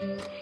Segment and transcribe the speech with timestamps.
[0.00, 0.39] Hola,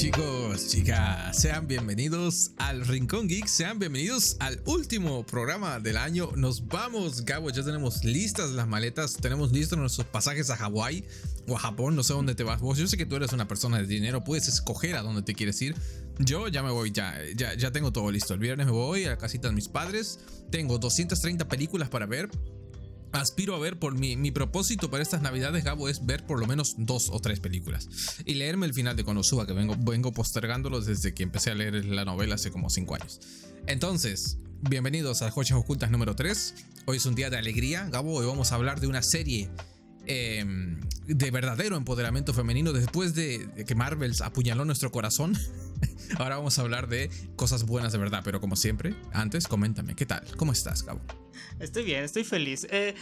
[0.00, 1.36] chicos, chicas?
[1.36, 6.30] Sean bienvenidos al Rincón Geek, sean bienvenidos al último programa del año.
[6.36, 11.04] Nos vamos, Gabo, ya tenemos listas las maletas, tenemos listos nuestros pasajes a Hawái
[11.48, 12.78] o a Japón, no sé dónde te vas vos.
[12.78, 15.60] Yo sé que tú eres una persona de dinero, puedes escoger a dónde te quieres
[15.60, 15.76] ir.
[16.18, 18.32] Yo ya me voy, ya, ya, ya tengo todo listo.
[18.32, 20.18] El viernes me voy a la casita de mis padres,
[20.50, 22.30] tengo 230 películas para ver
[23.12, 26.46] aspiro a ver por mi, mi propósito para estas navidades, Gabo, es ver por lo
[26.46, 27.88] menos dos o tres películas
[28.24, 31.84] y leerme el final de Konosuba, que vengo, vengo postergándolo desde que empecé a leer
[31.84, 33.20] la novela hace como cinco años.
[33.66, 36.54] Entonces, bienvenidos a Joyas Ocultas número 3.
[36.86, 39.50] Hoy es un día de alegría, Gabo, hoy vamos a hablar de una serie
[40.06, 40.44] eh,
[41.06, 45.36] de verdadero empoderamiento femenino después de, que Marvel apuñaló nuestro corazón.
[46.18, 50.06] Ahora vamos a hablar de cosas buenas de verdad, pero como siempre, antes coméntame, ¿qué
[50.06, 50.24] tal?
[50.36, 51.00] ¿Cómo estás, Gabo?
[51.58, 52.66] Estoy bien, estoy feliz.
[52.70, 52.94] Eh,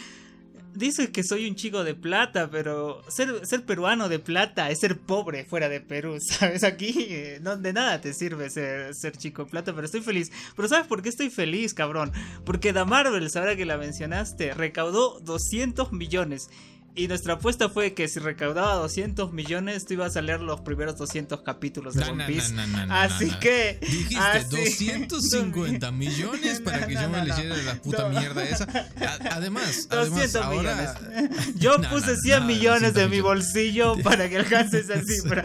[0.73, 4.97] dices que soy un chico de plata, pero ser, ser, peruano de plata es ser
[4.97, 6.63] pobre fuera de Perú, ¿sabes?
[6.63, 10.31] Aquí eh, de nada te sirve ser, ser, chico de plata, pero estoy feliz.
[10.55, 12.11] Pero ¿sabes por qué estoy feliz, cabrón?
[12.45, 16.49] Porque The Marvels, ahora que la mencionaste, recaudó 200 millones.
[16.95, 20.97] Y nuestra apuesta fue que si recaudaba 200 millones, tú ibas a leer los primeros
[20.97, 22.51] 200 capítulos de No, One Piece.
[22.53, 23.79] no, no, así que.
[23.81, 28.65] Dijiste así- 250 millones para que yo me leyera la puta mierda esa.
[28.65, 30.97] A- Además, 200 además ahora...
[30.99, 31.55] millones.
[31.55, 35.43] Yo puse no, 100 no, millones 200 de mi bolsillo para que alcance esa cifra.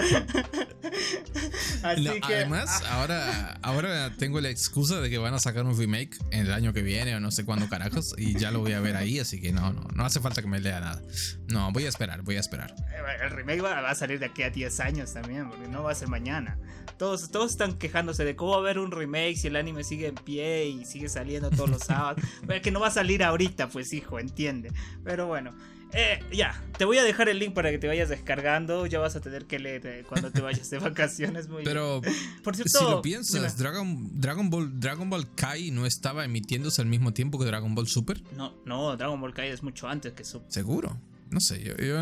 [1.82, 2.34] Así que.
[2.34, 6.46] además, ah, ahora, ahora tengo la excusa de que van a sacar un remake en
[6.46, 8.96] el año que viene o no sé cuándo carajos y ya lo voy a ver
[8.96, 11.02] ahí, así que no, no, no hace falta que me lea nada.
[11.48, 12.74] No, voy a esperar, voy a esperar.
[13.22, 15.94] el remake va, a salir de aquí a 10 años también, porque no va a
[15.94, 16.58] ser mañana.
[16.96, 20.06] Todos, todos están quejándose de cómo va a haber un remake si el anime sigue
[20.06, 22.22] en pie y sigue saliendo todos los sábados.
[22.46, 24.72] Pero que no va a salir ahorita, pues hijo, entiende.
[25.04, 25.54] Pero bueno.
[25.96, 28.84] Eh, ya, te voy a dejar el link para que te vayas descargando.
[28.86, 31.46] Ya vas a tener que leer eh, cuando te vayas de vacaciones.
[31.46, 31.66] Muy bien.
[31.66, 32.00] Pero
[32.42, 33.56] Por cierto, si lo piensas.
[33.56, 37.86] Dragon, Dragon, Ball, Dragon Ball Kai no estaba emitiéndose al mismo tiempo que Dragon Ball
[37.86, 38.20] Super.
[38.32, 40.50] No, no, Dragon Ball Kai es mucho antes que Super.
[40.50, 40.98] Seguro.
[41.34, 42.00] No sé, yo, yo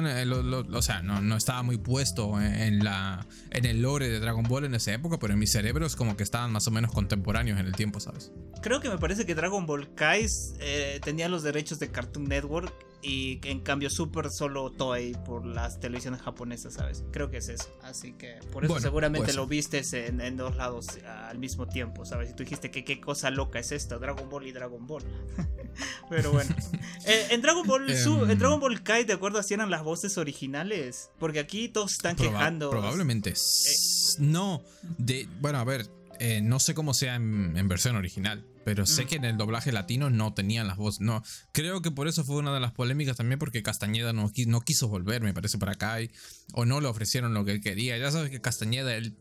[0.76, 4.44] o sea, no, no estaba muy puesto en, en la, en el lore de Dragon
[4.44, 6.92] Ball en esa época, pero en mi cerebro es como que estaban más o menos
[6.92, 8.30] contemporáneos en el tiempo, ¿sabes?
[8.60, 10.26] Creo que me parece que Dragon Ball Kai
[10.60, 15.80] eh, tenía los derechos de Cartoon Network y en cambio Super solo Toei por las
[15.80, 17.04] televisiones japonesas, ¿sabes?
[17.12, 17.76] Creo que es eso.
[17.82, 19.50] Así que por eso Bueno, seguramente puede lo ser.
[19.50, 22.30] vistes en, en dos lados al mismo tiempo, ¿sabes?
[22.30, 25.02] Y tú dijiste que qué cosa loca es esta, Dragon Ball y Dragon Ball.
[26.10, 26.54] Pero bueno.
[27.04, 28.30] Eh, en Dragon Ball Em.
[28.30, 31.10] en Dragon Ball Kai, ¿te acuerdas si eran las voces originales?
[31.18, 32.70] Porque aquí todos están Proba- quejando.
[32.70, 33.30] Probablemente.
[33.30, 33.74] Eh.
[34.20, 34.62] No.
[34.98, 35.88] De, bueno, a ver.
[36.20, 38.46] eh, no sé cómo sea en, en versión original.
[38.64, 39.08] Pero sé Mm.
[39.08, 41.00] que en el doblaje latino no tenían las voces.
[41.00, 41.22] No.
[41.52, 43.38] Creo que por eso fue una de las polémicas también.
[43.38, 46.00] Porque Castañeda no, no quiso volver, me parece, para acá.
[46.00, 46.10] y-
[46.54, 47.96] o no le ofrecieron lo que él quería.
[47.98, 49.16] Ya sabes que Castañeda, él,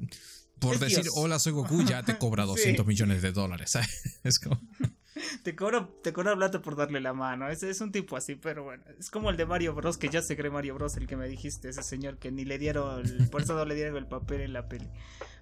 [0.59, 1.13] por Es decir Dios.
[1.17, 2.49] hola, soy Goku, ya te cobra Sí.
[2.49, 3.71] 200 millones de dólares.
[3.71, 4.19] ¿sabes?
[4.23, 4.59] Es como.
[5.43, 7.49] Te cobra, te cobra plata por darle la mano.
[7.49, 8.83] Es, es un tipo así, pero bueno.
[8.97, 9.97] Es como el de Mario Bros.
[9.97, 10.95] Que ya se cree Mario Bros.
[10.97, 13.05] El que me dijiste, ese señor que ni le dieron.
[13.05, 14.87] el- por eso no le dieron el papel en la peli.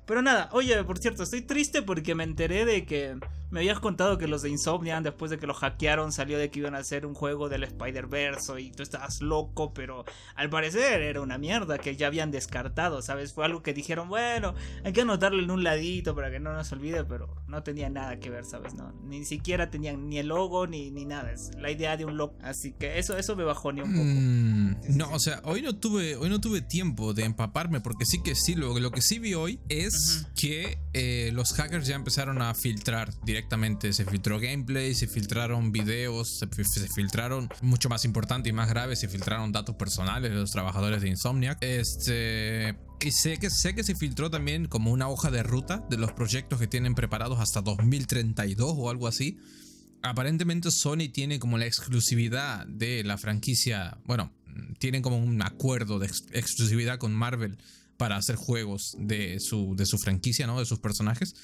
[0.09, 3.19] Pero nada, oye, por cierto, estoy triste porque me enteré de que
[3.51, 6.59] me habías contado que los de Insomniac, después de que los hackearon, salió de que
[6.59, 10.05] iban a hacer un juego del Spider-Verse y tú estabas loco, pero
[10.35, 13.33] al parecer era una mierda que ya habían descartado, ¿sabes?
[13.33, 16.71] Fue algo que dijeron, bueno, hay que anotarlo en un ladito para que no nos
[16.71, 18.73] olvide, pero no tenía nada que ver, ¿sabes?
[18.73, 22.17] No, ni siquiera tenían ni el logo ni, ni nada, es la idea de un
[22.17, 22.35] logo.
[22.41, 24.05] Así que eso, eso me bajó ni un poco.
[24.05, 28.23] Mm, no, o sea, hoy no tuve, hoy no tuve tiempo de empaparme porque sí
[28.23, 29.98] que sí, lo, lo que sí vi hoy es
[30.35, 36.39] Que eh, los hackers ya empezaron a filtrar directamente, se filtró gameplay, se filtraron videos,
[36.39, 40.37] se, fi- se filtraron, mucho más importante y más grave, se filtraron datos personales de
[40.37, 41.57] los trabajadores de Insomniac.
[41.61, 42.77] Este...
[43.01, 46.11] Y sé que, sé que se filtró también como una hoja de ruta de los
[46.11, 49.37] proyectos que tienen preparados hasta 2032 o algo así.
[50.01, 54.33] Aparentemente Sony tiene como la exclusividad de la franquicia, bueno,
[54.79, 57.57] tienen como un acuerdo de ex- exclusividad con Marvel
[57.99, 60.57] para hacer juegos de su, de su franquicia, ¿no?
[60.57, 61.35] De sus personajes.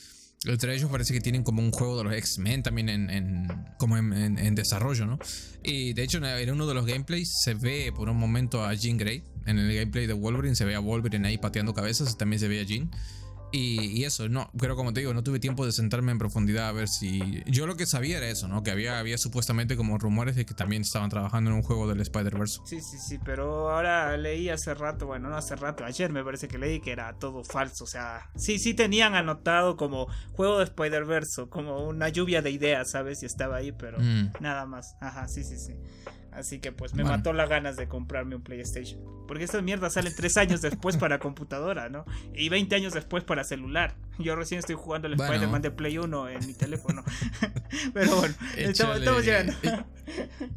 [0.46, 3.48] Entre ellos parece que tienen como un juego de los X-Men también en,
[3.78, 5.20] como en desarrollo, ¿no?
[5.64, 8.98] Y de hecho en uno de los gameplays se ve por un momento a Jean
[8.98, 9.24] Grey.
[9.46, 12.48] En el gameplay de Wolverine se ve a Wolverine ahí pateando cabezas y también se
[12.48, 12.90] ve a Jean.
[13.56, 16.72] Y, eso, no, pero como te digo, no tuve tiempo de sentarme en profundidad a
[16.72, 17.44] ver si.
[17.46, 18.64] Yo lo que sabía era eso, ¿no?
[18.64, 22.02] Que había, había supuestamente como rumores de que también estaban trabajando en un juego del
[22.02, 22.62] Spider-Verse.
[22.66, 26.48] Sí, sí, sí, pero ahora leí hace rato, bueno, no hace rato, ayer me parece
[26.48, 27.86] que leí que era todo falso.
[27.86, 32.92] O sea, sí, sí tenían anotado como juego de Spider-Verse, como una lluvia de ideas,
[32.92, 33.24] ¿sabes?
[33.24, 34.34] Y estaba ahí, pero mm.
[34.40, 34.96] nada más.
[35.00, 35.74] Ajá, sí, sí, sí.
[36.36, 39.00] Así que pues me mató las ganas de comprarme un PlayStation.
[39.26, 42.06] Porque estas mierdas salen tres años después para computadora, ¿no?
[42.34, 43.96] Y 20 años después para celular.
[44.20, 47.04] Yo recién estoy jugando el Spider-Man de Play 1 en mi teléfono.
[47.94, 49.54] Pero bueno, estamos, llegando.
[49.64, 49.84] Eh,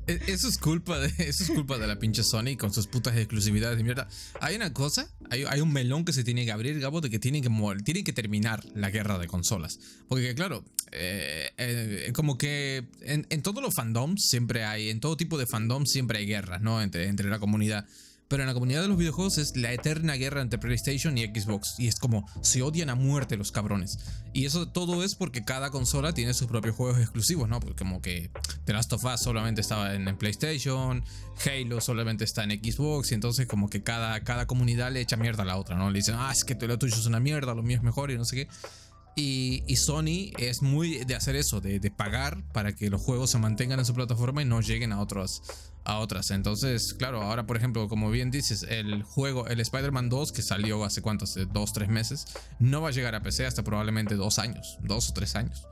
[0.07, 3.17] eh, eso es culpa de eso es culpa de la pinche Sony con sus putas
[3.17, 4.09] exclusividades de mierda.
[4.41, 7.19] Hay una cosa, hay, hay un melón que se tiene que abrir, Gabo, de que
[7.19, 7.51] tienen que
[7.85, 9.79] tienen que terminar la guerra de consolas.
[10.09, 15.39] Porque claro, eh, como que en, en todos los fandoms siempre hay, en todo tipo
[15.39, 16.82] de fandoms siempre hay guerras, ¿no?
[16.82, 17.87] Entre, entre la comunidad.
[18.29, 21.76] Pero en la comunidad de los videojuegos es la eterna guerra entre PlayStation y Xbox.
[21.79, 23.99] Y es como, se odian a muerte los cabrones.
[24.35, 27.59] Y eso todo es porque cada consola tiene sus propios juegos exclusivos, ¿no?
[27.59, 28.31] Porque como que
[28.67, 31.03] The Last of Us solamente estaba en, PlayStation,
[31.47, 33.12] Halo solamente está en Xbox.
[33.12, 35.91] Y entonces como que cada, cada comunidad le echa mierda a la otra, ¿no?
[35.91, 38.19] Le dicen, ah, es que lo tuyo es una mierda, lo mío es mejor y
[38.19, 38.49] no sé qué.
[39.20, 43.31] Y, y, Sony es muy de hacer eso, de, de, pagar para que los juegos
[43.31, 45.43] se mantengan en su plataforma y no lleguen a otros,
[45.82, 46.31] a otras.
[46.31, 50.85] Entonces, claro, ahora por ejemplo, como bien dices, el juego, el Spider-Man 2 que salió
[50.85, 52.26] hace cuántos, hace dos, tres meses,
[52.61, 55.67] no va a llegar a PC hasta probablemente dos años, dos o tres años.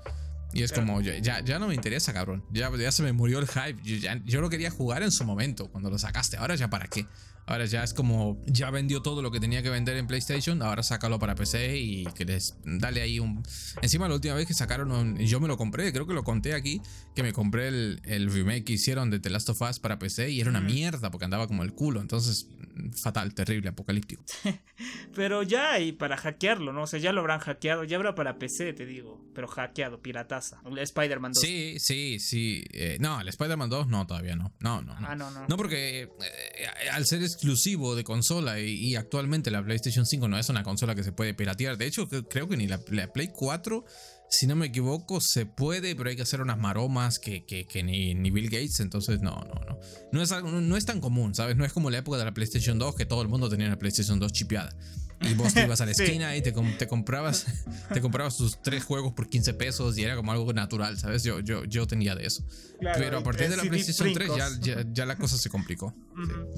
[0.52, 2.44] Y es como, ya, ya no me interesa, cabrón.
[2.50, 3.78] Ya, ya se me murió el hype.
[3.84, 6.36] Yo, ya, yo lo quería jugar en su momento, cuando lo sacaste.
[6.36, 7.06] Ahora ya para qué.
[7.46, 10.82] Ahora ya es como, ya vendió todo lo que tenía que vender en PlayStation, ahora
[10.82, 13.44] sácalo para PC y que les dale ahí un...
[13.82, 16.80] Encima la última vez que sacaron, yo me lo compré, creo que lo conté aquí,
[17.14, 20.30] que me compré el, el remake que hicieron de The Last of Us para PC
[20.30, 22.48] y era una mierda porque andaba como el culo, entonces
[22.94, 24.22] fatal, terrible, apocalíptico.
[25.14, 26.82] pero ya hay para hackearlo, ¿no?
[26.82, 30.60] O sea, ya lo habrán hackeado, ya habrá para PC, te digo, pero hackeado, pirataza.
[30.64, 31.42] El Spider-Man 2.
[31.42, 32.64] Sí, sí, sí.
[32.72, 34.52] Eh, no, el Spider-Man 2 no, todavía no.
[34.60, 34.98] No, no.
[35.00, 35.46] No, ah, no, no.
[35.46, 40.48] no porque eh, al ser exclusivo de consola y, actualmente la PlayStation 5 no es
[40.48, 41.76] una consola que se puede piratear.
[41.76, 43.84] De hecho, creo que ni la, Play 4
[44.28, 48.30] si no me equivoco, se puede, pero hay que hacer unas maromas que, que, ni,
[48.30, 49.78] Bill Gates, entonces no, no, no.
[50.10, 51.56] No es, no es tan común, ¿sabes?
[51.56, 53.78] No es como la época de la PlayStation 2 que todo el mundo tenía una
[53.78, 54.74] PlayStation 2 chipeada.
[55.20, 57.46] Y vos te ibas a la esquina y te, te, comprabas
[57.92, 61.22] te comprabas tus tres juegos por 15 pesos y era como algo natural, ¿sabes?
[61.24, 62.44] Yo, yo, yo tenía de eso.
[62.80, 64.30] Pero a partir de la PlayStation 3
[64.60, 65.94] ya, ya, la cosa se complicó.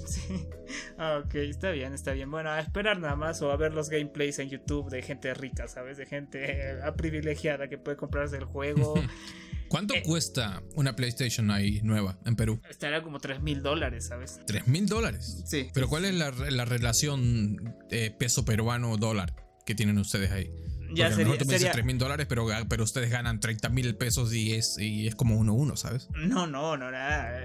[0.06, 0.46] sí.
[0.98, 2.30] Ah, ok, está bien, está bien.
[2.30, 5.68] Bueno, a esperar nada más o a ver los gameplays en YouTube de gente rica,
[5.68, 5.96] ¿sabes?
[5.96, 8.94] De gente privilegiada que puede comprarse el juego.
[9.68, 12.60] ¿Cuánto eh, cuesta una PlayStation ahí nueva en Perú?
[12.68, 14.40] Estaría como 3 mil dólares, ¿sabes?
[14.46, 15.42] ¿3 mil dólares?
[15.46, 15.68] Sí.
[15.74, 19.34] ¿Pero cuál es la, la relación eh, peso peruano-dólar
[19.66, 20.50] que tienen ustedes ahí?
[20.94, 23.40] ya sería, a lo mejor tú me dices 3 mil dólares, pero, pero ustedes ganan
[23.40, 26.08] 30 mil pesos y es, y es como 1-1, ¿sabes?
[26.14, 27.38] No, no, no, nada.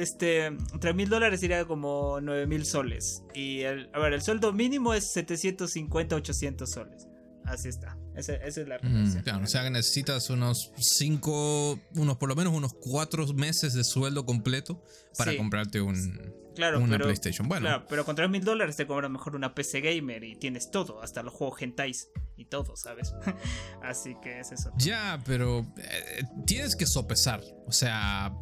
[0.00, 3.22] Este, 3 mil dólares sería como 9 mil soles.
[3.34, 7.08] Y el, a ver, el sueldo mínimo es 750, 800 soles.
[7.44, 7.96] Así está.
[8.14, 9.22] Esa, es la relación.
[9.22, 13.84] claro, o sea que necesitas unos 5, unos por lo menos unos 4 meses de
[13.84, 14.84] sueldo completo
[15.16, 17.48] para comprarte un, claro, una PlayStation.
[17.48, 20.70] Bueno, claro, pero con 3 mil dólares te cobran mejor una PC gamer y tienes
[20.70, 23.14] todo, hasta los juegos hentais y todo, ¿sabes?
[23.82, 24.72] Así que es eso.
[24.76, 27.42] Ya, pero eh, tienes que sopesar.
[27.66, 28.34] O sea,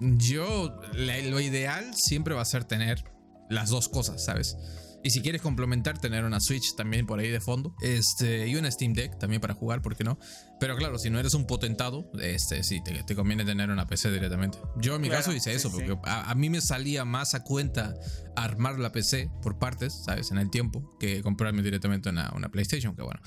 [0.00, 3.04] yo, lo ideal siempre va a ser tener
[3.50, 4.56] las dos cosas, ¿sabes?
[5.04, 7.74] Y si quieres complementar, tener una Switch también por ahí de fondo.
[7.80, 10.18] Este, y una Steam Deck también para jugar, ¿por qué no?
[10.62, 14.58] Pero claro, si no eres un potentado, este, sí, te, conviene tener una PC directamente.
[14.76, 17.96] Yo en mi caso hice eso, porque A, mí me salía más a cuenta
[18.36, 20.30] armar la PC por partes, ¿sabes?
[20.30, 23.20] En el tiempo, que comprarme directamente una, una PlayStation, que bueno.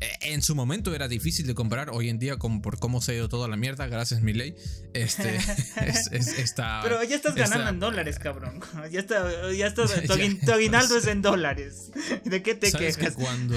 [0.00, 3.12] E, en su momento era difícil de comprar, hoy en día, como por cómo se
[3.12, 4.54] ha ido toda la mierda, gracias mi ley,
[4.92, 5.36] este,
[6.12, 6.80] está...
[6.82, 8.60] Pero ya estás ganando en dólares, cabrón.
[8.92, 11.90] Ya está, ya está, tu, aguinaldo es en dólares.
[12.24, 13.16] ¿De qué te ¿Sabes quejas?
[13.16, 13.56] Que cuando,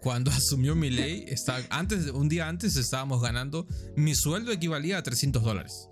[0.00, 1.26] cuando asumió mi ley,
[1.70, 5.88] antes, un día antes estábamos ganando, mi sueldo equivalía a 300 dólares.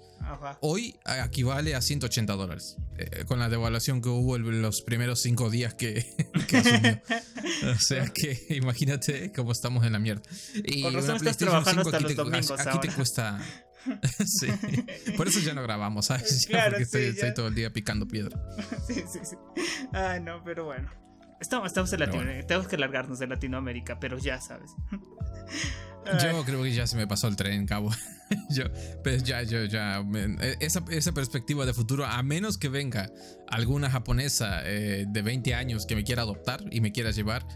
[0.60, 2.76] Hoy equivale a 180 dólares.
[2.98, 6.04] Eh, con la devaluación que hubo en los primeros cinco días que,
[6.52, 7.00] asumió.
[7.74, 10.22] o sea que imagínate cómo estamos en la mierda.
[10.54, 13.40] Y Por razón estás trabajando hasta los domingos aquí, te cuesta.
[14.26, 14.48] sí.
[15.16, 16.48] Por eso ya no grabamos, ¿sabes?
[16.50, 18.40] porque estoy, todo el día picando piedra.
[18.86, 19.36] sí, sí, sí.
[19.92, 20.90] Ay, no, pero bueno.
[21.40, 22.46] Estamos, estamos en Latinoamérica.
[22.46, 24.70] Tenemos que largarnos de Latinoamérica, pero ya sabes.
[26.22, 27.90] Yo creo que ya se me pasó el tren, cabo.
[28.50, 28.64] yo,
[29.02, 30.04] pues ya, yo, ya.
[30.40, 33.10] E, esa, esa, perspectiva de futuro, a menos que venga
[33.48, 37.46] alguna japonesa eh, de 20 años que me quiera adoptar y me quiera llevar.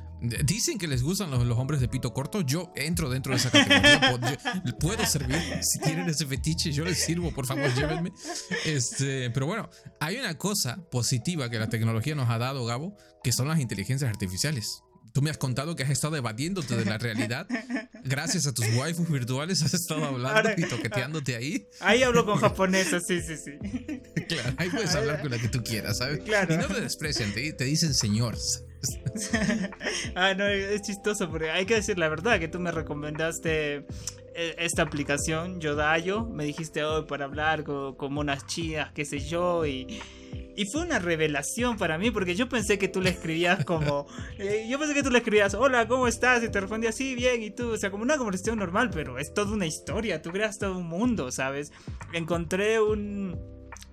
[0.44, 2.42] Dicen que les gustan los, los hombres de pito corto.
[2.42, 4.40] Yo entro dentro de esa categoría.
[4.80, 5.40] puedo servir.
[5.62, 7.32] Si quieren ese fetiche, yo les sirvo.
[7.32, 8.12] Por favor, llévenme.
[8.66, 13.32] Este, pero bueno, hay una cosa positiva que la tecnología nos ha dado, Gabo, que
[13.32, 14.82] son las inteligencias artificiales.
[15.12, 17.46] Tú me has contado que has estado evadiéndote de la realidad.
[18.04, 21.66] Gracias a tus waifus virtuales has estado hablando y toqueteándote ahí.
[21.80, 23.52] Ahí hablo con japonesas, sí, sí, sí.
[24.28, 26.20] Claro, ahí puedes hablar con la que tú quieras, ¿sabes?
[26.20, 26.54] Claro.
[26.54, 28.36] Y no te desprecian, te, te dicen señor.
[30.14, 33.86] ah, no, es chistoso porque hay que decir la verdad que tú me recomendaste
[34.34, 36.24] esta aplicación, Yodayo.
[36.26, 40.00] Me dijiste hoy para hablar con, con unas chinas, qué sé yo, y
[40.60, 44.06] y fue una revelación para mí porque yo pensé que tú le escribías como...
[44.38, 46.42] Eh, yo pensé que tú le escribías, hola, ¿cómo estás?
[46.42, 49.34] Y te respondía, sí, bien, y tú, o sea, como una conversación normal, pero es
[49.34, 51.72] toda una historia, tú creas todo un mundo, ¿sabes?
[52.14, 53.36] Encontré un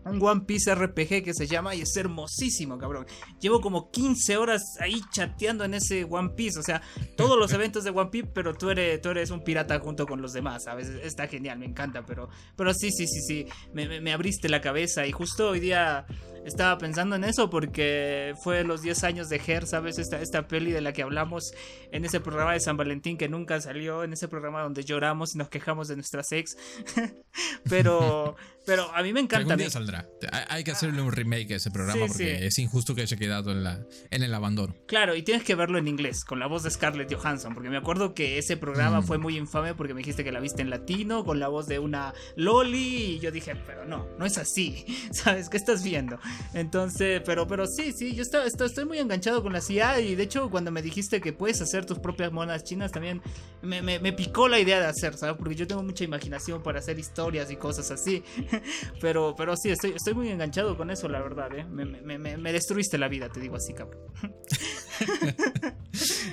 [0.10, 3.06] un One Piece RPG que se llama y es hermosísimo, cabrón.
[3.40, 6.82] Llevo como 15 horas ahí chateando en ese One Piece, o sea,
[7.16, 10.22] todos los eventos de One Piece, pero tú eres, tú eres un pirata junto con
[10.22, 10.90] los demás, ¿sabes?
[10.90, 15.06] Está genial, me encanta, pero, pero sí, sí, sí, sí, me, me abriste la cabeza
[15.06, 16.06] y justo hoy día
[16.48, 20.00] estaba pensando en eso porque fue los 10 años de Her, ¿sabes?
[20.00, 21.52] Esta, esta peli de la que hablamos
[21.92, 25.38] en ese programa de San Valentín que nunca salió, en ese programa donde lloramos y
[25.38, 26.56] nos quejamos de nuestras ex.
[27.70, 29.53] pero, pero a mí me encanta.
[29.53, 30.09] Algún día saldrá.
[30.50, 33.63] Hay que hacerle un remake a ese programa porque es injusto que haya quedado en,
[33.63, 33.79] la,
[34.12, 34.75] en el abandono.
[34.88, 37.77] Claro, y tienes que verlo en inglés, con la voz de Scarlett Johansson, porque me
[37.77, 39.03] acuerdo que ese programa mm.
[39.05, 41.79] fue muy infame porque me dijiste que la viste en latino, con la voz de
[41.79, 45.47] una Loli, y yo dije, pero no, no es así, ¿sabes?
[45.47, 46.19] ¿Qué estás viendo?
[46.53, 50.24] Entonces, pero, pero sí, sí, yo estoy, estoy, muy enganchado con la CIA y de
[50.24, 53.21] hecho cuando me dijiste que puedes hacer tus propias monas chinas también
[53.62, 55.36] me, me, picó la idea de hacer, ¿sabes?
[55.38, 58.24] Porque yo tengo mucha imaginación para hacer historias y cosas así.
[59.02, 61.66] pero, pero sí, estoy, estoy muy enganchado con eso, la verdad, ¿eh?
[61.66, 64.02] Me, me, me destruiste la vida, te digo así, cabrón.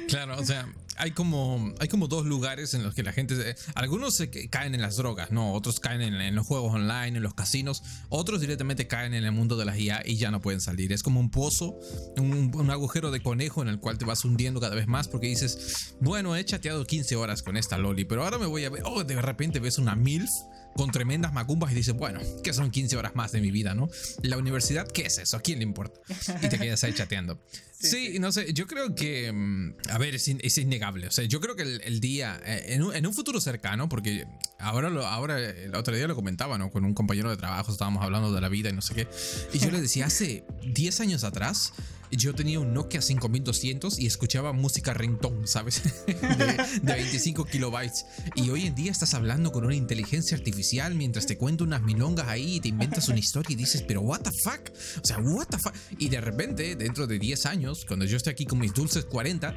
[0.08, 0.66] claro, o sea,
[0.96, 3.56] hay como, hay como dos lugares en los que la gente.
[3.74, 5.52] algunos caen en las drogas, ¿no?
[5.52, 7.82] Otros caen en, los juegos online, en los casinos.
[8.08, 10.92] Otros directamente caen en el mundo de las IA y ya no pueden salir.
[10.92, 11.76] Es como un pozo,
[12.16, 15.26] un, un, agujero de conejo en el cual te vas hundiendo cada vez más porque
[15.26, 18.82] dices, bueno, he chateado 15 horas con esta Loli, pero ahora me voy a ver.
[18.84, 20.30] Oh, de repente ves una MILF
[20.74, 23.88] con tremendas macumbas y dices, bueno, que son 15 horas más de mi vida, ¿no?
[24.22, 25.36] La universidad, ¿qué es eso?
[25.36, 26.00] ¿A quién le importa?
[26.42, 27.40] Y te quedas ahí chateando.
[27.78, 31.08] Sí, no sé, yo creo que, mm, a ver, es, es innegable.
[31.08, 34.26] O sea, yo creo que el, día, eh, en un, en un, futuro cercano, porque
[34.58, 36.70] ahora, lo, ahora el otro día lo comentaba, ¿no?
[36.70, 39.08] Con un compañero de trabajo estábamos hablando de la vida y no sé qué.
[39.52, 41.72] Y yo le decía, hace 10 años atrás,
[42.16, 45.82] yo tenía un Nokia 5200 y escuchaba música ringtone, ¿sabes?
[46.06, 48.06] de, 25 kilobytes.
[48.36, 52.28] Y hoy en día estás hablando con una inteligencia artificial mientras te cuento unas milongas
[52.28, 54.70] ahí y te inventas una historia y dices, pero what the fuck?
[55.02, 55.74] O sea, what the fuck?
[55.98, 59.54] Y de repente, dentro de 10 años, cuando yo esté aquí con mis dulces 40,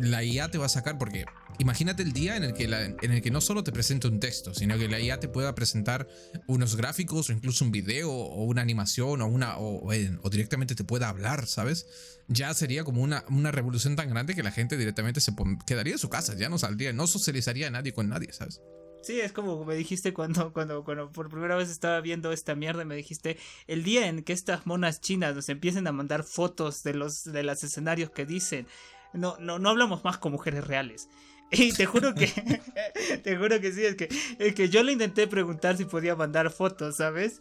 [0.00, 1.24] la IA te va a sacar porque
[1.58, 4.54] Imagínate el día en el, que en el que no solo te presenta un texto,
[4.54, 6.06] sino que la IA te pueda presentar
[6.46, 9.90] unos gráficos o incluso un video o una animación o, una, o,
[10.30, 11.86] directamente te pueda hablar, ¿sabes?
[12.28, 15.32] Ya sería como una, una revolución tan grande que la gente directamente se
[15.66, 18.60] quedaría en su casa, ya no saldría, no socializaría nadie con nadie, ¿sabes?
[19.02, 22.84] Sí, es como me dijiste cuando, cuando, cuando por primera vez estaba viendo esta mierda,
[22.84, 26.94] me dijiste, el día en que estas monas chinas nos empiecen a mandar fotos de
[26.94, 28.66] los, de los escenarios que dicen,
[29.12, 31.08] no, no, no hablamos más con mujeres reales.
[31.50, 32.26] Y te juro que,
[33.24, 36.50] te juro que sí, es que, es que yo le intenté preguntar si podía mandar
[36.50, 37.40] fotos, ¿sabes?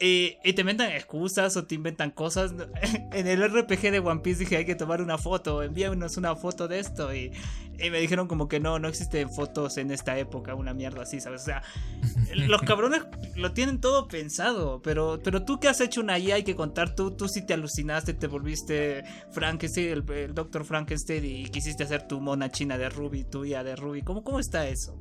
[0.00, 2.52] Y, te inventan excusas o te inventan cosas.
[3.12, 6.66] En el RPG de One Piece dije hay que tomar una foto, envíanos una foto
[6.66, 7.14] de esto.
[7.14, 7.30] Y,
[7.78, 11.42] me dijeron como que no, no existen fotos en esta época, una mierda así, ¿sabes?
[11.42, 11.62] O sea,
[12.34, 13.02] los cabrones
[13.34, 16.94] lo tienen todo pensado, pero, pero tú que has hecho una IA hay que contar,
[16.94, 20.64] tú, tú sí te alucinaste, te volviste Frankenstein, el, el Dr.
[20.64, 24.02] Frankenstein y quisiste hacer tu mona china de Ruby, tu IA de Ruby.
[24.02, 24.96] ¿Cómo, cómo está eso?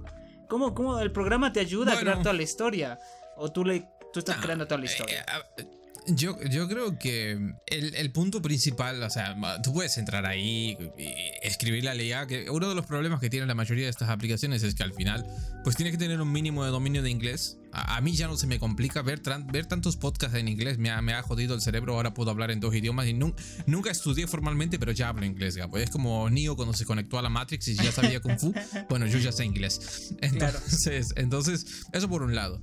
[0.47, 2.99] ¿Cómo, ¿Cómo el programa te ayuda a crear toda la historia?
[3.35, 5.25] ¿O tú le Tú estás creando toda la historia.
[5.57, 5.65] Eh,
[6.07, 7.31] yo, yo creo que
[7.67, 11.07] el, el, punto principal, o sea, tú puedes entrar ahí y
[11.41, 14.63] escribir la ley que uno de los problemas que tienen la mayoría de estas aplicaciones
[14.63, 15.25] es que al final,
[15.63, 17.57] pues tienes que tener un mínimo de dominio de inglés.
[17.71, 21.01] A, mí ya no se me complica ver, ver tantos podcasts en inglés, me ha,
[21.01, 24.77] me ha jodido el cerebro, ahora puedo hablar en dos idiomas y nunca estudié formalmente,
[24.77, 27.91] pero ya hablo inglés, Es como Neo cuando se conectó a la Matrix y ya
[27.91, 28.53] sabía Kung Fu,
[28.89, 30.13] bueno, yo ya sé inglés.
[30.21, 32.61] Entonces, entonces eso por un lado.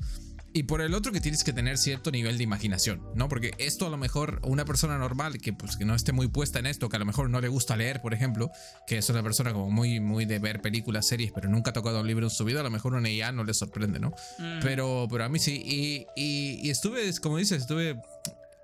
[0.52, 3.28] Y por el otro que tienes que tener cierto nivel de imaginación, ¿no?
[3.28, 6.58] Porque esto a lo mejor una persona normal que pues que no esté muy puesta
[6.58, 8.50] en esto, que a lo mejor no le gusta leer, por ejemplo,
[8.86, 12.00] que es una persona como muy muy de ver películas, series, pero nunca ha tocado
[12.00, 14.10] un libro en su vida, a lo mejor una IA no le sorprende, ¿no?
[14.38, 14.60] Mm.
[14.62, 18.00] Pero pero a mí sí y, y, y estuve como dices, estuve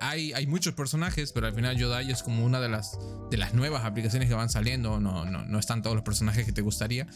[0.01, 2.99] hay, hay, muchos personajes, pero al final Yodai es como una de las,
[3.31, 5.01] de las nuevas aplicaciones que van saliendo.
[5.01, 7.07] No, no, no están todos los personajes que te gustaría.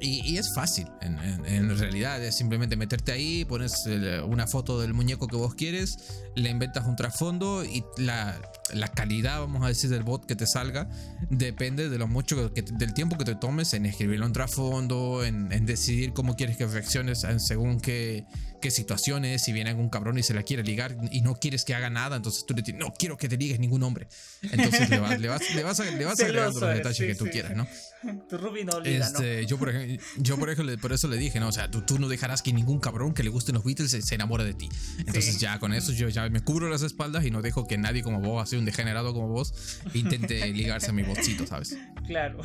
[0.00, 2.22] Y, es fácil, en, en, realidad.
[2.22, 3.86] Es simplemente meterte ahí, pones
[4.26, 8.38] una foto del muñeco que vos quieres, le inventas un trasfondo y la,
[8.72, 10.88] la, calidad, vamos a decir, del bot que te salga
[11.30, 15.52] depende de lo mucho que, del tiempo que te tomes en escribirle un trasfondo, en,
[15.52, 18.24] en decidir cómo quieres que reacciones según qué,
[18.64, 19.42] qué situaciones.
[19.42, 22.16] Si viene algún cabrón y se la quiere ligar y no quieres que haga nada,
[22.16, 24.08] entonces tú le dices, no quiero que te ligues ningún hombre.
[24.40, 27.54] Entonces le vas, le vas, le vas, le vas agregando los detalles que tú quieras,
[27.54, 27.66] ¿no?
[28.28, 31.40] Tu Ruby no liga, este, Yo, por ejemplo, yo por, ejemplo, por eso le dije,
[31.40, 31.48] ¿no?
[31.48, 34.02] O sea, tú, tú, no dejarás que ningún cabrón que le gusten los Beatles se,
[34.02, 34.68] se enamore de ti.
[34.98, 38.02] Entonces ya con eso yo ya me cubro las espaldas y no dejo que nadie
[38.02, 41.76] como vos, un degenerado como vos, intente ligarse a mi botcito, ¿sabes?
[42.06, 42.40] Claro.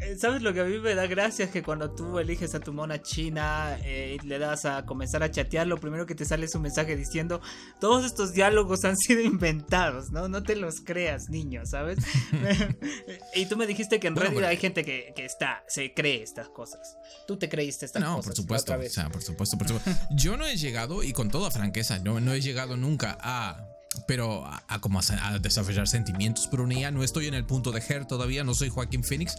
[0.00, 1.44] Eh, ¿Sabes lo que a mí me da gracia?
[1.44, 5.22] Es que cuando tú eliges a tu mona china eh, y le das a comenzar
[5.22, 7.40] a chatear, lo primero que te sale es un mensaje diciendo,
[7.80, 10.28] todos estos diálogos han sido inventados, ¿no?
[10.28, 11.98] No te los creas, niño, ¿sabes?
[13.34, 16.96] y tú me dijiste que en Reddit hay gente que, está, se cree estas cosas.
[17.26, 18.16] Tú te creíste estas cosas.
[18.16, 19.90] No, por supuesto, o sea, por supuesto, por supuesto.
[20.10, 23.68] Yo no he llegado, y con toda franqueza, no, no he llegado nunca a
[24.06, 26.90] pero a, como a, desarrollar sentimientos por una IA.
[26.90, 29.36] No estoy en el punto de Her todavía, no soy Joaquín Phoenix,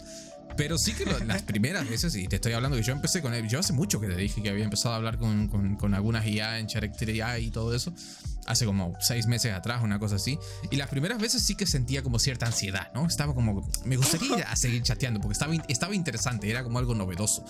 [0.56, 3.48] pero sí que las primeras veces, y te estoy hablando que yo empecé con él,
[3.48, 6.26] yo hace mucho que te dije que había empezado a hablar con, con, con algunas
[6.26, 7.92] IA en Character IA y todo eso,
[8.50, 10.38] hace como seis meses atrás, una cosa así,
[10.70, 13.06] y las primeras veces sí que sentía como cierta ansiedad, ¿no?
[13.06, 17.44] Estaba como, me gustaría seguir chateando porque estaba, estaba interesante, era como algo novedoso.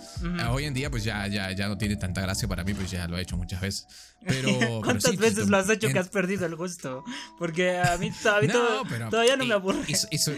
[0.51, 3.09] Hoy en día pues ya, ya, ya no tiene tanta gracia para mí, pues ya
[3.09, 3.87] lo he hecho muchas veces.
[4.27, 4.49] Pero,
[4.85, 7.05] ¿Cuántas pues, veces lo has hecho que has perdido el gusto?
[7.39, 9.85] Porque a mí, todavía no me aburre.
[9.89, 10.33] Eso,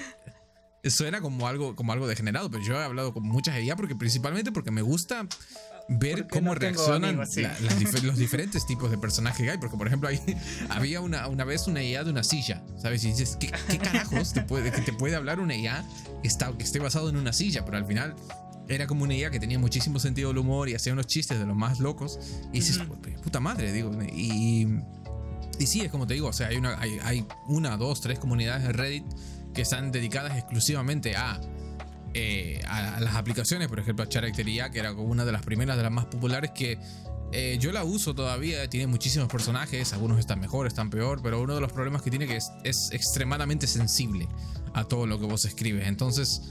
[0.85, 4.53] suena como algo, como algo degenerado, pero yo he hablado con muchas de porque principalmente
[4.53, 5.27] porque me gusta
[5.89, 9.59] ver cómo reaccionan los diferentes tipos de personajes que hay.
[9.59, 10.21] Porque, por ejemplo, hay,
[10.69, 13.05] había una, una vez una IA de una silla, ¿sabes?
[13.05, 15.85] Y dices, ¿qué, carajos te puede, que te puede hablar una IA
[16.23, 17.65] que, está, que esté basado en una silla?
[17.65, 18.15] Pero al final
[18.69, 21.47] era como una IA que tenía muchísimo sentido del humor y hacía unos chistes de
[21.47, 22.19] los más locos.
[22.53, 22.81] Y dices,
[23.23, 23.91] puta madre, digo.
[24.13, 24.67] Y,
[25.59, 28.19] y sí, es como te digo, o sea, hay una, hay, hay una, dos, tres
[28.19, 29.05] comunidades de Reddit
[29.55, 31.41] que están dedicadas exclusivamente a,
[32.15, 35.83] eh, a, las aplicaciones, por ejemplo, a Charactería, que era una de las primeras, de
[35.83, 36.79] las más populares, que
[37.33, 41.55] eh, yo la uso todavía, tiene muchísimos personajes, algunos están mejor, están peor, pero uno
[41.55, 44.29] de los problemas que tiene que es, es extremadamente sensible
[44.75, 45.87] a todo lo que vos escribes.
[45.87, 46.43] Entonces,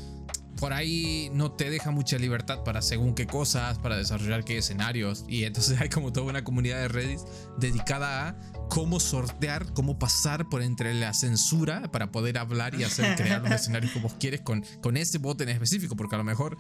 [0.62, 5.26] por ahí no te deja mucha libertad para según qué cosas, para desarrollar qué escenarios.
[5.28, 7.20] Y entonces hay como toda una comunidad de Reddit
[7.58, 8.36] dedicada a
[8.72, 13.52] cómo sortear, cómo pasar por entre la censura para poder hablar y hacer crear los
[13.62, 15.98] escenarios como quieres con, con ese bot en específico.
[15.98, 16.58] Porque a lo mejor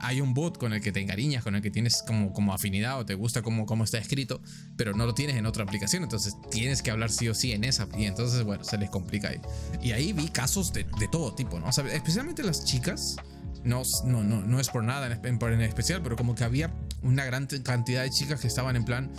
[0.00, 2.98] hay un bot con el que te encariñas, con el que tienes como, como afinidad
[2.98, 4.40] o te gusta cómo, cómo está escrito,
[4.78, 6.02] pero no lo tienes en otra aplicación.
[6.02, 7.86] Entonces tienes que hablar sí o sí en esa.
[7.94, 9.40] Y entonces, bueno, se les complica ahí.
[9.82, 11.66] Y ahí vi casos de, de todo tipo, ¿no?
[11.66, 13.16] O sea, especialmente las chicas
[13.64, 17.26] no, no, no, no es por nada en, en, especial, pero como que había una
[17.26, 19.12] gran cantidad de chicas que estaban en plan.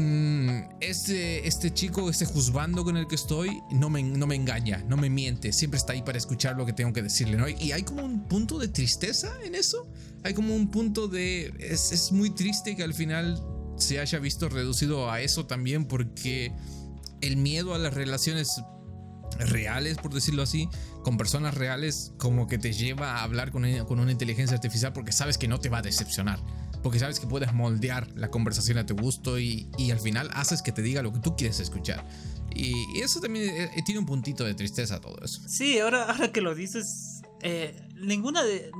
[0.00, 4.82] Mm, este, este chico, este juzgando con el que estoy, no me, no me engaña,
[4.88, 7.46] no me miente, siempre está ahí para escuchar lo que tengo que decirle, ¿no?
[7.48, 9.86] Y hay como un punto de tristeza en eso.
[10.24, 11.52] Hay como un punto de.
[11.58, 13.42] Es, es muy triste que al final
[13.76, 16.52] se haya visto reducido a eso también, porque
[17.20, 18.62] el miedo a las relaciones
[19.38, 20.68] reales, por decirlo así,
[21.04, 25.12] con personas reales, como que te lleva a hablar con con una inteligencia artificial porque
[25.12, 26.40] sabes que no te va a decepcionar.
[26.82, 30.62] Porque sabes que puedes moldear la conversación a tu gusto y, y al final haces
[30.62, 32.06] que te diga lo que tú quieres escuchar.
[32.54, 35.40] Y eso también eh, eh, tiene un puntito de tristeza todo eso.
[35.46, 38.70] Sí, ahora, ahora que lo dices, eh, ninguna de...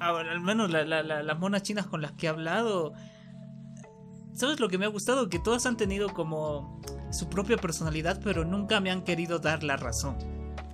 [0.00, 2.92] al menos las monas chinas con las que he hablado...
[4.32, 5.28] ¿Sabes lo que me ha gustado?
[5.28, 9.76] Que todas han tenido como su propia personalidad, pero nunca me han querido dar la
[9.76, 10.16] razón.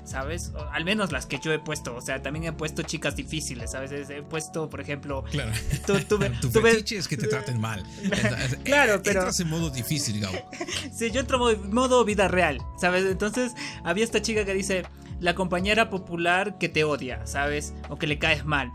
[0.06, 0.52] ¿Sabes?
[0.72, 1.94] al menos las que yo he puesto.
[1.96, 3.90] O sea, también he puesto chicas difíciles, ¿sabes?
[4.08, 5.24] He puesto, por ejemplo.
[5.24, 5.52] Claro.
[6.40, 7.84] tu fetiche es que te traten mal.
[8.64, 9.20] claro, pero.
[9.20, 10.38] Entras en modo difícil, Gabo.
[10.96, 13.04] sí, yo entro en modo vida real, ¿sabes?
[13.04, 13.52] Entonces,
[13.84, 14.84] había esta chica que dice:
[15.18, 17.74] La compañera popular que te odia, ¿sabes?
[17.88, 18.70] O que le caes mal.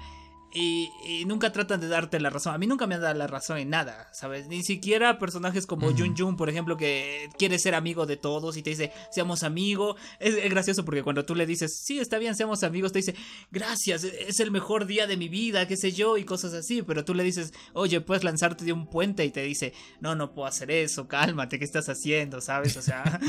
[0.54, 2.54] Y, nunca tratan de darte la razón.
[2.54, 4.48] A mí nunca me han dado la razón en nada, ¿sabes?
[4.48, 8.64] Ni siquiera personajes como Jun Jun, por ejemplo, que quiere ser amigo de todos y
[8.64, 9.96] te dice, seamos amigos.
[10.20, 13.16] Es, gracioso porque cuando tú le dices, sí, está bien, seamos amigos, te dice,
[13.52, 16.82] gracias, es el mejor día de mi vida, qué sé yo, y cosas así.
[16.82, 20.34] Pero tú le dices, oye, puedes lanzarte de un puente y te dice, no, no
[20.34, 22.42] puedo hacer eso, cálmate, ¿qué estás haciendo?
[22.42, 22.76] ¿Sabes?
[22.76, 23.20] O sea,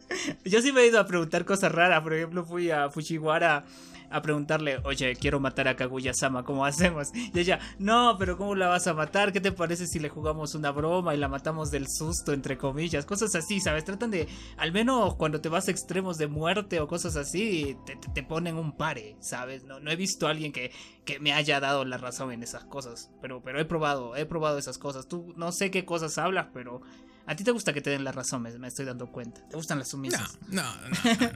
[0.44, 2.02] yo sí me he ido a preguntar cosas raras.
[2.02, 3.64] Por ejemplo, fui a Fujiwara
[4.10, 7.10] a preguntarle, oye, quiero matar a Kaguya-sama, ¿cómo hacemos?
[7.14, 9.32] Y ella, no, pero ¿cómo la vas a matar?
[9.32, 13.06] ¿Qué te parece si le jugamos una broma y la matamos del susto, entre comillas?
[13.06, 13.84] Cosas así, ¿sabes?
[13.84, 17.76] Tratan de, al menos cuando te vas a extremos de muerte o cosas así,
[18.14, 19.64] te, ponen un pare, ¿sabes?
[19.64, 20.72] No, no he visto a alguien que,
[21.04, 24.58] que me haya dado la razón en esas cosas, pero, pero he probado, he probado
[24.58, 25.08] esas cosas.
[25.08, 26.82] Tú no sé qué cosas hablas, pero
[27.28, 29.42] a ti te gusta que te den la razón, me, estoy dando cuenta.
[29.48, 30.38] ¿Te gustan las sumisas?
[30.48, 31.32] No, no, no.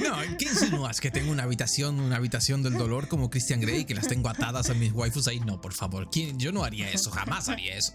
[0.00, 1.00] No, no, ¿qué insinúas?
[1.00, 4.70] ¿Que tengo una habitación, una habitación del dolor como Christian Grey que las tengo atadas
[4.70, 5.40] a mis waifus ahí?
[5.40, 6.08] No, por favor.
[6.08, 6.38] ¿quién?
[6.38, 7.94] Yo no haría eso, jamás haría eso.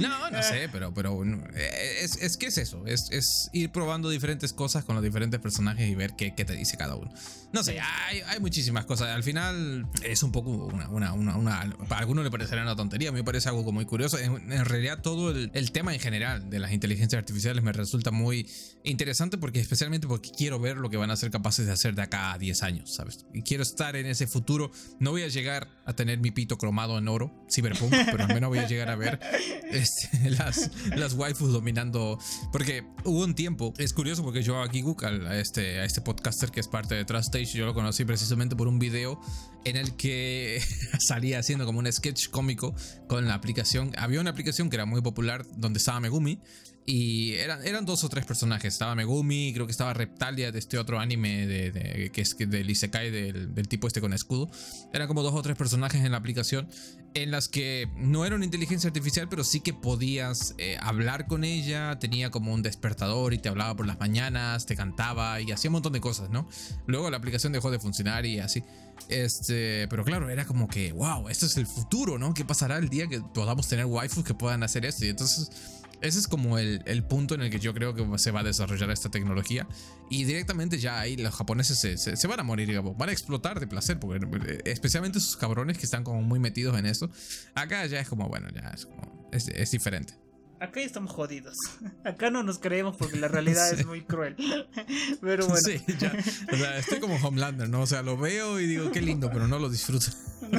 [0.00, 1.22] No, no sé, pero, pero
[1.54, 2.84] eh, es, es que es eso.
[2.86, 6.54] Es, es, ir probando diferentes cosas con los diferentes personajes y ver qué, qué te
[6.54, 7.12] dice cada uno.
[7.52, 9.10] No sé, hay, hay, muchísimas cosas.
[9.10, 13.10] Al final es un poco una, una, una, una, Para algunos le parecerá una tontería,
[13.10, 16.58] a mí me parece algo muy curioso en, realidad todo el, tema en general de
[16.58, 18.48] las inteligencias artificiales me resulta muy
[18.84, 22.02] interesante porque especialmente porque quiero ver lo que van a ser capaces de hacer de
[22.02, 23.26] acá a 10 años, ¿sabes?
[23.32, 24.70] Y quiero estar en ese futuro.
[24.98, 28.48] No voy a llegar a tener mi pito cromado en oro, cyberpunk, pero al menos
[28.48, 29.20] voy a llegar a ver
[29.70, 32.18] este, las, las waifus dominando.
[32.52, 36.50] Porque hubo un tiempo, es curioso porque yo aquí Google, a este, a este podcaster
[36.50, 39.20] que es parte de Trust Stage, yo lo conocí precisamente por un video
[39.64, 40.62] en el que
[40.98, 42.74] salía haciendo como un sketch cómico
[43.08, 43.92] con la aplicación.
[43.96, 46.40] Había una aplicación que era muy popular donde estaba Megumi
[46.86, 48.74] y eran, eran dos o tres personajes.
[48.74, 53.10] Estaba Megumi, creo que estaba Reptalia de este otro anime de, que es del Isekai
[53.10, 54.50] del, del tipo este con escudo.
[54.92, 56.68] Eran como dos o tres personajes en la aplicación
[57.14, 61.44] en las que no era una inteligencia artificial, pero sí que podías eh, hablar con
[61.44, 61.98] ella.
[61.98, 65.74] Tenía como un despertador y te hablaba por las mañanas, te cantaba y hacía un
[65.74, 66.48] montón de cosas, ¿no?
[66.86, 68.62] Luego la aplicación dejó de funcionar y así.
[69.08, 72.32] Este, pero claro, era como que, wow, esto es el futuro, ¿no?
[72.34, 75.04] ¿Qué pasará el día que podamos tener waifus que puedan hacer esto?
[75.04, 75.50] Y entonces
[76.00, 78.90] ese es como el, punto en el que yo creo que se va a desarrollar
[78.90, 79.66] esta tecnología.
[80.10, 82.96] Y directamente ya ahí los japoneses se, van a morir, digamos.
[82.96, 86.78] Van a explotar de placer, porque eh, especialmente esos cabrones que están como muy metidos
[86.78, 87.10] en eso.
[87.54, 89.28] Acá ya es como, bueno, ya es como.
[89.32, 90.23] es diferente
[90.64, 91.56] acá estamos jodidos.
[92.04, 94.36] Acá no nos creemos porque la realidad es muy cruel.
[95.20, 95.60] Pero bueno.
[95.62, 96.12] Sí, ya.
[96.52, 97.82] O sea, estoy como Homelander, ¿no?
[97.82, 100.06] O sea, lo veo y digo, qué lindo, pero no lo disfruto.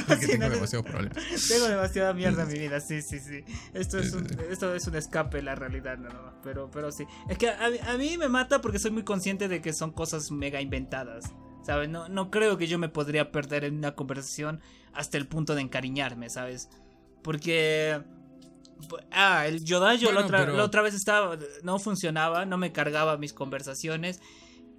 [0.07, 1.17] porque tengo demasiados problemas.
[1.47, 3.43] Tengo demasiada mierda en mi vida, sí, sí, sí.
[3.73, 7.05] Esto es un, esto es un escape la realidad, no, no, pero, pero sí.
[7.29, 10.31] Es que a, a mí me mata porque soy muy consciente de que son cosas
[10.31, 11.33] mega inventadas.
[11.63, 11.89] ¿Sabes?
[11.89, 14.61] No, no creo que yo me podría perder en una conversación
[14.93, 16.69] hasta el punto de encariñarme, ¿sabes?
[17.23, 18.03] Porque
[19.11, 21.37] Ah, el Yodayo la, otra, la otra vez estaba.
[21.63, 24.19] No funcionaba, no me cargaba mis conversaciones.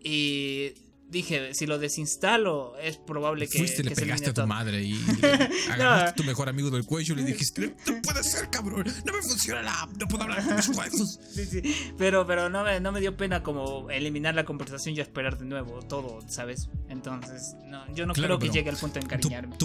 [0.02, 0.74] Y
[1.08, 3.58] dije, si lo desinstalo, es probable que.
[3.58, 4.94] Fuiste, le pegaste a tu madre y
[5.70, 9.12] agarraste a tu mejor amigo del cuello y le dijiste, no puede ser, cabrón, no
[9.12, 11.20] me funciona la app, no puedo hablar con mis huevos.
[11.34, 15.00] sí, sí, pero, pero no, me, no me dio pena como eliminar la conversación y
[15.00, 16.68] esperar de nuevo todo, ¿sabes?
[16.88, 19.56] Entonces, no, yo no creo que llegue al punto de encariñarme.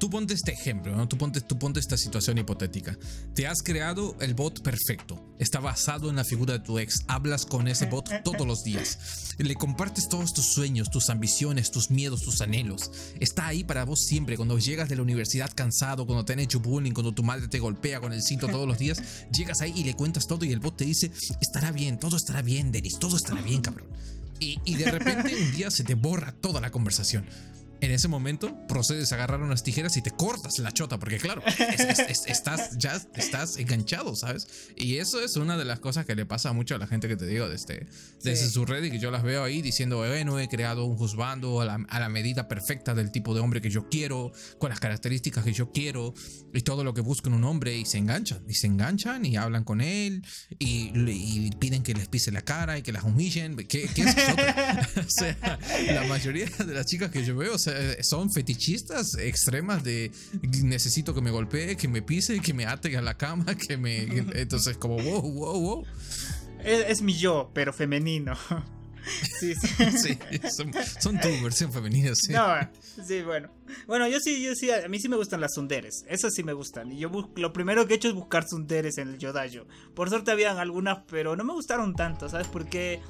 [0.00, 1.06] Tú ponte este ejemplo, ¿no?
[1.06, 2.96] Tú ponte, tú ponte esta situación hipotética.
[3.34, 5.22] Te has creado el bot perfecto.
[5.38, 7.04] Está basado en la figura de tu ex.
[7.06, 9.34] Hablas con ese bot todos los días.
[9.36, 12.90] Le compartes todos tus sueños, tus ambiciones, tus miedos, tus anhelos.
[13.20, 14.38] Está ahí para vos siempre.
[14.38, 17.58] Cuando llegas de la universidad cansado, cuando te han hecho bullying, cuando tu madre te
[17.58, 20.60] golpea con el cinto todos los días, llegas ahí y le cuentas todo y el
[20.60, 23.88] bot te dice, estará bien, todo estará bien, Denis, todo estará bien, cabrón.
[24.38, 27.26] Y, y de repente un día se te borra toda la conversación
[27.80, 31.42] en ese momento procedes a agarrar unas tijeras y te cortas la chota, porque claro,
[32.26, 34.70] estás ya estás enganchado, ¿sabes?
[34.76, 37.16] Y eso es una de las cosas que le pasa mucho a la gente que
[37.16, 37.86] te digo desde,
[38.22, 41.60] desde su red y que yo las veo ahí diciendo, bueno, he creado un juzgando
[41.60, 45.52] a la, medida perfecta del tipo de hombre que yo quiero, con las características que
[45.52, 46.12] yo quiero
[46.52, 49.36] y todo lo que busco en un hombre y se enganchan, y se enganchan y
[49.36, 50.24] hablan con él
[50.58, 53.56] y, piden que les pise la cara y que las humillen.
[53.56, 54.34] ¿Qué, qué es eso?
[55.06, 55.58] o sea,
[55.92, 60.10] la mayoría de las chicas que yo veo, o sea, eh, son fetichistas extremas de
[60.62, 64.02] necesito que me golpee, que me pise, que me ate a la cama, que me...
[64.34, 65.86] Entonces como, wow, wow, wow.
[66.64, 68.36] Es, mi yo, pero femenino.
[69.40, 69.68] Sí, sí.
[69.96, 70.18] sí
[71.00, 72.34] son, tu versión femenina, sí.
[72.34, 72.54] No,
[73.02, 73.48] sí, bueno.
[73.86, 76.04] Bueno, yo sí, yo sí, a mí sí me gustan las sunderes.
[76.06, 76.92] Esas sí me gustan.
[76.92, 79.66] Y yo lo primero que he hecho es buscar sunderes en el Yodayo.
[79.94, 82.46] Por suerte habían algunas, pero no me gustaron tanto, ¿sabes?
[82.46, 83.00] Porque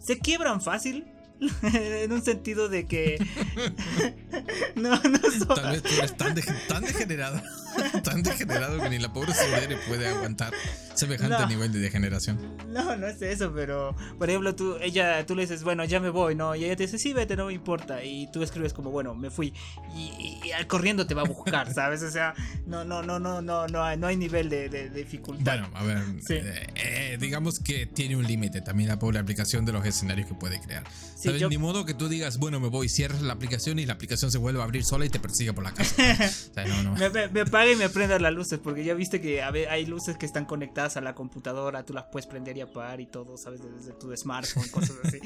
[0.00, 1.06] se quiebran fácil
[1.62, 3.18] en un sentido de que
[4.74, 6.34] no, no Tal vez tú eres tan,
[6.68, 7.40] tan degenerado,
[8.04, 10.52] tan degenerado que ni la pobre Sudere puede aguantar
[11.00, 12.38] semejante nivel de degeneración.
[12.68, 16.10] No, no es eso, pero por ejemplo, tú, ella, tú le dices, bueno, ya me
[16.10, 16.54] voy, ¿no?
[16.54, 18.04] Y ella te dice, sí, vete, no me importa.
[18.04, 19.52] Y tú escribes como, bueno, me fui.
[19.96, 22.02] Y, y, corriendo te va a buscar, ¿sabes?
[22.02, 22.34] O sea,
[22.66, 25.60] no, no, no, no, no, no hay, no hay nivel de, dificultad.
[25.60, 29.72] Bueno, a ver, eh, eh, digamos que tiene un límite también la pobre aplicación de
[29.72, 30.84] los escenarios que puede crear.
[31.16, 31.48] ¿Sabes?
[31.48, 34.38] Ni modo que tú digas, bueno, me voy, cierras la aplicación y la aplicación se
[34.38, 35.94] vuelve a abrir sola y te persigue por la casa.
[36.50, 36.94] o sea, no, no.
[36.94, 40.26] Me, me, apaga y me prenda las luces, porque ya viste que hay luces que
[40.26, 43.60] están conectadas a la computadora, tú las puedes prender y apagar y todo, ¿sabes?
[43.62, 45.20] Desde tu smartphone, cosas así.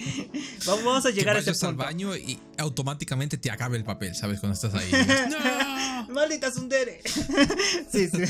[0.66, 1.68] vamos a llegar a ese punto.
[1.68, 4.40] al baño y automáticamente te acabe el papel, ¿sabes?
[4.40, 4.90] Cuando estás ahí.
[6.08, 6.14] ¡No!
[6.14, 7.00] ¡Maldita Sundere!
[7.90, 8.22] sí, sí.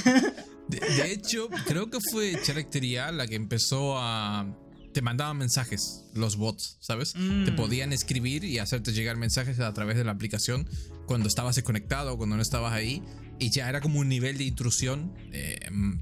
[0.68, 4.46] De, hecho, creo que fue Characteria la que empezó a.
[4.94, 7.14] Te mandaban mensajes, los bots, ¿sabes?
[7.14, 7.56] Te mm.
[7.56, 10.68] podían escribir y hacerte llegar mensajes a través de la aplicación
[11.06, 13.02] cuando estabas desconectado, cuando no estabas ahí.
[13.40, 15.58] Y ya era como un nivel de intrusión eh,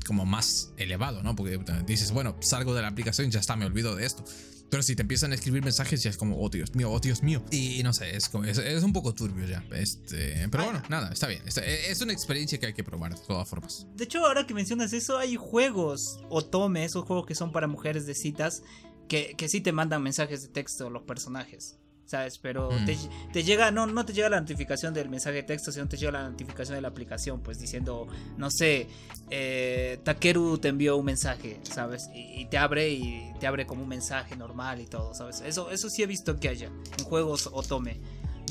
[0.07, 1.35] como más elevado, ¿no?
[1.35, 4.25] Porque dices, bueno, salgo de la aplicación y ya está, me olvido de esto.
[4.73, 7.23] Pero si te empiezan a escribir mensajes ya es como, oh Dios mío, oh Dios
[7.23, 7.45] mío.
[7.51, 9.63] Y no sé, es, como, es, un poco turbio ya.
[9.73, 11.43] Este, pero bueno, nada, está bien.
[11.47, 13.87] es una experiencia que hay que probar de todas formas.
[13.95, 18.07] De hecho, ahora que mencionas eso, hay juegos Otome, esos juegos que son para mujeres
[18.07, 18.63] de citas,
[19.09, 21.77] que, que sí te mandan mensajes de texto los personajes.
[22.13, 22.37] ¿Sabes?
[22.37, 23.33] Pero mm.
[23.33, 26.13] te, llega, no, no te llega la notificación del mensaje de texto, sino te llega
[26.13, 28.87] la notificación de la aplicación, pues diciendo, no sé,
[29.31, 32.11] eh, Takeru te envió un mensaje, ¿sabes?
[32.15, 35.41] Y, te abre y te abre como un mensaje normal y todo, ¿sabes?
[35.41, 36.67] Eso, eso sí he visto que haya
[36.99, 37.99] en juegos Otome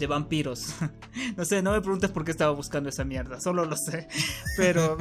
[0.01, 0.73] de vampiros.
[1.37, 4.07] no sé, no me preguntes por qué estaba buscando esa mierda, solo lo sé.
[4.57, 4.97] Pero.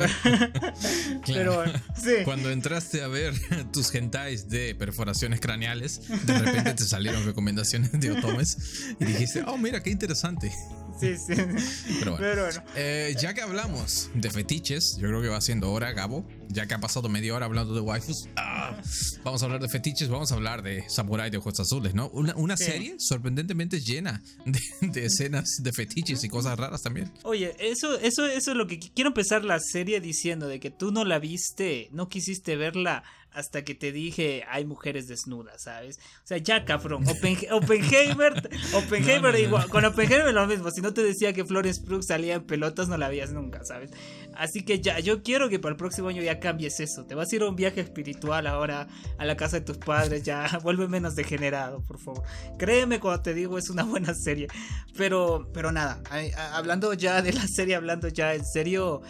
[1.27, 1.65] pero
[1.97, 2.23] sí.
[2.25, 3.35] Cuando entraste a ver
[3.73, 9.59] tus gentais de perforaciones craneales, de repente te salieron recomendaciones de otomes y dijiste, oh,
[9.59, 10.53] mira, qué interesante.
[11.01, 11.35] Sí, sí.
[12.01, 12.63] Pero bueno.
[12.77, 16.27] Eh, ya que hablamos de fetiches, yo creo que va siendo hora, Gabo.
[16.49, 18.77] Ya que ha pasado media hora hablando de waifus, ah,
[19.23, 22.09] vamos a hablar de fetiches, vamos a hablar de Samurai de Ojos Azules, ¿no?
[22.11, 24.21] Una, serie sorprendentemente llena
[24.81, 27.13] de, escenas de fetiches y cosas raras también.
[27.23, 30.91] Oye, eso, eso, eso es lo que quiero empezar la serie diciendo, de que tú
[30.91, 35.99] no la viste, no quisiste verla hasta que te dije hay mujeres desnudas, ¿sabes?
[36.23, 41.33] O sea, ya cabrón, Oppenheimer, Oppenheimer igual, con Oppenheimer lo mismo, si no te decía
[41.33, 43.91] que Florence Pugh salía en pelotas no la veías nunca, ¿sabes?
[44.35, 47.33] Así que ya, yo quiero que para el próximo año ya cambies eso, te vas
[47.33, 48.89] a ir a un viaje espiritual ahora
[49.19, 52.23] a la casa de tus padres, ya vuelve menos degenerado, por favor.
[52.59, 54.49] Créeme cuando te digo es una buena serie,
[54.97, 56.01] pero, pero nada,
[56.53, 59.03] hablando ya de la serie, hablando ya en serio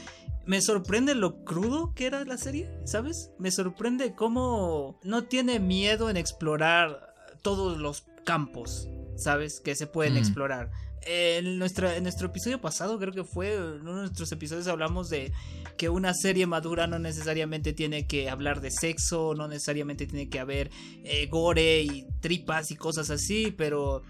[0.50, 3.30] me sorprende lo crudo que era la serie, ¿sabes?
[3.38, 9.60] Me sorprende cómo no tiene miedo en explorar todos los campos, ¿sabes?
[9.60, 10.16] Que se pueden mm.
[10.16, 10.72] explorar.
[11.02, 15.08] En, nuestra, en nuestro episodio pasado, creo que fue, en uno de nuestros episodios hablamos
[15.08, 15.32] de
[15.76, 20.40] que una serie madura no necesariamente tiene que hablar de sexo, no necesariamente tiene que
[20.40, 20.72] haber
[21.04, 24.02] eh, gore y tripas y cosas así, pero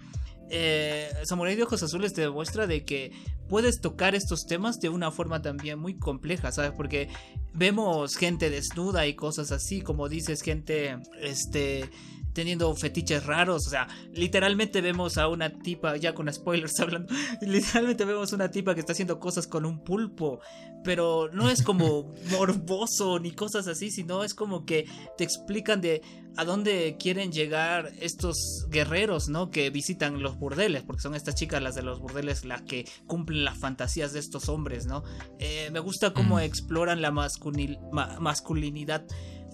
[0.51, 3.11] eh, Samurai de Ojos Azules te demuestra de que
[3.47, 6.71] puedes tocar estos temas de una forma también muy compleja, ¿sabes?
[6.71, 7.09] Porque
[7.53, 11.89] vemos gente desnuda y cosas así, como dices, gente, este
[12.33, 13.67] teniendo fetiches raros.
[13.67, 18.51] O sea, literalmente vemos a una tipa, ya con spoilers hablando, literalmente vemos a una
[18.51, 20.39] tipa que está haciendo cosas con un pulpo.
[20.83, 24.85] Pero no es como morboso ni cosas así, sino es como que
[25.17, 26.01] te explican de
[26.37, 29.51] a dónde quieren llegar estos guerreros, ¿no?
[29.51, 33.43] Que visitan los burdeles, porque son estas chicas las de los burdeles las que cumplen
[33.43, 35.03] las fantasías de estos hombres, ¿no?
[35.39, 36.39] Eh, me gusta cómo mm.
[36.39, 39.05] exploran la masculinidad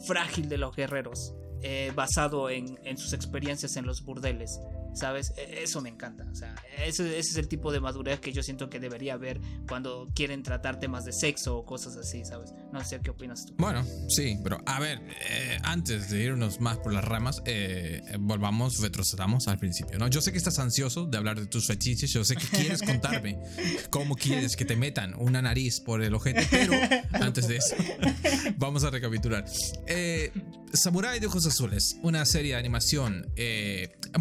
[0.05, 1.33] frágil de los guerreros.
[1.61, 4.59] Eh, basado en, sus experiencias en los burdeles.
[4.93, 5.33] ¿sabes?
[5.37, 8.69] E, eso me encanta, o sea, ese, es el tipo de madurez que yo siento
[8.69, 12.53] que debería haber cuando quieren tratar temas de sexo o cosas así, ¿sabes?
[12.77, 13.55] No sé qué opinas tú.
[13.57, 18.79] Bueno, sí, pero a ver, eh, antes de irnos más por las ramas, eh, volvamos,
[18.81, 20.07] retrocedamos al principio, ¿no?
[20.07, 23.39] Yo sé que estás ansioso de hablar de tus fetiches, yo sé que quieres contarme
[23.89, 26.73] cómo quieres que te metan una nariz por el ojete, pero
[27.13, 27.75] antes de eso,
[28.57, 29.43] vamos a recapitular.
[29.87, 30.31] Eh,
[30.71, 33.25] Samurai de Ojos Azules, una serie de animación,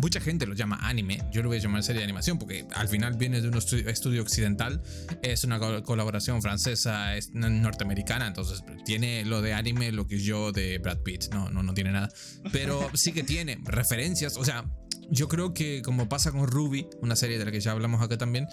[0.00, 2.88] mucha gente lo llama anime, yo lo voy a llamar serie de animación porque al
[2.88, 4.80] final viene de un estudio occidental,
[5.22, 8.45] es una colaboración francesa, es norteamericana, entonces
[8.84, 12.08] tiene lo de anime, lo que yo de Brad Pitt, no, no, no tiene nada,
[12.52, 14.64] pero sí que tiene referencias, o sea,
[15.10, 18.18] yo creo que como pasa con Ruby, una serie de la que ya hablamos acá
[18.18, 18.48] también,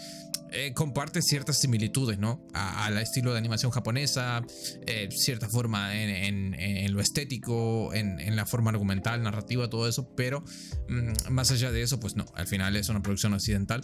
[0.52, 2.46] eh, comparte ciertas similitudes, ¿no?
[2.54, 4.44] Al estilo de animación japonesa,
[4.86, 10.44] eh, cierta forma en, lo estético, en, la forma argumental, narrativa, todo eso, pero
[10.90, 13.82] mm, más allá de eso, pues no, al final es una producción occidental.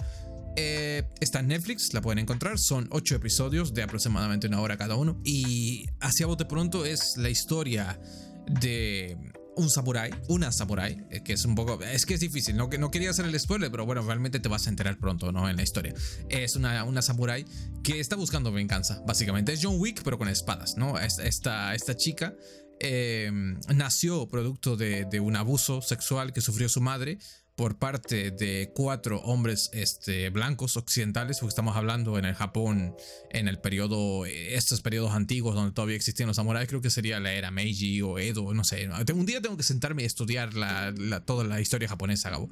[0.61, 2.59] Eh, está en Netflix, la pueden encontrar.
[2.59, 5.21] Son ocho episodios de aproximadamente una hora cada uno.
[5.23, 7.97] Y hacia bote pronto es la historia
[8.45, 9.17] de
[9.55, 12.91] un samurái, una samurái, eh, que es un poco, es que es difícil, no, no
[12.91, 15.49] quería hacer el spoiler, pero bueno, realmente te vas a enterar pronto, ¿no?
[15.49, 15.93] En la historia.
[16.27, 17.45] Es una, una samurái
[17.81, 19.53] que está buscando venganza, básicamente.
[19.53, 20.99] Es John Wick, pero con espadas, ¿no?
[20.99, 22.35] Esta, esta chica
[22.81, 23.31] eh,
[23.73, 27.17] nació producto de, de, un abuso sexual que sufrió su madre
[27.59, 32.95] por parte de cuatro hombres este, blancos occidentales, porque estamos hablando en el Japón,
[33.31, 37.33] en el periodo, estos periodos antiguos donde todavía existían los samuráis, creo que sería la
[37.33, 38.87] era Meiji o Edo, no sé.
[39.13, 40.93] Un día tengo que sentarme y estudiar la,
[41.25, 42.47] toda la historia japonesa, Gabo.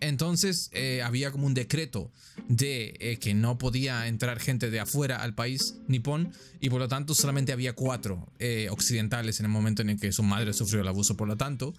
[0.00, 2.12] Entonces eh, había como un decreto
[2.48, 6.88] de eh, que no podía entrar gente de afuera al país nipón y por lo
[6.88, 10.82] tanto solamente había cuatro eh, occidentales en el momento en el que su madre sufrió
[10.82, 11.16] el abuso.
[11.16, 11.74] Por lo tanto,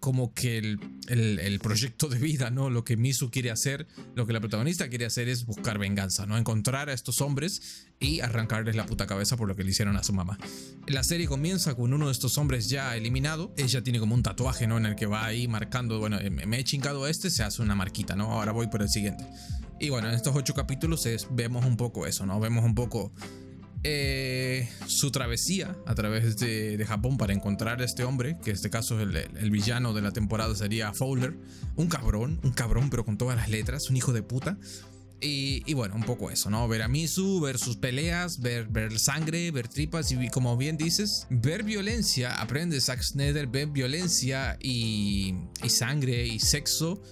[0.00, 2.70] como que el, el, proyecto de vida, ¿no?
[2.70, 6.38] Lo que Misu quiere hacer, lo que la protagonista quiere hacer es buscar venganza, ¿no?
[6.38, 10.02] Encontrar a estos hombres y arrancarles la puta cabeza por lo que le hicieron a
[10.02, 10.36] su mamá.
[10.86, 13.54] La serie comienza con uno de estos hombres ya eliminado.
[13.56, 14.76] Ella tiene como un tatuaje, ¿no?
[14.76, 18.16] En el que va ahí marcando, bueno, me he chingado este, se hace una marquita,
[18.16, 18.32] ¿no?
[18.32, 19.24] Ahora voy por el siguiente.
[19.78, 22.38] Y bueno, en estos ocho capítulos vemos un poco eso, ¿no?
[22.40, 23.12] Vemos un poco
[23.84, 28.70] eh, su travesía a través de, Japón para encontrar a este hombre, que en este
[28.70, 31.36] caso es el, villano de la temporada sería Fowler,
[31.74, 34.56] un cabrón, un cabrón pero con todas las letras, un hijo de puta.
[35.22, 36.66] Y, bueno, un poco eso, ¿no?
[36.68, 41.26] Ver a Misu, ver sus peleas, ver, ver sangre, ver tripas y como bien dices,
[41.30, 47.02] ver violencia, aprende Zack Snyder, ver violencia y, y sangre y sexo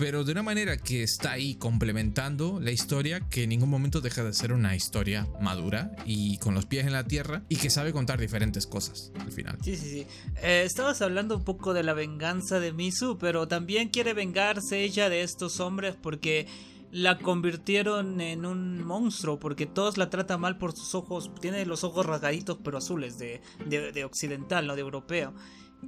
[0.00, 4.24] pero de una manera que está ahí complementando la historia que en ningún momento deja
[4.24, 7.92] de ser una historia madura y con los pies en la tierra y que sabe
[7.92, 9.58] contar diferentes cosas al final.
[9.62, 10.06] Sí, sí, sí.
[10.42, 15.10] Eh, estabas hablando un poco de la venganza de Misu, pero también quiere vengarse ella
[15.10, 16.46] de estos hombres porque
[16.90, 21.30] la convirtieron en un monstruo porque todos la tratan mal por sus ojos.
[21.40, 25.34] Tiene los ojos rasgaditos pero azules de, de occidental, no de europeo.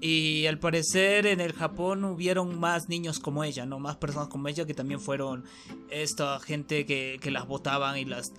[0.00, 3.78] Y al parecer en el Japón hubieron más niños como ella, ¿no?
[3.78, 5.44] Más personas como ella que también fueron
[5.90, 8.32] esta gente que, que las botaban y las,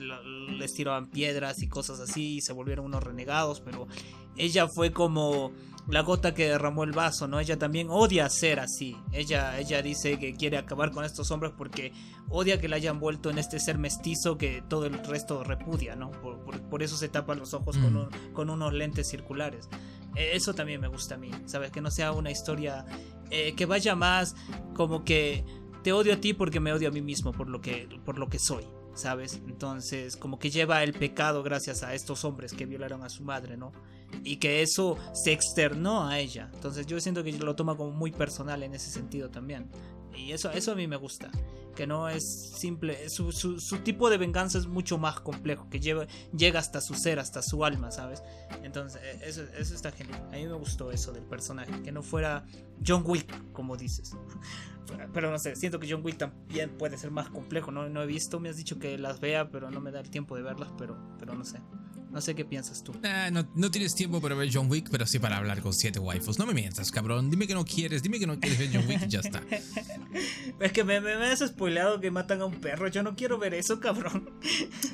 [0.49, 3.87] les tiraban piedras y cosas así y se volvieron unos renegados, pero
[4.35, 5.51] ella fue como
[5.87, 7.39] la gota que derramó el vaso, ¿no?
[7.39, 8.95] Ella también odia ser así.
[9.11, 11.91] Ella, ella dice que quiere acabar con estos hombres porque
[12.29, 16.11] odia que la hayan vuelto en este ser mestizo que todo el resto repudia, ¿no?
[16.11, 18.33] Por, eso se tapan los ojos con, mm.
[18.33, 19.67] con unos lentes circulares.
[20.15, 21.71] Eh, eso también me gusta a mí, ¿sabes?
[21.71, 22.85] Que no sea una historia
[23.29, 24.35] eh, que vaya más
[24.75, 25.43] como que
[25.83, 28.29] te odio a ti porque me odio a mí mismo por lo que, por lo
[28.29, 29.41] que soy, ¿sabes?
[29.47, 33.57] Entonces, como que lleva el pecado gracias a estos hombres que violaron a su madre,
[33.57, 33.71] ¿no?
[34.23, 36.49] Y que eso se externó a ella.
[36.53, 39.69] Entonces, yo siento que lo toma como muy personal en ese sentido también.
[40.15, 41.31] Y eso, eso a mí me gusta
[41.75, 46.07] que no es simple, su, su, tipo de venganza es mucho más complejo, que lleva,
[46.35, 48.21] llega hasta su ser, hasta su alma, ¿sabes?
[48.63, 50.21] Entonces, e, eso, eso está genial.
[50.31, 52.45] A mí me gustó eso del personaje, que no fuera
[52.85, 54.15] John Wick, como dices.
[55.13, 58.05] Pero no sé, siento que John Wick también puede ser más complejo, no, no he
[58.05, 60.69] visto, me has dicho que las vea, pero no me da el tiempo de verlas,
[60.77, 61.59] pero, pero no sé.
[62.13, 62.93] No sé qué piensas tú.
[63.55, 66.37] no, tienes tiempo para ver John Wick, pero sí para hablar con siete waifus.
[66.37, 67.31] No me mientas, cabrón.
[67.31, 69.41] Dime que no quieres, dime que no quieres ver John Wick y ya está.
[70.59, 72.87] Es que me, me, has spoileado que matan a un perro.
[72.87, 74.29] Yo no quiero ver eso, cabrón.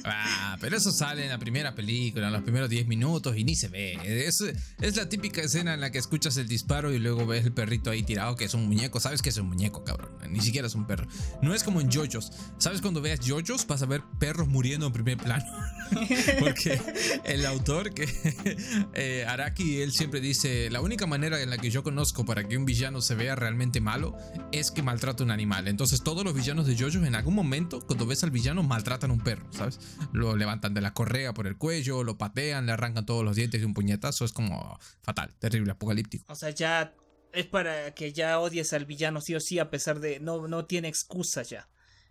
[0.05, 3.55] Ah, pero eso sale en la primera película, en los primeros 10 minutos y ni
[3.55, 3.99] se ve.
[4.03, 7.51] Es, es la típica escena en la que escuchas el disparo y luego ves el
[7.51, 8.99] perrito ahí tirado, que es un muñeco.
[8.99, 10.11] Sabes que es un muñeco, cabrón.
[10.29, 11.07] Ni siquiera es un perro.
[11.41, 12.31] No es como en JoJo's.
[12.57, 13.67] ¿Sabes cuando veas JoJo's?
[13.67, 15.45] Vas a ver perros muriendo en primer plano.
[16.39, 16.79] Porque
[17.23, 18.07] el autor que
[18.93, 22.57] eh, Araki, él siempre dice, la única manera en la que yo conozco para que
[22.57, 24.17] un villano se vea realmente malo
[24.51, 25.67] es que maltrata a un animal.
[25.67, 29.13] Entonces todos los villanos de JoJo en algún momento, cuando ves al villano, maltratan a
[29.13, 29.79] un perro, ¿sabes?
[30.11, 33.61] Lo levantan de la correa por el cuello, lo patean, le arrancan todos los dientes
[33.61, 34.25] de un puñetazo.
[34.25, 36.25] Es como fatal, terrible, apocalíptico.
[36.31, 36.93] O sea, ya
[37.33, 40.65] es para que ya odies al villano sí o sí, a pesar de no, no
[40.65, 41.69] tiene excusa ya.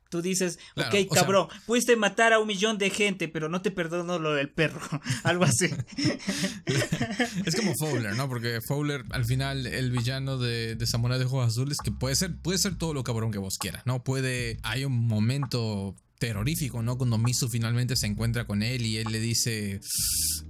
[0.09, 4.19] Tú dices, ok, cabrón, pudiste matar a un millón de gente, pero no te perdono
[4.19, 4.81] lo del perro.
[5.23, 5.67] Algo así.
[7.45, 8.29] es como Fowler, ¿no?
[8.29, 12.37] Porque Fowler, al final, el villano de, de Samurai de Ojos Azules, que puede ser,
[12.41, 14.03] puede ser todo lo cabrón que vos quieras, ¿no?
[14.03, 14.59] Puede.
[14.63, 16.97] Hay un momento terrorífico, ¿no?
[16.97, 19.81] Cuando Misu finalmente se encuentra con él y él le dice.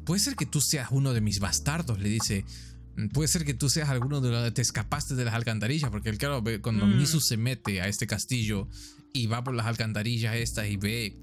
[0.05, 2.45] Puede ser que tú seas uno de mis bastardos, le dice.
[3.13, 6.09] puede ser que tú seas alguno de los que te escapaste de las alcantarillas, porque
[6.11, 6.97] el claro, cuando Mm.
[6.97, 8.69] Misu se mete a este castillo
[9.13, 11.17] y va por las alcantarillas estas y ve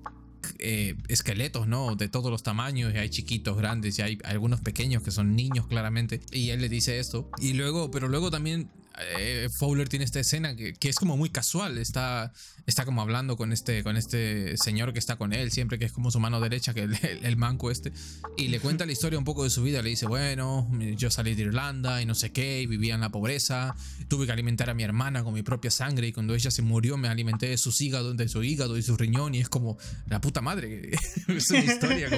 [0.59, 1.95] eh, esqueletos, ¿no?
[1.95, 5.67] De todos los tamaños, y hay chiquitos, grandes, y hay algunos pequeños que son niños
[5.67, 10.19] claramente, y él le dice esto, y luego, pero luego también eh, Fowler tiene esta
[10.19, 12.31] escena que, es como muy casual, está,
[12.65, 15.91] está como hablando con este, con este señor que está con él, siempre que es
[15.91, 17.91] como su mano derecha, que el, el- manco este,
[18.37, 21.35] y le cuenta la historia un poco de su vida, le dice, bueno, yo salí
[21.35, 23.75] de Irlanda y no sé qué, y vivía en la pobreza,
[24.07, 26.97] tuve que alimentar a mi hermana con mi propia sangre, y cuando ella se murió
[26.97, 29.77] me alimenté de sus hígados, de su hígado y su riñón, y es como
[30.07, 30.91] la puta madre,
[31.27, 32.09] es una historia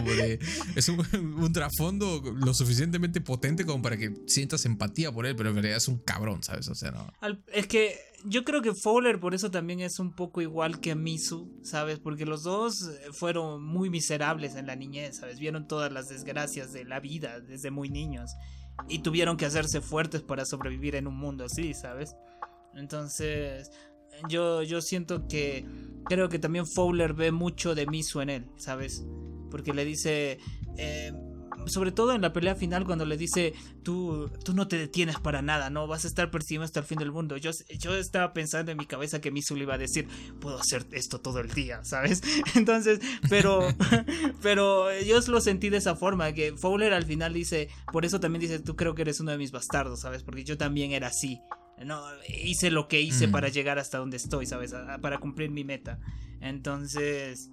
[0.75, 5.49] es un, un trasfondo lo suficientemente potente como para que sientas empatía por él, pero
[5.49, 6.66] en realidad es un cabrón, ¿sabes?
[6.69, 7.11] O sea, no.
[7.53, 7.95] Es que
[8.25, 11.99] yo creo que Fowler por eso también es un poco igual que Misu, ¿sabes?
[11.99, 15.39] Porque los dos eh, fueron muy miserables en la niñez, ¿sabes?
[15.39, 18.31] Vieron todas las desgracias de la vida desde muy niños
[18.87, 22.15] y tuvieron que hacerse fuertes para sobrevivir en un mundo así, ¿sabes?
[22.75, 23.71] Entonces,
[24.29, 25.65] yo, yo siento que
[26.05, 29.05] creo que también Fowler ve mucho de Misu en él, ¿sabes?
[29.49, 30.39] Porque le dice...
[30.77, 31.11] eh,
[31.69, 33.53] sobre todo en la pelea final cuando le dice
[33.83, 36.97] tú, tú no te detienes para nada, no vas a estar persiguiendo hasta el fin
[36.99, 37.37] del mundo.
[37.37, 40.07] Yo, yo estaba pensando en mi cabeza que Misu le iba a decir,
[40.39, 42.21] puedo hacer esto todo el día, ¿sabes?
[42.55, 42.99] Entonces,
[43.29, 43.67] pero,
[44.41, 48.41] pero yo lo sentí de esa forma, que Fowler al final dice, por eso también
[48.41, 50.23] dice, tú creo que eres uno de mis bastardos, ¿sabes?
[50.23, 51.39] Porque yo también era así.
[51.85, 53.31] No, hice lo que hice Mm.
[53.31, 54.73] para llegar hasta donde estoy, ¿sabes?
[54.73, 55.99] A- para cumplir mi meta.
[56.41, 57.49] Entonces,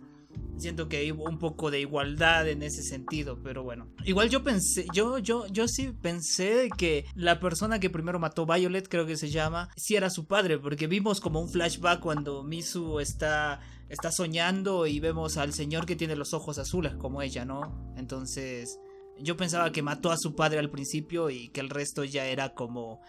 [0.57, 3.89] siento que hay un poco de igualdad en ese sentido, pero bueno.
[4.05, 8.89] Igual yo pensé, yo, yo, yo sí pensé que la persona que primero mató Violet,
[8.89, 13.01] creo que se llama, sí era su padre, porque vimos como un flashback cuando Misu
[13.01, 17.95] está, está soñando y vemos al señor que tiene los ojos azules como ella, ¿no?
[17.97, 18.79] Entonces,
[19.19, 22.55] yo pensaba que mató a su padre al principio y que el resto ya era
[22.55, 23.01] como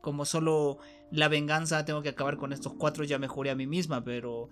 [0.00, 0.78] como solo
[1.10, 4.48] la venganza, tengo que acabar con estos cuatro, ya me juré a mí misma, pero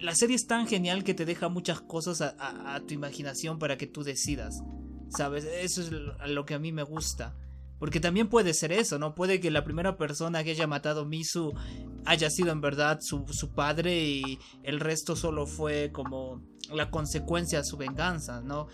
[0.00, 3.86] la serie es tan genial que te deja muchas cosas a, tu imaginación para que
[3.86, 4.62] tú decidas,
[5.08, 5.44] ¿sabes?
[5.44, 7.34] Eso es lo que a mí me gusta.
[7.78, 9.14] Porque también puede ser eso, ¿no?
[9.14, 11.54] Puede que la primera persona que haya matado Misu
[12.04, 17.60] haya sido en verdad su, su padre y el resto solo fue como la consecuencia
[17.60, 18.68] de su venganza, ¿no?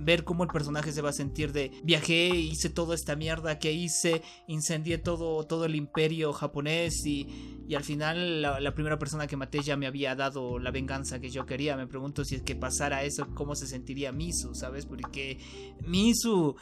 [0.00, 3.72] Ver cómo el personaje se va a sentir de viajé, hice toda esta mierda que
[3.72, 9.26] hice, incendié todo, todo el imperio japonés y, y al final la, la primera persona
[9.26, 11.76] que maté ya me había dado la venganza que yo quería.
[11.76, 14.86] Me pregunto si es que pasara eso, cómo se sentiría Misu, ¿sabes?
[14.86, 15.38] Porque
[15.86, 16.56] Misu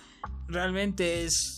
[0.49, 1.58] realmente es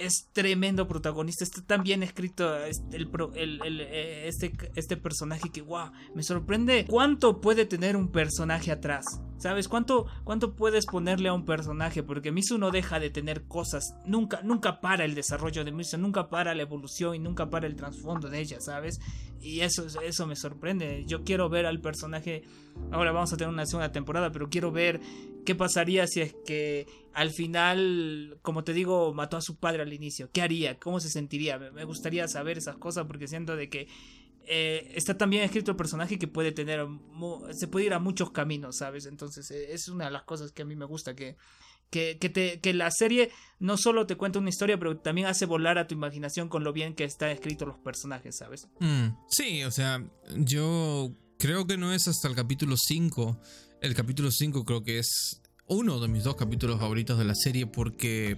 [0.00, 1.44] es tremendo protagonista.
[1.44, 6.86] Está tan bien escrito este, el, el, eh, este, este personaje que, wow, me sorprende
[6.88, 9.04] cuánto puede tener un personaje atrás.
[9.38, 9.68] ¿Sabes?
[9.68, 12.02] ¿Cuánto, ¿Cuánto puedes ponerle a un personaje?
[12.02, 13.94] Porque Misu no deja de tener cosas.
[14.04, 17.74] Nunca, nunca para el desarrollo de Misu, nunca para la evolución y nunca para el
[17.74, 19.00] trasfondo de ella, ¿sabes?
[19.40, 21.04] Y eso, eso me sorprende.
[21.06, 22.42] Yo quiero ver al personaje.
[22.92, 25.00] Ahora vamos a tener una segunda temporada, pero quiero ver
[25.44, 29.92] qué pasaría si es que al final, como te digo, mató a su padre al
[29.92, 30.30] inicio.
[30.32, 30.78] ¿Qué haría?
[30.78, 31.58] ¿Cómo se sentiría?
[31.58, 33.88] Me, gustaría saber esas cosas porque siento de que
[34.44, 36.86] eh, está tan bien escrito el personaje que puede tener,
[37.52, 39.06] se puede ir a muchos caminos, ¿sabes?
[39.06, 41.36] Entonces eh, es una de las cosas que a mí me gusta, que,
[41.90, 45.46] que, que, te, que la serie no solo te cuenta una historia, pero también hace
[45.46, 48.68] volar a tu imaginación con lo bien que están escritos los personajes, ¿sabes?
[48.80, 50.04] Mm, sí, o sea,
[50.36, 53.40] yo creo que no es hasta el capítulo 5.
[53.80, 57.66] El capítulo 5 creo que es uno de mis dos capítulos favoritos de la serie
[57.66, 58.36] porque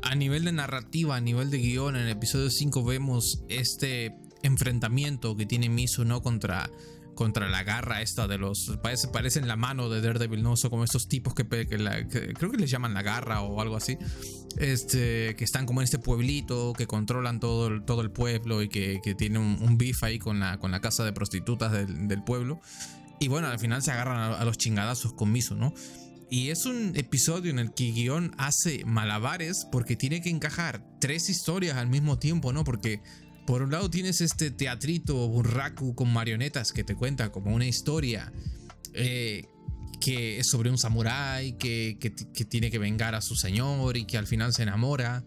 [0.00, 5.36] a nivel de narrativa, a nivel de guion, en el episodio 5 vemos este enfrentamiento
[5.36, 6.22] que tiene Misu, ¿no?
[6.22, 6.70] Contra,
[7.14, 8.78] contra la garra esta de los...
[8.82, 10.56] Parece, parecen la mano de Daredevil, ¿no?
[10.56, 13.98] Son como estos tipos que, creo que les llaman la garra o algo así.
[14.58, 18.68] Este, que están como en este pueblito, que controlan todo el, todo el pueblo y
[18.68, 22.08] que, que tiene un, un beef ahí con la, con la casa de prostitutas del,
[22.08, 22.60] del pueblo.
[23.22, 25.72] Y bueno, al final se agarran a, los chingadazos con Misu, ¿no?
[26.28, 31.28] Y es un episodio en el que guion hace malabares porque tiene que encajar tres
[31.28, 32.64] historias al mismo tiempo, ¿no?
[32.64, 33.00] Porque
[33.46, 38.32] por un lado tienes este teatrito burraku con marionetas que te cuenta como una historia
[38.94, 39.44] eh,
[40.00, 44.04] que es sobre un samurái que, que, que tiene que vengar a su señor y
[44.04, 45.24] que al final se enamora.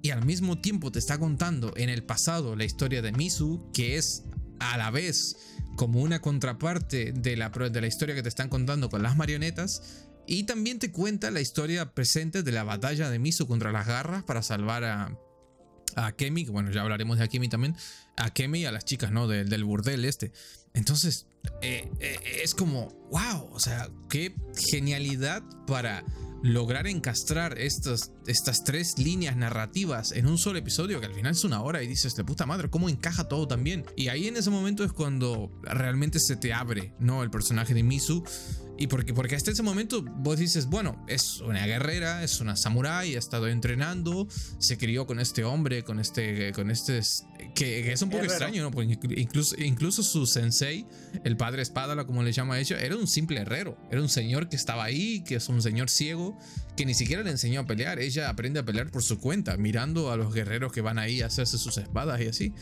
[0.00, 3.96] Y al mismo tiempo te está contando en el pasado la historia de Misu, que
[3.96, 4.24] es
[4.60, 5.36] a la vez
[5.76, 10.06] como una contraparte de la, de la historia que te están contando con las marionetas.
[10.26, 14.22] Y también te cuenta la historia presente de la batalla de Misu contra las garras
[14.22, 15.18] para salvar a,
[15.96, 17.76] a Kemi, bueno, ya hablaremos de Kemi también,
[18.16, 19.28] a Kemi y a las chicas, ¿no?
[19.28, 20.32] Del, del burdel este.
[20.74, 21.26] Entonces,
[21.60, 24.34] eh, eh, es como, wow, o sea, qué
[24.70, 26.04] genialidad para
[26.42, 31.44] lograr encastrar estas, estas tres líneas narrativas en un solo episodio, que al final es
[31.44, 33.84] una hora y dices, de puta madre, ¿cómo encaja todo también?
[33.96, 37.22] Y ahí en ese momento es cuando realmente se te abre, ¿no?
[37.22, 38.24] El personaje de Misu
[38.78, 43.14] y porque, porque hasta ese momento vos dices, bueno, es una guerrera, es una samurái,
[43.14, 44.26] ha estado entrenando,
[44.58, 47.00] se crió con este hombre, con este, con este,
[47.54, 48.70] que, es un poco extraño, ¿no?
[48.70, 50.86] Porque incluso, incluso su sensei,
[51.22, 54.48] el padre espada, como le llama a ella, era un simple herrero, era un señor
[54.48, 56.38] que estaba ahí, que es un señor ciego,
[56.76, 60.10] que ni siquiera le enseñó a pelear, ella aprende a pelear por su cuenta, mirando
[60.10, 62.54] a los guerreros que van ahí a hacerse sus espadas y así.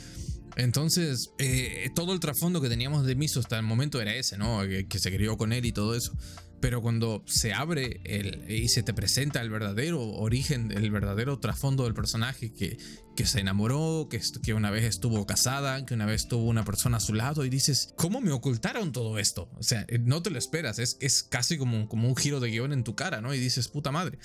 [0.60, 4.60] Entonces, eh, todo el trasfondo que teníamos de Miso hasta el momento era ese, ¿no?
[4.60, 6.12] Que, se crió con él y todo eso.
[6.60, 8.02] Pero cuando se abre
[8.46, 12.76] y se te presenta el verdadero origen, el verdadero trasfondo del personaje que,
[13.16, 16.98] que se enamoró, que, que una vez estuvo casada, que una vez tuvo una persona
[16.98, 19.48] a su lado y dices, ¿cómo me ocultaron todo esto?
[19.56, 22.50] O sea, eh, no te lo esperas, es, es casi como, como un giro de
[22.50, 23.32] guion en tu cara, ¿no?
[23.32, 24.18] Y dices, puta madre.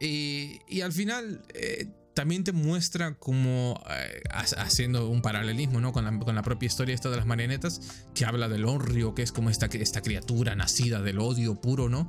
[0.00, 1.86] Y, y al final eh,
[2.18, 4.22] también te muestra como eh,
[4.56, 5.92] haciendo un paralelismo ¿no?
[5.92, 7.80] con, la, con la propia historia esta de las marionetas,
[8.12, 12.08] que habla del Onryo, que es como esta, esta criatura nacida del odio puro, ¿no?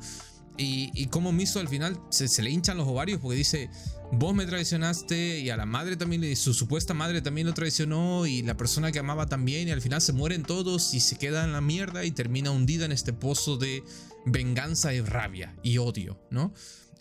[0.58, 3.70] Y, y como Miso al final se, le hinchan los ovarios porque dice,
[4.12, 8.26] vos me traicionaste y a la madre también, y su supuesta madre también lo traicionó
[8.26, 11.44] y la persona que amaba también y al final se mueren todos y se queda
[11.44, 13.84] en la mierda y termina hundida en este pozo de
[14.26, 16.52] venganza y rabia y odio, ¿no?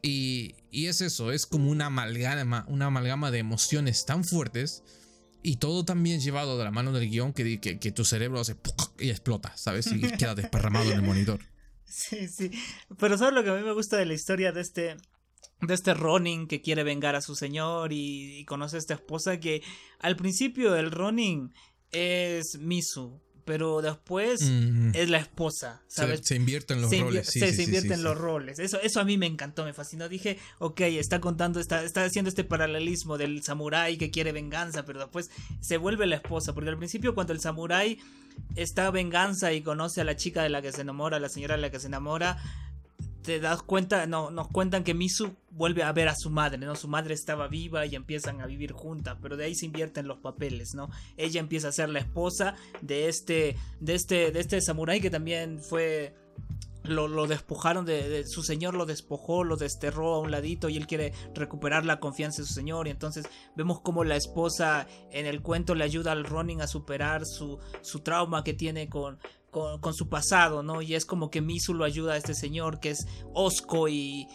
[0.02, 4.82] Y, es eso, es como una amalgama, una amalgama de emociones tan fuertes
[5.42, 8.56] y todo también llevado de la mano del guion que, que, tu cerebro hace
[8.98, 9.86] y explota, ¿sabes?
[9.90, 11.40] Y queda desparramado en el monitor.
[11.84, 12.50] Sí, sí.
[12.98, 14.96] Pero ¿sabes lo que a mí me gusta de la historia de este,
[15.62, 19.40] de este Ronin que quiere vengar a su señor y, y conoce a esta esposa
[19.40, 19.62] que
[19.98, 21.52] al principio el Ronin
[21.90, 26.20] es Misu, pero después es la esposa, ¿sabes?
[26.22, 27.28] Se, invierte en los roles.
[27.28, 28.58] Sí, se invierte en los roles.
[28.58, 30.06] Eso, eso a mí me encantó, me fascinó.
[30.06, 35.00] Dije, ok, está contando, está, está haciendo este paralelismo del samurái que quiere venganza, pero
[35.00, 35.30] después
[35.62, 37.98] se vuelve la esposa, porque al principio cuando el samurái
[38.54, 41.56] está venganza y conoce a la chica de la que se enamora, a la señora
[41.56, 42.36] de la que se enamora,
[43.28, 46.74] te das cuenta, no, nos cuentan que Misu vuelve a ver a su madre, ¿no?
[46.76, 50.16] Su madre estaba viva y empiezan a vivir juntas, pero de ahí se invierten los
[50.16, 50.88] papeles, ¿no?
[51.18, 55.60] Ella empieza a ser la esposa de este, de este, de este samurái que también
[55.60, 56.14] fue
[56.84, 61.12] lo, despojaron de, su señor, lo despojó, lo desterró a un ladito y él quiere
[61.34, 62.88] recuperar la confianza de su señor.
[62.88, 63.26] Y entonces
[63.56, 68.00] vemos como la esposa en el cuento le ayuda al Ronin a superar su, su
[68.00, 69.18] trauma que tiene con,
[69.50, 70.82] con, su pasado, ¿no?
[70.82, 74.28] Y es como que Misu lo ayuda a este señor que es osco y,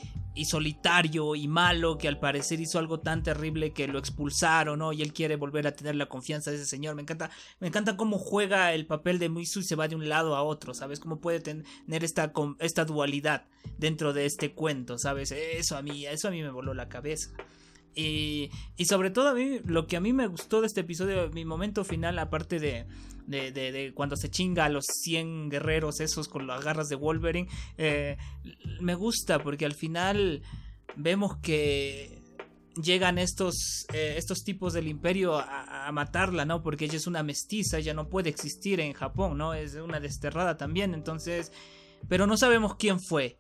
[0.46, 4.92] solitario y malo que al parecer hizo algo tan terrible que lo expulsaron, ¿no?
[4.92, 6.96] Y él quiere volver a tener la confianza de ese señor.
[6.96, 10.10] Me encanta, me encanta cómo juega el papel de Misu y se va de un
[10.10, 11.00] lado a otro, ¿sabes?
[11.00, 13.46] Cómo puede tener esta, esta dualidad
[13.78, 15.32] dentro de este cuento, ¿sabes?
[15.32, 17.30] Eso a mí, eso a mí me voló la cabeza.
[17.96, 21.30] Y, y sobre todo a mí, lo que a mí me gustó de este episodio,
[21.30, 22.88] mi momento final, aparte de,
[23.28, 27.50] de, de, cuando se chinga a los 100 guerreros esos con las garras de Wolverine,
[27.78, 28.18] eh,
[28.82, 30.42] me gusta porque al final
[30.96, 32.22] vemos que
[32.82, 36.64] llegan estos, eh, estos tipos del imperio a, matarla, ¿no?
[36.64, 39.54] Porque ella es una mestiza, ella no puede existir en Japón, ¿no?
[39.54, 41.52] Es una desterrada también, entonces...
[42.10, 43.40] Pero no sabemos quién fue.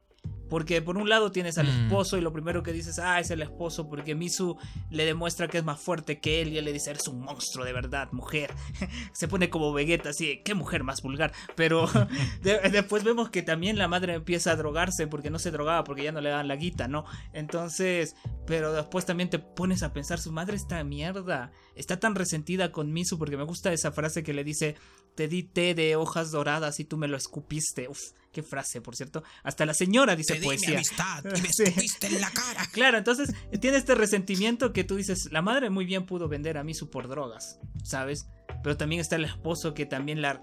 [0.54, 1.86] Porque por un lado tienes al mm.
[1.86, 4.56] esposo y lo primero que dices, ah, es el esposo, porque Misu
[4.92, 7.66] le demuestra que es más fuerte que él y él le dice, eres un monstruo
[7.66, 8.54] de verdad, mujer.
[9.14, 11.34] Se pone como Vegeta, así, qué mujer más vulgar.
[11.56, 11.90] Pero
[12.44, 16.12] después vemos que también la madre empieza a drogarse porque no se drogaba, porque ya
[16.12, 17.06] no le dan la guita, ¿no?
[17.34, 18.16] Entonces,
[18.46, 22.94] pero después también te pones a pensar, su madre está mierda, está tan resentida con
[22.94, 24.76] Misu porque me gusta esa frase que le dice,
[25.16, 27.88] te di té de hojas doradas y tú me lo escupiste.
[27.88, 28.00] Uf,
[28.32, 29.24] qué frase, por cierto.
[29.44, 30.76] Hasta la señora dice te poesía.
[30.76, 32.68] amistad y me escupiste en la cara.
[32.72, 36.64] Claro, entonces tiene este resentimiento que tú dices, la madre muy bien pudo vender a
[36.64, 38.28] Misu por drogas, ¿sabes?
[38.64, 40.42] Pero también está el esposo que también la,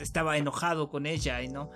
[0.00, 1.70] estaba enojado con ella, y ¿no?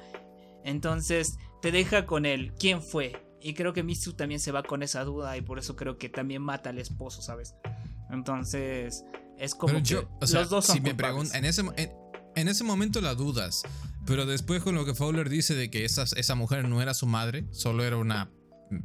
[0.65, 2.53] Entonces te deja con él.
[2.59, 3.25] ¿Quién fue?
[3.41, 6.09] Y creo que Misu también se va con esa duda y por eso creo que
[6.09, 7.55] también mata al esposo, ¿sabes?
[8.11, 9.05] Entonces
[9.39, 11.93] es como que los dos son si me en ese en
[12.47, 13.63] ese momento la dudas,
[14.07, 17.07] pero después con lo que Fowler dice de que esa, esa mujer no era su
[17.07, 18.31] madre, solo era una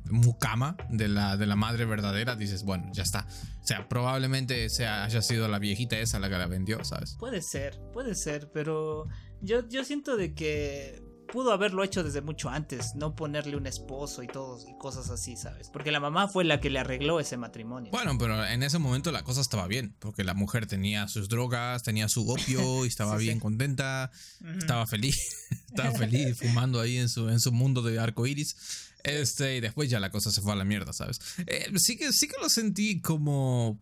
[0.10, 3.28] mucama de la, de la madre verdadera, dices, bueno, ya está.
[3.62, 7.16] O sea, probablemente sea, haya sido la viejita esa la que la vendió, ¿sabes?
[7.20, 9.08] Puede ser, puede ser, pero
[9.41, 14.21] yo, yo siento de que pudo haberlo hecho desde mucho antes, no ponerle un esposo
[14.21, 15.67] y todo y cosas así, ¿sabes?
[15.73, 17.91] Porque la mamá fue la que le arregló ese matrimonio.
[17.91, 21.81] Bueno, pero en ese momento la cosa estaba bien, porque la mujer tenía sus drogas,
[21.81, 24.11] tenía su opio y estaba bien contenta,
[24.59, 25.15] estaba feliz,
[25.69, 28.55] estaba feliz fumando ahí en su, en su mundo de arco iris.
[29.03, 31.19] Este, y después ya la cosa se fue a la mierda, ¿sabes?
[31.47, 33.81] Eh, sí, que, sí que lo sentí como...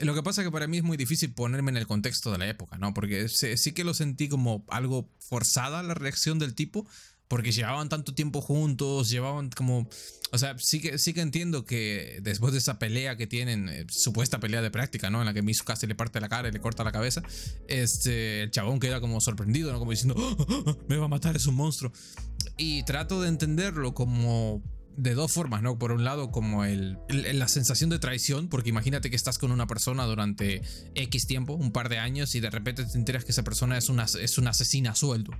[0.00, 2.38] Lo que pasa es que para mí es muy difícil ponerme en el contexto de
[2.38, 2.94] la época, ¿no?
[2.94, 6.86] Porque sí que lo sentí como algo forzada la reacción del tipo,
[7.32, 9.88] porque llevaban tanto tiempo juntos, llevaban como...
[10.32, 13.86] O sea, sí que, sí que entiendo que después de esa pelea que tienen, eh,
[13.88, 15.20] supuesta pelea de práctica, ¿no?
[15.20, 17.22] En la que Misu casi le parte la cara y le corta la cabeza,
[17.68, 19.78] este, el chabón queda como sorprendido, ¿no?
[19.78, 21.92] Como diciendo, ¡Oh, oh, oh, me va a matar, es un monstruo.
[22.56, 24.62] Y trato de entenderlo como
[24.96, 25.78] de dos formas, ¿no?
[25.78, 29.66] Por un lado, como el, la sensación de traición, porque imagínate que estás con una
[29.66, 30.62] persona durante
[30.94, 33.88] X tiempo, un par de años, y de repente te enteras que esa persona es
[33.88, 35.32] una, es una asesina sueldo,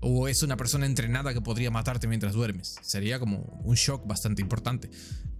[0.00, 2.76] o es una persona entrenada que podría matarte mientras duermes.
[2.82, 4.90] Sería como un shock bastante importante.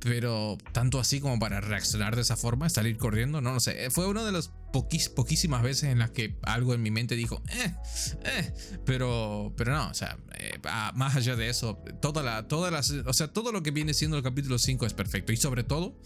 [0.00, 3.90] Pero tanto así como para reaccionar de esa forma, salir corriendo, no lo sé.
[3.90, 7.74] Fue una de las poquísimas veces en las que algo en mi mente dijo, eh,
[8.24, 8.54] eh,
[8.84, 10.58] pero, pero no, o sea, eh,
[10.94, 14.16] más allá de eso, toda la, todas las, o sea, todo lo que viene siendo
[14.16, 15.32] el capítulo 5 es perfecto.
[15.32, 15.98] Y sobre todo,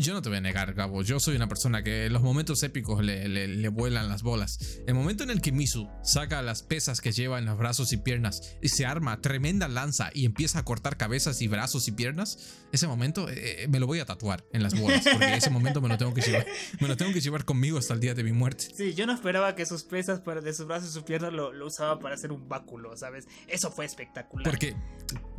[0.00, 2.62] yo no te voy a negar, Gabo, yo soy una persona que en los momentos
[2.62, 4.80] épicos le, le, vuelan las bolas.
[4.86, 7.96] El momento en el que Misu saca las pesas que lleva en los brazos y
[7.96, 12.38] piernas y se arma tremenda lanza y empieza a cortar cabezas y brazos y piernas,
[12.72, 15.88] ese momento eh, me lo voy a tatuar en las bolas, porque ese momento me
[15.88, 16.46] lo tengo que llevar,
[16.80, 18.68] me lo tengo que llevar conmigo hasta el día de mi muerte.
[18.74, 21.52] Sí, yo no esperaba que sus pesas para de sus brazos y sus piernas lo,
[21.52, 23.26] lo usaba para hacer un báculo, ¿sabes?
[23.46, 24.44] Eso fue espectacular.
[24.44, 24.76] Porque,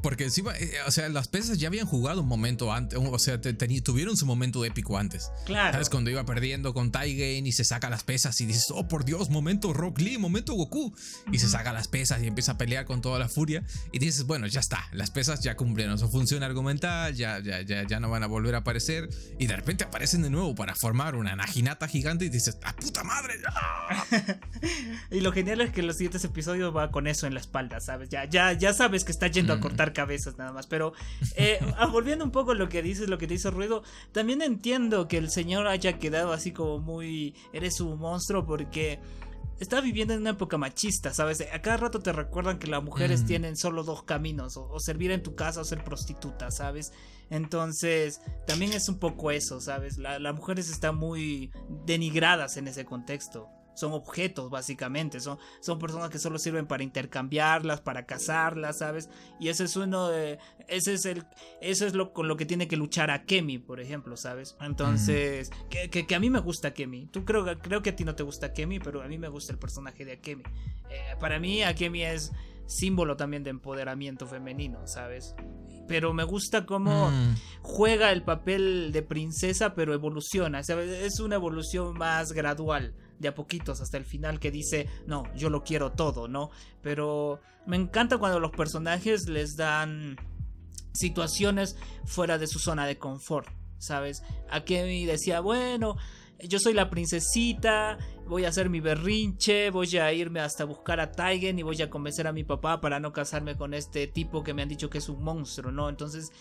[0.02, 3.40] porque encima, eh, o sea, las pesas ya habían jugado un momento antes, o sea,
[3.40, 5.32] tuvieron su momento épico antes.
[5.46, 5.74] Claro.
[5.74, 5.90] ¿Sabes?
[5.90, 9.30] Cuando iba perdiendo con Taigen y se saca las pesas y dices, oh por Dios,
[9.30, 10.94] momento Rock Lee, momento Goku.
[11.32, 13.64] Y se saca las pesas y empieza a pelear con toda la furia.
[13.92, 17.84] Y dices, bueno, ya está, las pesas ya cumplieron su función argumental, ya, ya, ya,
[17.84, 19.10] ya no van a volver a aparecer.
[19.38, 23.04] Y de repente aparecen de nuevo para formar una Najinata gigante y dices, ¡a puta
[23.04, 23.36] madre!
[25.12, 28.10] y lo genial es que los siguientes episodios va con eso en la espalda, ¿sabes?
[28.10, 30.68] Ya, ya, ya sabes que está yendo a cortar cabezas nada más.
[30.68, 30.94] Pero
[31.36, 34.29] eh, ah, volviendo un poco a lo que dices, lo que te hizo ruido, también
[34.32, 37.36] entiendo que el señor haya quedado así como muy.
[37.54, 39.00] Eres un monstruo porque
[39.60, 41.44] está viviendo en una época machista, ¿sabes?
[41.54, 43.26] A cada rato te recuerdan que las mujeres mm.
[43.26, 46.94] tienen solo dos caminos, o, servir en tu casa o ser prostituta, ¿sabes?
[47.30, 49.98] Entonces, también es un poco eso, ¿sabes?
[49.98, 51.52] las mujeres están muy
[51.86, 53.50] denigradas en ese contexto
[53.80, 59.10] son objetos básicamente, son, son personas que solo sirven para intercambiarlas, para cazarlas, ¿sabes?
[59.40, 61.26] Y ese es uno de, ese es el,
[61.62, 64.56] eso es lo con lo que tiene que luchar a Kemi, por ejemplo, ¿sabes?
[64.62, 68.16] Entonces, que, que, a mí me gusta Kemi, tú creo, creo que a ti no
[68.16, 70.44] te gusta Kemi, pero a mí me gusta el personaje de Akemi.
[70.90, 72.32] Eh, para mí Akemi es
[72.70, 75.36] símbolo también de empoderamiento femenino, ¿sabes?
[75.88, 77.36] Pero me gusta cómo mm.
[77.62, 80.90] juega el papel de princesa, pero evoluciona, ¿sabes?
[80.90, 85.50] Es una evolución más gradual de a poquitos hasta el final que dice, no, yo
[85.50, 86.50] lo quiero todo, ¿no?
[86.82, 90.18] Pero me encanta cuando los personajes les dan
[90.94, 93.48] situaciones fuera de su zona de confort,
[93.78, 94.24] ¿sabes?
[94.50, 95.98] Aquí decía, bueno,
[96.48, 101.12] yo soy la princesita, voy a hacer mi berrinche, voy a irme hasta buscar a
[101.12, 104.54] Taigen y voy a convencer a mi papá para no casarme con este tipo que
[104.54, 105.90] me han dicho que es un monstruo, ¿no?
[105.90, 106.32] Entonces,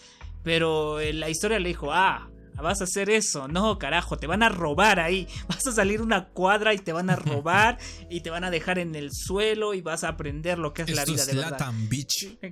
[0.44, 2.30] pero la historia le dijo, ah,
[2.62, 3.48] vas a hacer eso.
[3.48, 5.26] No, carajo, te van a robar ahí.
[5.48, 7.78] Vas a salir una cuadra y te van a robar
[8.10, 10.94] y te van a dejar en el suelo y vas a aprender lo que es
[10.94, 11.72] la vida de verdad.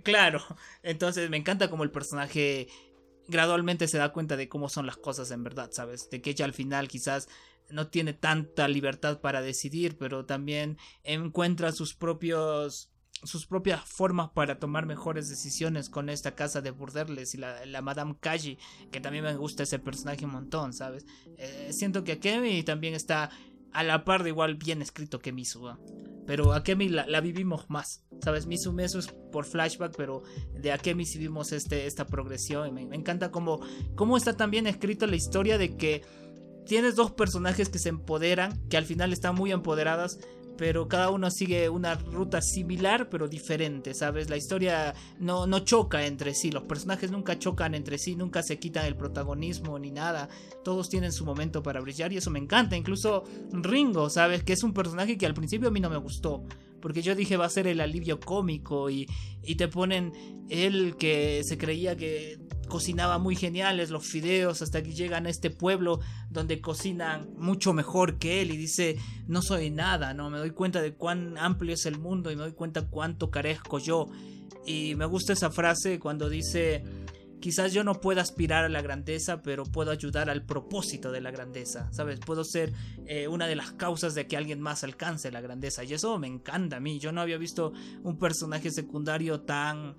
[0.03, 0.43] Claro.
[0.83, 2.69] Entonces me encanta como el personaje
[3.29, 6.09] gradualmente se da cuenta de cómo son las cosas en verdad, ¿sabes?
[6.11, 7.29] De que ella al final quizás
[7.71, 12.91] no tiene tanta libertad para decidir, pero también encuentra sus propios
[13.27, 18.17] sus propias formas para tomar mejores decisiones con esta casa de burdeles y la, Madame
[18.19, 18.59] Kaji,
[18.91, 21.07] que también me gusta ese personaje un montón, ¿sabes?
[21.39, 23.31] Eh, siento que Akemi también está
[23.73, 25.77] a la par de igual bien escrito que Misu,
[26.27, 28.47] pero Akemi la, la vivimos más, ¿sabes?
[28.47, 30.23] Misu Mesu es por flashback, pero
[30.53, 33.61] de Akemi sí vimos este, esta progresión me, me encanta cómo,
[33.95, 36.03] cómo está también escrito la historia de que
[36.67, 40.19] tienes dos personajes que se empoderan, que al final están muy empoderadas,
[40.57, 44.31] pero cada uno sigue una ruta similar pero diferente, ¿sabes?
[44.31, 48.59] La historia no, no choca entre sí, los personajes nunca chocan entre sí, nunca se
[48.59, 50.29] quitan el protagonismo ni nada,
[50.65, 54.43] todos tienen su momento para brillar y eso me encanta, incluso Ringo, ¿sabes?
[54.43, 56.45] Que es un personaje que al principio a mí no me gustó,
[56.81, 59.07] porque yo dije va a ser el alivio cómico y,
[59.43, 60.13] y te ponen
[60.49, 65.51] él que se creía que cocinaba muy geniales los fideos hasta que llegan a este
[65.51, 66.01] pueblo
[66.31, 68.97] donde cocinan mucho mejor que él y dice
[69.27, 72.43] no soy nada, no me doy cuenta de cuán amplio es el mundo y me
[72.43, 74.09] doy cuenta cuánto carezco yo
[74.67, 76.83] y me gusta esa frase cuando dice
[77.41, 81.31] quizás yo no pueda aspirar a la grandeza pero puedo ayudar al propósito de la
[81.31, 82.19] grandeza, ¿sabes?
[82.21, 82.73] Puedo ser
[83.07, 86.27] eh, una de las causas de que alguien más alcance la grandeza y eso me
[86.27, 89.97] encanta a mí, yo no había visto un personaje secundario tan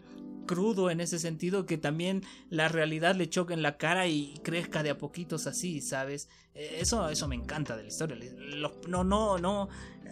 [0.47, 4.81] crudo en ese sentido que también la realidad le choque en la cara y crezca
[4.81, 6.29] de a poquitos así, ¿sabes?
[6.55, 8.17] Eh, eso, eso me encanta de la historia.
[8.87, 9.69] No, no, no,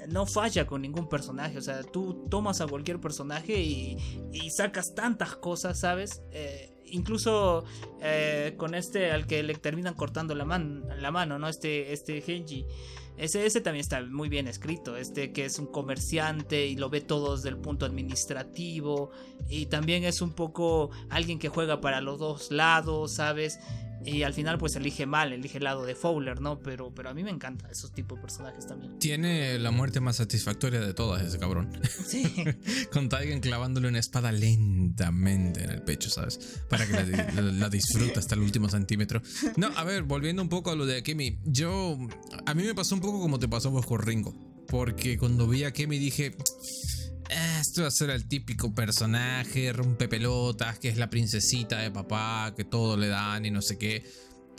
[0.09, 1.57] no falla con ningún personaje.
[1.57, 3.97] O sea, tú tomas a cualquier personaje y,
[4.31, 6.21] y sacas tantas cosas, ¿sabes?
[6.31, 7.63] Eh, incluso
[8.01, 11.47] eh, con este al que le terminan cortando la, man, la mano, ¿no?
[11.47, 12.65] Este, este Genji.
[13.17, 14.97] Ese, ese también está muy bien escrito.
[14.97, 19.11] Este que es un comerciante y lo ve todo desde el punto administrativo.
[19.49, 23.59] Y también es un poco alguien que juega para los dos lados, ¿sabes?
[24.05, 26.59] Y al final pues elige mal, elige el lado de Fowler, ¿no?
[26.59, 28.99] Pero, pero a mí me encanta esos tipos de personajes también.
[28.99, 31.71] Tiene la muerte más satisfactoria de todas ese cabrón.
[32.05, 32.23] Sí.
[32.91, 36.61] Con Taigen clavándole una espada lentamente en el pecho, ¿sabes?
[36.69, 39.21] Para que la, la, disfrute hasta el último centímetro.
[39.57, 41.39] No, a ver, volviendo un poco a lo de Akemi.
[41.45, 41.97] Yo...
[42.45, 44.35] A mí me pasó un poco como te pasó vos con Ringo.
[44.67, 46.35] Porque cuando vi a Akemi dije
[47.29, 52.53] esto va a ser el típico personaje, rompe pelotas, que es la princesita de papá,
[52.55, 54.03] que todo le dan y no sé qué.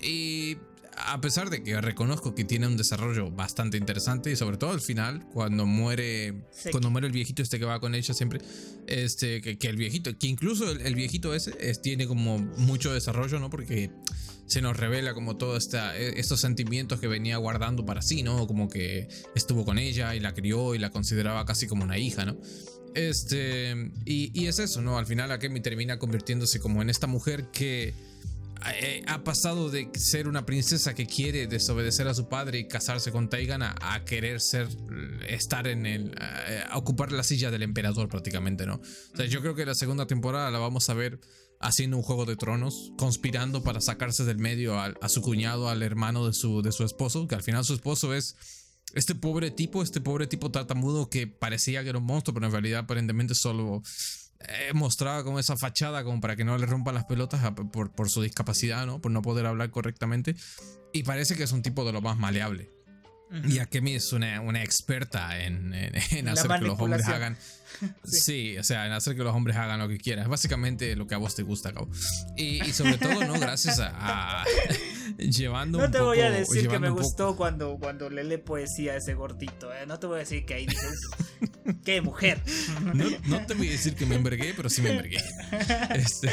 [0.03, 0.57] Y
[0.97, 4.81] a pesar de que reconozco que tiene un desarrollo bastante interesante y sobre todo al
[4.81, 6.35] final cuando muere
[6.71, 8.41] cuando muere el viejito este que va con ella siempre
[8.87, 13.91] este que, el viejito que incluso el, viejito ese tiene como mucho desarrollo no porque
[14.47, 18.69] se nos revela como todos e, estos sentimientos que venía guardando para sí no como
[18.69, 22.39] que estuvo con ella y la crió y la consideraba casi como una hija no
[22.95, 27.51] este y, y es eso no al final Akemi termina convirtiéndose como en esta mujer
[27.51, 27.93] que
[28.81, 33.13] eh, ha pasado de ser una princesa que quiere desobedecer a su padre y casarse
[33.13, 34.69] con Taigan a, querer ser
[35.29, 38.77] estar en el a, ocupar la silla del emperador prácticamente, ¿no?
[38.77, 41.21] O sea, yo creo que la segunda temporada la vamos a ver
[41.61, 45.83] haciendo un juego de tronos, conspirando para sacarse del medio a, a su cuñado, al
[45.83, 48.37] hermano de su de su esposo, que al final su esposo es
[48.95, 52.53] este pobre tipo, este pobre tipo tartamudo que parecía que era un monstruo, pero en
[52.53, 53.83] realidad aparentemente solo
[54.49, 57.41] eh, mostraba como esa fachada como para que no le rompan las pelotas
[57.73, 59.01] por, por, su discapacidad, ¿no?
[59.01, 60.37] Por no poder hablar correctamente.
[60.93, 62.71] Y parece que es un tipo de lo más maleable.
[63.49, 67.37] Y Akemi es una, una experta en, en, hacer que los hombres hagan.
[68.05, 68.57] sí.
[68.57, 70.25] o sea, en hacer que los hombres hagan lo que quieran.
[70.25, 71.89] Es básicamente lo que a vos te gusta, Cabo.
[72.37, 73.35] Y, y sobre todo, ¿no?
[73.41, 74.45] Gracias a.
[75.19, 78.97] llevando no te voy a decir que me gustó cuando, cuando le lee poesía a
[78.97, 79.87] ese gordito, ¿eh?
[79.87, 81.01] No te voy a decir que ahí dices.
[81.85, 82.41] ¡Qué mujer!
[82.95, 85.19] No, no, te voy a decir que me envergué, pero sí me envergué.
[85.95, 86.31] Este,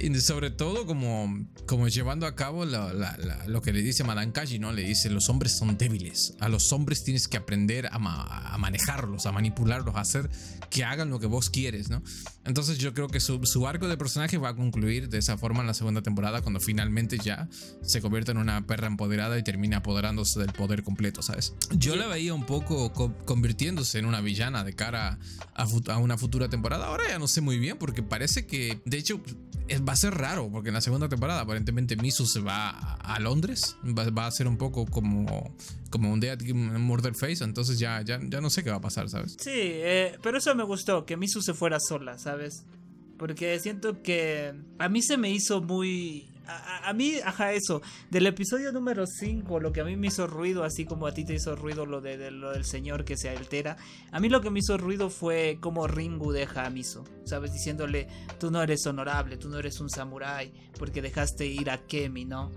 [0.00, 4.72] y sobre todo como, como llevando a cabo lo que le dice Madame Kaji, ¿no?
[4.72, 6.34] Le dice, los hombres son débiles.
[6.40, 10.30] A los hombres tienes que aprender a, a, manejarlos, a manipularlos, a hacer
[10.70, 12.02] que hagan lo que vos quieres, ¿no?
[12.44, 15.60] Entonces yo creo que su, su, arco de personaje va a concluir de esa forma
[15.60, 17.48] en la segunda temporada, cuando finalmente ya
[17.82, 21.54] se convierte en una perra empoderada y termina apoderándose del poder completo, ¿sabes?
[21.72, 22.92] Yo la veía un poco
[23.24, 25.18] convirtiéndose en una villana de cara
[25.54, 26.86] a, a una futura temporada.
[26.86, 29.22] Ahora ya no sé muy bien, porque parece que, de hecho,
[29.80, 33.76] va a ser raro, porque en la segunda temporada aparentemente Misu se va a, Londres,
[33.84, 35.56] va, a ser un poco como,
[35.90, 39.08] como un Dead Murder Face, entonces ya, ya, ya no sé qué va a pasar,
[39.08, 39.36] ¿sabes?
[39.38, 42.64] Sí, eh, pero eso me gustó, que Misu se fuera sola, ¿sabes?
[43.18, 47.82] Porque siento que a mí se me hizo muy a, mí, ajá, eso.
[48.10, 51.24] Del episodio número 5, lo que a mí me hizo ruido, así como a ti
[51.24, 53.76] te hizo ruido lo, de, lo del señor que se altera.
[54.10, 57.52] A mí lo que me hizo ruido fue como Ringu deja a Miso, ¿sabes?
[57.52, 62.24] Diciéndole, tú no eres honorable, tú no eres un samurái, porque dejaste ir a Kemi,
[62.24, 62.50] ¿no?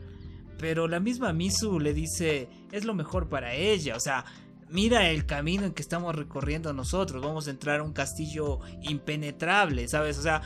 [0.58, 4.26] Pero la misma Misu le dice, es lo mejor para ella, o sea,
[4.70, 9.88] mira el camino en que estamos recorriendo nosotros, vamos a entrar a un castillo impenetrable,
[9.88, 10.18] ¿sabes?
[10.18, 10.42] O sea,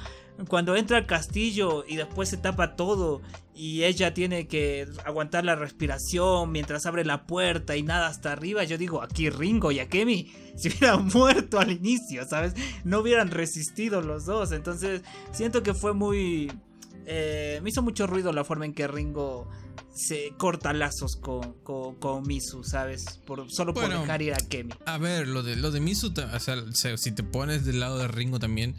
[0.47, 3.21] cuando entra al castillo y después se tapa todo
[3.53, 8.63] y ella tiene que aguantar la respiración mientras abre la puerta y nada hasta arriba,
[8.63, 12.53] yo digo, aquí Ringo y Akemi se hubieran muerto al inicio, ¿sabes?
[12.85, 16.51] No hubieran resistido los dos, entonces siento que fue muy...
[17.05, 19.49] Eh, me hizo mucho ruido la forma en que Ringo
[19.93, 23.19] se corta lazos con, con, Misu, ¿sabes?
[23.25, 24.73] Por, solo por dejar ir a Kemi.
[24.85, 28.07] A ver, lo de, lo de Misu, o sea, si te pones del lado de
[28.07, 28.75] Ringo también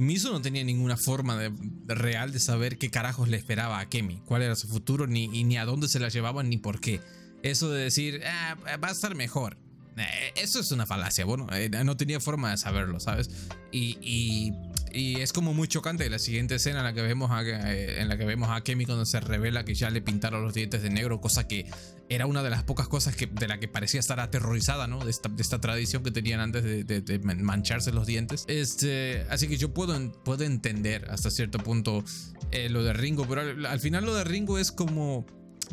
[0.00, 1.52] Miso no tenía ninguna forma de,
[1.94, 5.56] real de saber qué carajos le esperaba a Kemi, cuál era su futuro, ni, ni
[5.56, 7.00] a dónde se la llevaban, ni por qué.
[7.42, 9.56] Eso de decir, ah, va a estar mejor.
[9.96, 13.28] Eh, eso es una falacia, bueno, eh, no tenía forma de saberlo, ¿sabes?
[13.72, 14.52] y y
[14.92, 18.16] es como muy chocante la siguiente escena en la que vemos a, eh, en la
[18.16, 21.20] que vemos a Kemi cuando se revela que ya le pintaron los dientes de negro,
[21.20, 21.66] cosa que
[22.08, 25.04] era una de las pocas cosas que, de la que parecía estar aterrorizada, ¿no?
[25.04, 28.44] De esta, de esta tradición que tenían antes de, mancharse los dientes.
[28.48, 32.04] Este, así que yo puedo, puedo entender hasta cierto punto
[32.50, 35.24] eh, lo de Ringo, pero al, final lo de Ringo es como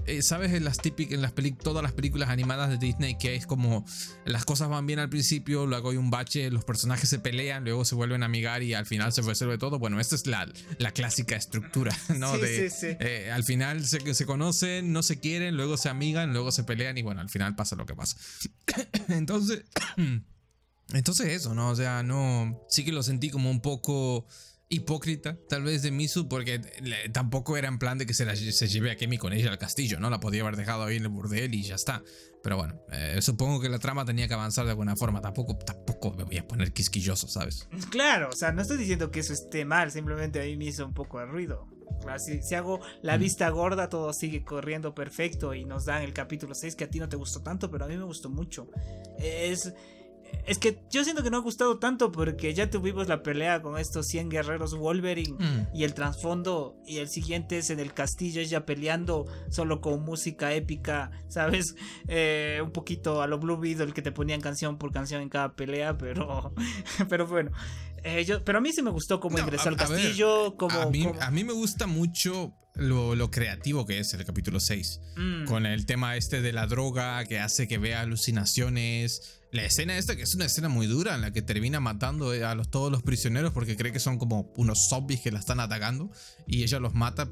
[0.06, 0.54] eh, ¿sabes?
[0.54, 3.86] En las típicas, en las todas las películas animadas de Disney, que es como
[4.26, 7.86] las cosas van bien al principio, luego hay un bache, los personajes se pelean, luego
[7.86, 9.80] se vuelven a amigar y al final se resuelve todo.
[9.80, 12.36] Bueno, esta es la, la clásica estructura, ¿no?
[12.36, 12.98] Sí, de, sí, sí.
[13.00, 16.98] eh, al final se, se conocen, no se quieren, luego se amigan, luego se pelean
[16.98, 18.18] y bueno, al final pasa lo que pasa.
[19.10, 19.64] Entonces.
[20.94, 21.70] Entonces eso, ¿no?
[21.70, 22.64] O sea, no...
[22.70, 24.26] Sí que lo sentí como un poco
[24.70, 26.60] hipócrita, tal vez de Misu, porque
[27.14, 29.58] tampoco era en plan de que se, la, se lleve a Kemi con ella al
[29.58, 30.10] castillo, ¿no?
[30.10, 32.04] La podía haber dejado ahí en el burdel y ya está.
[32.44, 35.22] Pero bueno, eh, supongo que la trama tenía que avanzar de alguna forma.
[35.22, 37.68] Tampoco, tampoco me voy a poner quisquilloso, ¿sabes?
[37.90, 40.86] Claro, o sea, no estoy diciendo que eso esté mal, simplemente a mí me hizo
[40.86, 41.68] un poco de ruido.
[42.20, 43.22] Si hago la Mm.
[43.22, 47.00] vista gorda, todo sigue corriendo perfecto y nos dan el capítulo 6 que a ti
[47.00, 48.70] no te gustó tanto, pero a mí me gustó mucho.
[49.18, 49.74] Es,
[50.46, 53.78] es que yo siento que no ha gustado tanto porque ya tuvimos la pelea con
[53.78, 55.76] estos 100 guerreros Wolverine Mm.
[55.76, 60.54] y el trasfondo y el siguiente es en el castillo ella peleando solo con música
[60.54, 61.76] épica, ¿sabes?
[62.08, 65.56] Eh, un poquito a lo Blue Beetle que te ponían canción por canción en cada
[65.56, 66.54] pelea, pero
[67.10, 67.52] pero bueno.
[68.04, 70.86] Eh, yo- pero a mí sí me gustó cómo No, ingresó al ver, castillo, a,
[70.90, 75.02] mí, a mí me gusta mucho lo, lo creativo que es el capítulo 6.
[75.18, 79.37] Mm, Con el tema este de la droga que hace que vea alucinaciones.
[79.52, 82.44] La escena esta que es una escena muy dura en la que termina matando eh,
[82.44, 86.12] a todos los prisioneros porque cree que son como unos zombies que la están atacando
[86.46, 87.30] y ella los mata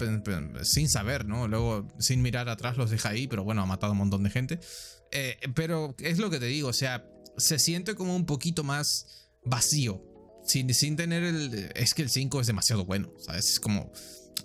[0.64, 1.48] sin saber, ¿no?
[1.48, 4.30] Luego sin mirar atrás los deja ahí, pero bueno, ha matado a un montón de
[4.30, 4.60] gente.
[5.12, 7.06] Eh, pero es lo que te digo, o sea,
[7.38, 10.02] se siente como un poquito más vacío.
[10.46, 11.72] Sin, sin tener el...
[11.76, 13.50] Es que el 5 es demasiado bueno, ¿sabes?
[13.50, 13.92] Es como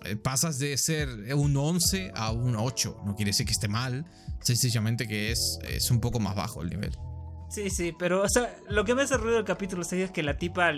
[0.04, 3.02] eh, pasas de ser un 11 a un 8.
[3.04, 4.06] No quiere decir que esté mal,
[4.42, 6.96] sencillamente que es, es un poco más bajo el nivel.
[7.50, 10.22] Sí, sí, pero o sea, lo que me hace ruido del capítulo 6 es que
[10.22, 10.72] la tipa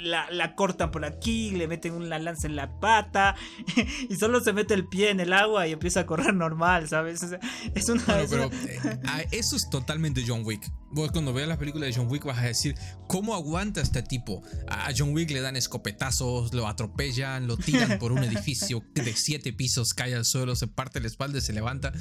[0.00, 3.34] la, la cortan por aquí, le meten una lanza en la pata
[4.08, 7.22] y solo se mete el pie en el agua y empieza a correr normal, ¿sabes?
[7.22, 7.40] O sea,
[7.74, 8.04] es una...
[8.04, 10.68] Bueno, pero una- eh, a- eso es totalmente John Wick.
[10.90, 12.74] Vos cuando veas las películas de John Wick vas a decir,
[13.08, 14.42] ¿cómo aguanta este tipo?
[14.68, 19.52] A John Wick le dan escopetazos, lo atropellan, lo tiran por un edificio de siete
[19.52, 21.92] pisos, cae al suelo, se parte la espalda y se levanta.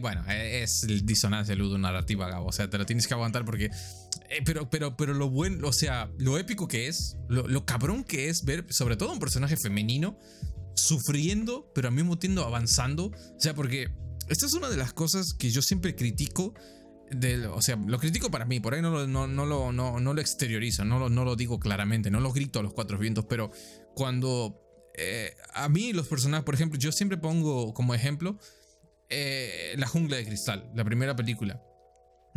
[0.00, 2.46] Bueno, eh, es el disonancia ludonarrativa, Gabo.
[2.48, 3.66] O sea, te lo tienes que aguantar porque...
[3.66, 8.04] eh, pero, pero, pero lo bueno, o sea, lo épico que es, lo, lo cabrón
[8.04, 10.18] que es ver, sobre todo un personaje femenino,
[10.74, 13.06] sufriendo, pero al mismo tiempo avanzando.
[13.06, 13.88] O sea, porque
[14.28, 16.54] esta es una de las cosas que yo siempre critico.
[17.10, 20.00] Del, o sea, lo critico para mí, por ahí no lo, no, no lo, no,
[20.00, 22.98] no lo exteriorizo, no lo, no lo digo claramente, no lo grito a los cuatro
[22.98, 23.52] vientos, pero
[23.94, 24.60] cuando
[24.98, 28.40] eh, a mí los personajes, por ejemplo, yo siempre pongo como ejemplo
[29.08, 31.60] eh, La jungla de cristal, la primera película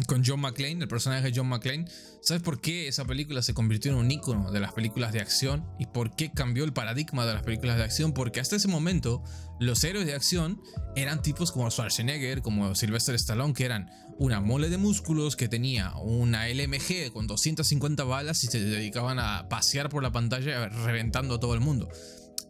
[0.07, 1.85] con John McClane, el personaje de John McClane.
[2.21, 5.65] ¿Sabes por qué esa película se convirtió en un ícono de las películas de acción?
[5.77, 8.13] ¿Y por qué cambió el paradigma de las películas de acción?
[8.13, 9.23] Porque hasta ese momento
[9.59, 10.61] los héroes de acción
[10.95, 15.93] eran tipos como Schwarzenegger, como Sylvester Stallone, que eran una mole de músculos que tenía
[15.95, 21.39] una LMG con 250 balas y se dedicaban a pasear por la pantalla reventando a
[21.39, 21.89] todo el mundo.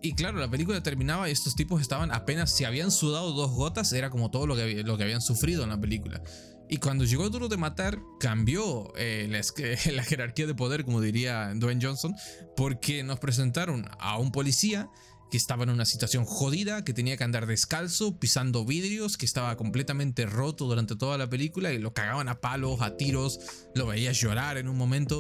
[0.02, 3.92] Y claro, la película terminaba y estos tipos estaban apenas, si habían sudado dos gotas,
[3.92, 6.22] era como todo lo que, lo que habían sufrido en la película.
[6.70, 9.42] Y cuando llegó Duro de Matar, cambió eh, la,
[9.92, 12.16] la jerarquía de poder, como diría Dwayne Johnson,
[12.56, 14.90] porque nos presentaron a un policía
[15.32, 19.56] que estaba en una situación jodida, que tenía que andar descalzo, pisando vidrios, que estaba
[19.58, 23.40] completamente roto durante toda la película y lo cagaban a palos, a tiros,
[23.76, 25.20] lo veías llorar en un momento.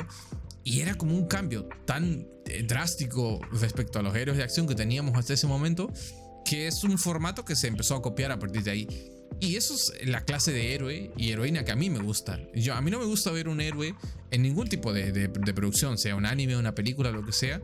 [0.69, 4.75] Y era como un cambio tan eh, drástico respecto a los héroes de acción que
[4.75, 5.91] teníamos hasta ese momento,
[6.45, 8.87] que es un formato que se empezó a copiar a partir de ahí.
[9.39, 12.39] Y eso es la clase de héroe y heroína que a mí me gusta.
[12.53, 13.95] Yo, a mí no me gusta ver un héroe
[14.29, 17.63] en ningún tipo de, producción, sea un anime, una película, lo que sea,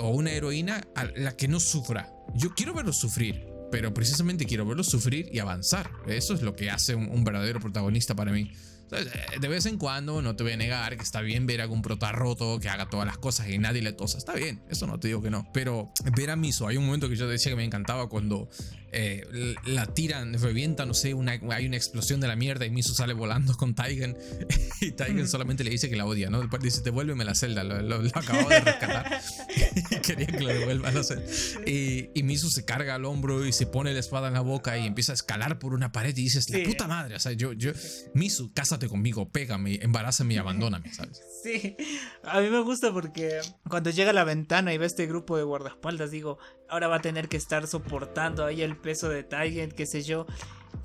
[0.00, 2.12] o una heroína a la que no sufra.
[2.36, 5.90] Yo quiero verlo sufrir, pero precisamente quiero verlo sufrir y avanzar.
[6.06, 8.52] Eso es lo que hace un verdadero protagonista para mí.
[8.98, 11.64] Eh, De vez en cuando, no te voy a negar que está bien ver a
[11.64, 14.18] algún prota roto, que haga todas las cosas y nadie le tosa.
[14.18, 15.46] Está bien, eso no te digo que no.
[15.52, 18.48] Pero ver a Miso, hay un momento que yo decía que me encantaba cuando
[18.94, 22.94] eh, la tiran, revienta, no sé, una, hay una explosión de la mierda y Miso
[22.94, 24.16] sale volando con Taigen
[24.80, 26.40] y Taigen solamente le dice que la odia, ¿no?
[26.40, 29.20] Después dice, devuélveme la celda, lo, lo, lo acabo de rescatar
[29.90, 31.24] y quería que lo devuelva la celda.
[31.66, 34.78] Y, y Miso se carga al hombro y se pone la espada en la boca
[34.78, 36.64] y empieza a escalar por una pared y dices, la Sí.
[36.64, 37.72] puta madre, o sea, yo, yo,
[38.14, 41.20] Misu, cásate conmigo, pégame, embarázame y abandóname, ¿sabes?
[41.44, 41.76] Sí,
[42.22, 43.38] a mí me gusta porque
[43.68, 46.38] cuando llega a la ventana y ve este grupo de guardaespaldas, digo,
[46.68, 50.26] ahora va a tener que estar soportando ahí el peso de Tiger, qué sé yo.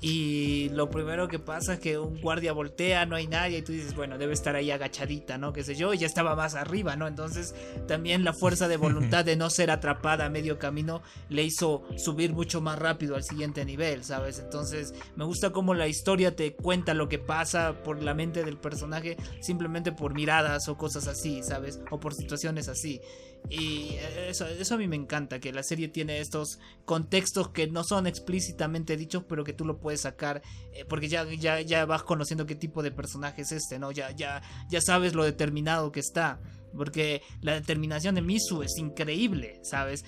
[0.02, 3.72] y lo primero que pasa es que un guardia voltea, no hay nadie y tú
[3.72, 5.52] dices, bueno, debe estar ahí agachadita, ¿no?
[5.52, 7.06] Qué sé yo, y ya estaba más arriba, ¿no?
[7.06, 7.54] Entonces
[7.86, 12.32] también la fuerza de voluntad de no ser atrapada a medio camino le hizo subir
[12.32, 14.38] mucho más rápido al siguiente nivel, ¿sabes?
[14.38, 18.56] Entonces me gusta cómo la historia te cuenta lo que pasa por la mente del
[18.56, 21.78] personaje simplemente por miradas o cosas así, ¿sabes?
[21.90, 23.02] O por situaciones así.
[23.48, 23.96] Y
[24.28, 28.06] eso, eso a mí me encanta, que la serie tiene estos contextos que no son
[28.06, 32.46] explícitamente dichos, pero que tú lo puedes sacar, eh, porque ya, ya, ya vas conociendo
[32.46, 33.90] qué tipo de personaje es este, ¿no?
[33.90, 36.40] Ya, ya, ya sabes lo determinado que está,
[36.76, 40.04] porque la determinación de Misu es increíble, ¿sabes?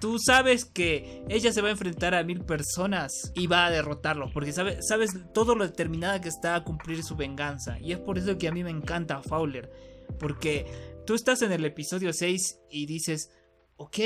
[0.00, 4.30] Tú sabes que ella se va a enfrentar a mil personas y va a derrotarlos,
[4.32, 7.78] porque sabes, sabes todo lo determinada que está a cumplir su venganza.
[7.80, 9.70] Y es por eso que a mí me encanta Fowler,
[10.18, 13.30] porque tú estás en el episodio 6 y dices,
[13.76, 13.98] ok,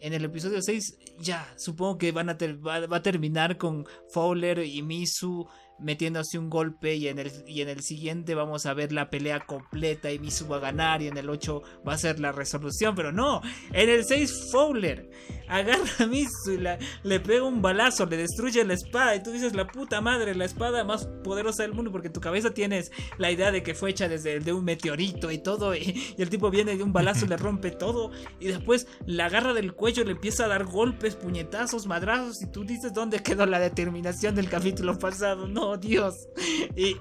[0.00, 4.60] en el episodio 6 ya, supongo que van a va, va, a terminar con Fowler
[4.64, 8.92] y Misu metiéndose un golpe y en, el, y en el siguiente vamos a ver
[8.92, 12.20] la pelea completa y Misu va a ganar y en el 8 va a ser
[12.20, 13.40] la resolución, pero no,
[13.72, 15.08] en el 6 Fowler
[15.48, 16.58] agarra a Misu y
[17.02, 20.44] le pega un balazo, le destruye la espada y tú dices la puta madre, la
[20.44, 23.90] espada más poderosa del mundo porque en tu cabeza tienes la idea de que fue
[23.90, 27.24] hecha desde de un meteorito y todo y, y el tipo viene de un balazo
[27.24, 28.10] y le rompe todo
[28.40, 32.64] y después la agarra del cuello, le empieza a dar golpes, puñetazos, madrazos y tú
[32.64, 36.28] dices dónde quedó la determinación del capítulo pasado, no Dios.
[36.76, 36.94] Y,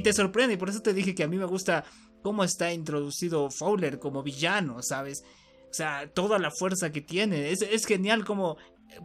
[0.00, 1.84] te, sorprende, y por eso te dije que a mí me gusta
[2.22, 5.22] cómo está introducido Fowler como villano, ¿sabes?
[5.70, 7.50] O sea, toda la fuerza que tiene.
[7.50, 8.56] Es, es genial como...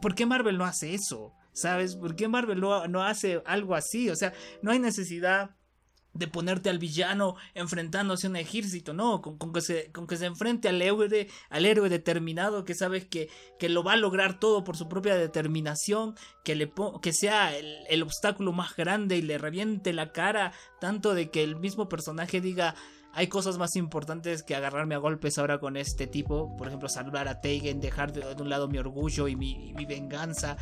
[0.01, 1.33] ¿Por qué Marvel no hace eso?
[1.51, 1.95] ¿Sabes?
[1.95, 4.09] ¿Por qué Marvel no, no hace algo así?
[4.09, 5.51] O sea, no hay necesidad
[6.13, 10.25] de ponerte al villano enfrentándose a un ejército, no, con, que, se, con que se
[10.25, 14.63] enfrente al héroe, al héroe determinado que sabes que, que lo va a lograr todo
[14.63, 19.37] por su propia determinación, que, le que sea el, el, obstáculo más grande y le
[19.37, 22.75] reviente la cara, tanto de que el mismo personaje diga,
[23.13, 27.27] hay cosas más importantes que agarrarme a golpes ahora con este tipo, por ejemplo, salvar
[27.27, 30.57] a Teigen, dejar de, un lado mi orgullo y mi, y mi venganza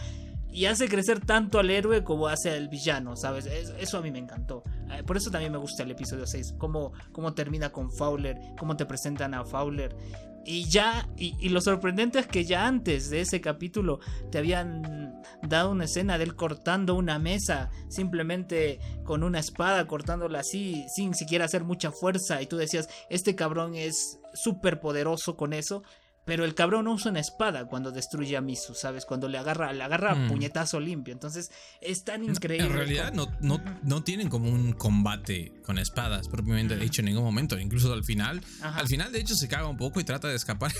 [0.51, 3.45] y hace crecer tanto al héroe como hace al villano, ¿sabes?
[3.45, 4.63] Eso a mí me encantó.
[4.91, 8.75] Eh, por eso también me gusta el episodio 6, cómo, cómo termina con Fowler, cómo
[8.75, 9.95] te presentan a Fowler.
[10.43, 13.99] Y ya, y, lo sorprendente es que ya antes de ese capítulo
[14.31, 20.39] te habían dado una escena de él cortando una mesa, simplemente con una espada, cortándola
[20.39, 22.41] así, sin siquiera hacer mucha fuerza.
[22.41, 25.83] Y tú decías, este cabrón es súper poderoso con eso.
[26.23, 29.05] Pero el cabrón no usa una espada cuando destruye a Misu, ¿sabes?
[29.05, 30.27] Cuando le agarra, le agarra mm.
[30.27, 31.13] puñetazo limpio.
[31.13, 31.51] Entonces
[31.81, 32.67] es tan increíble.
[32.67, 37.23] En realidad no, no, no, tienen como un combate con espadas propiamente dicho en ningún
[37.23, 37.59] momento.
[37.59, 38.41] Incluso al final.
[38.61, 40.71] Al final, de hecho, se caga un poco y trata de escapar.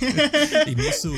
[0.66, 1.14] y Misu.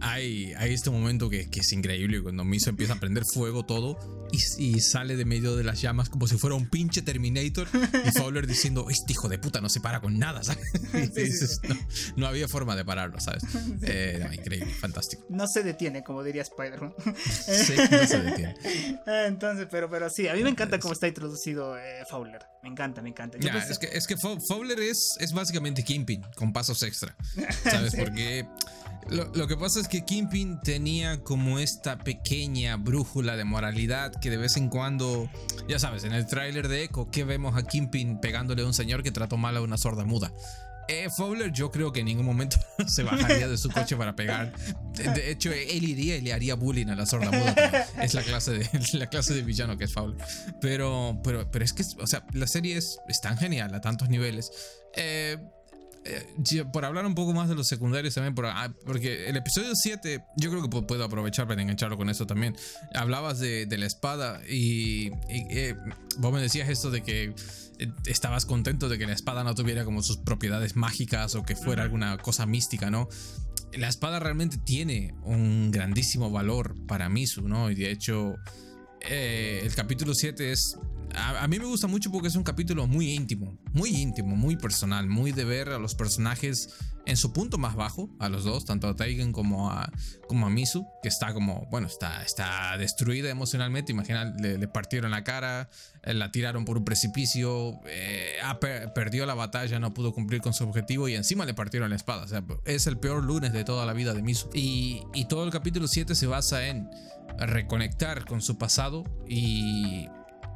[0.00, 4.25] Hay, hay este momento que, que, es increíble cuando Misu empieza a prender fuego todo
[4.32, 7.68] y, sale de medio de las llamas como si fuera un pinche Terminator.
[8.04, 10.64] Y Fowler diciendo: Este hijo de puta no se para con nada, ¿sabes?
[10.94, 11.76] Y dices: no,
[12.16, 13.42] no había forma de parar ¿sabes?
[13.82, 15.24] Eh, increíble, fantástico.
[15.28, 16.94] No se detiene, como diría Spider-Man.
[17.16, 18.56] sí, no se detiene.
[19.06, 22.42] Ah, entonces, pero, pero sí, a mí me encanta cómo está introducido eh, Fowler.
[22.62, 23.38] Me encanta, me encanta.
[23.38, 27.14] es, que, es que Fowler es, es básicamente Kimpin con pasos extra,
[27.64, 27.94] ¿sabes?
[27.94, 28.46] Porque
[29.08, 34.36] lo, que pasa es que Kimpin tenía como esta pequeña brújula de moralidad que de
[34.36, 35.30] vez en cuando,
[35.68, 39.02] ya sabes, en el tráiler de Echo, que vemos a Kimpin pegándole a un señor
[39.02, 40.32] que trató mal a una sorda muda.
[40.88, 44.52] Eh, Fowler yo creo que en ningún momento se bajaría de su coche para pegar.
[44.94, 47.86] De, hecho, él iría y le haría bullying a la sorda muda.
[48.00, 50.24] Es la clase de, la clase de villano que es Fowler.
[50.60, 54.52] Pero, pero, pero es que, o sea, la serie es, tan genial a tantos niveles.
[54.94, 55.38] Eh,
[56.06, 60.24] eh, por hablar un poco más de los secundarios también, ah, porque el episodio 7,
[60.36, 62.56] yo creo que puedo aprovechar para engancharlo con eso también.
[62.94, 65.74] Hablabas de, la espada y, y
[66.18, 67.34] vos me decías esto de que
[67.78, 71.56] eh, estabas contento de que la espada no tuviera como sus propiedades mágicas o que
[71.56, 73.08] fuera alguna cosa mística, ¿no?
[73.72, 77.70] La espada realmente tiene un grandísimo valor para Misu, ¿no?
[77.70, 78.36] Y de hecho,
[79.00, 80.78] eh, el capítulo 7 es...
[81.16, 85.08] A, mí me gusta mucho porque es un capítulo muy íntimo, muy íntimo, muy personal,
[85.08, 86.68] muy de ver a los personajes
[87.06, 89.90] en su punto más bajo, a los dos, tanto a Taigen como a,
[90.28, 95.22] como a Misu, que está como, bueno, está, está destruida emocionalmente, imagina, le, partieron la
[95.22, 95.70] cara,
[96.02, 98.36] eh, la tiraron por un precipicio, eh,
[98.94, 102.24] perdió la batalla, no pudo cumplir con su objetivo y encima le partieron la espada,
[102.24, 104.50] o sea, es el peor lunes de toda la vida de Misu.
[104.52, 106.90] Y, y todo el capítulo 7 se basa en
[107.38, 110.08] reconectar con su pasado y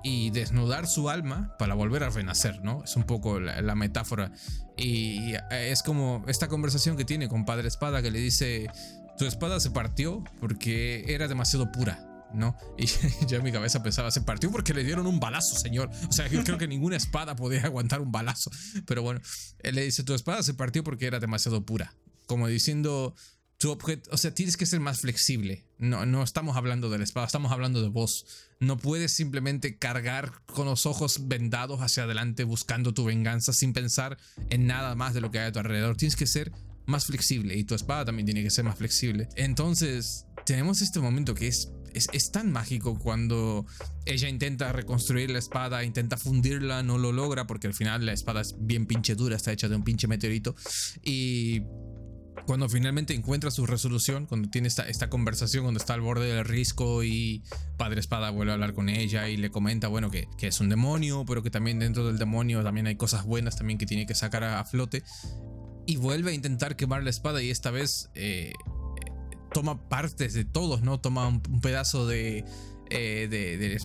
[0.03, 2.82] y desnudar su alma para volver a renacer, ¿no?
[2.84, 4.32] Es un poco la, metáfora.
[4.76, 8.68] Y es como esta conversación que tiene con Padre Espada que le dice,
[9.18, 12.57] tu espada se partió porque era demasiado pura ¿no?
[12.78, 12.86] Y
[13.26, 15.90] ya mi cabeza pensaba, se partió porque le dieron un balazo, señor.
[16.09, 18.51] O sea, yo creo que ninguna espada podía aguantar un balazo.
[18.86, 19.20] Pero bueno,
[19.61, 21.94] él le dice, tu espada se partió porque era demasiado pura.
[22.26, 23.14] Como diciendo,
[23.59, 25.64] tu objeto, o sea, tienes que ser más flexible.
[25.78, 28.26] No, no estamos hablando de la espada, estamos hablando de vos.
[28.61, 34.18] No puedes simplemente cargar con los ojos vendados hacia adelante buscando tu venganza sin pensar
[34.50, 35.96] en nada más de lo que hay a tu alrededor.
[35.96, 36.52] Tienes que ser
[36.86, 39.28] más flexible y tu espada también tiene que ser más flexible.
[39.36, 43.66] Entonces, tenemos este momento que es es, tan mágico cuando
[44.04, 48.40] ella intenta reconstruir la espada, intenta fundirla, no lo logra porque al final la espada
[48.40, 50.54] es bien pinche dura, está hecha de un pinche meteorito.
[51.02, 51.62] Y
[52.47, 56.45] cuando finalmente encuentra su resolución, cuando tiene esta, esta conversación, cuando está al borde del
[56.45, 57.43] risco y
[57.76, 60.68] Padre Espada vuelve a hablar con ella y le comenta, bueno, que, que es un
[60.68, 64.14] demonio, pero que también dentro del demonio también hay cosas buenas también que tiene que
[64.14, 65.03] sacar a, flote.
[65.86, 68.53] Y vuelve a intentar quemar la espada y esta vez eh,
[69.53, 71.01] toma partes de todos, ¿no?
[71.01, 72.45] Toma un, pedazo de,
[72.91, 73.78] eh,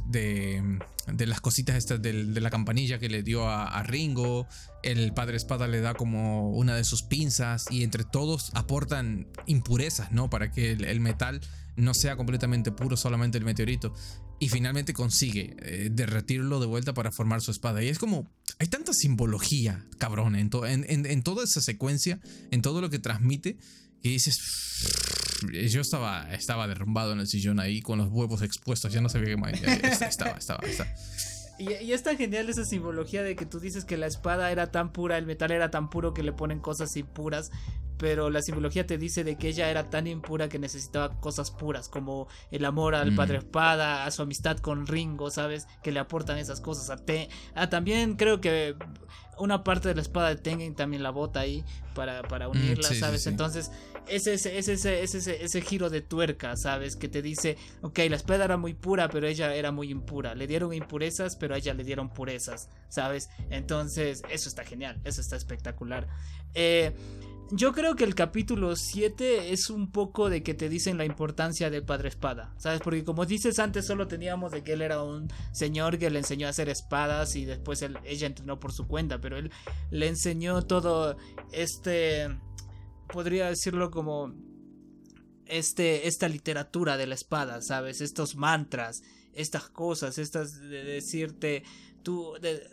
[1.08, 4.48] de, las cositas estas de, la campanilla que le dio a, Ringo.
[4.84, 10.12] El padre espada le da como una de sus pinzas y entre todos aportan impurezas,
[10.12, 10.30] ¿no?
[10.30, 11.42] Para que el, metal
[11.76, 13.94] no sea completamente puro, solamente el meteorito.
[14.40, 17.84] Y finalmente consigue eh, derretirlo de vuelta para formar su espada.
[17.84, 18.30] Y es como,
[18.60, 22.20] hay tanta simbología, cabrón, en, en toda esa secuencia,
[22.52, 23.58] en todo lo que transmite,
[24.02, 24.38] que dices
[25.52, 29.30] yo estaba, estaba derrumbado en el sillón ahí con los huevos expuestos, ya no sabía
[29.30, 29.54] qué más.
[29.54, 30.90] Estaba, estaba, estaba.
[31.58, 34.72] Y, y, es tan genial esa simbología de que tú dices que la espada era
[34.72, 37.50] tan pura, el metal era tan puro que le ponen cosas impuras,
[37.98, 41.90] pero la simbología te dice de que ella era tan impura que necesitaba cosas puras,
[41.90, 43.16] como el amor al mm.
[43.16, 45.68] padre espada, a su amistad con Ringo, ¿sabes?
[45.82, 46.90] Que le aportan esas cosas.
[46.90, 48.76] A, te, a también creo que
[49.38, 52.94] una parte de la espada de Tengen también la bota ahí para, para mm, unirla,
[52.94, 53.28] ¿sabes?
[53.28, 53.72] Entonces,
[54.08, 56.96] es ese, es ese, ese, ese, giro de tuerca, ¿sabes?
[56.96, 60.36] Que te dice, ok, la espada era muy pura, pero ella era muy impura.
[60.36, 63.30] Le dieron impurezas, pero a ella le dieron purezas, ¿sabes?
[63.50, 66.08] Entonces, eso está genial, eso está espectacular.
[66.54, 66.94] Eh,
[67.52, 71.70] yo creo que el capítulo 7 es un poco de que te dicen la importancia
[71.70, 72.82] del padre espada, ¿sabes?
[72.82, 76.48] Porque como dices antes solo teníamos de que él era un señor que le enseñó
[76.48, 79.52] a hacer espadas y después ella entrenó por su cuenta, pero él
[79.92, 81.18] le enseñó todo
[81.52, 82.36] este,
[83.08, 84.34] podría decirlo como
[85.46, 88.02] este, esta literatura de la espada, ¿sabes?
[88.02, 89.04] Estos mantras,
[89.34, 91.64] estas cosas, estas de decirte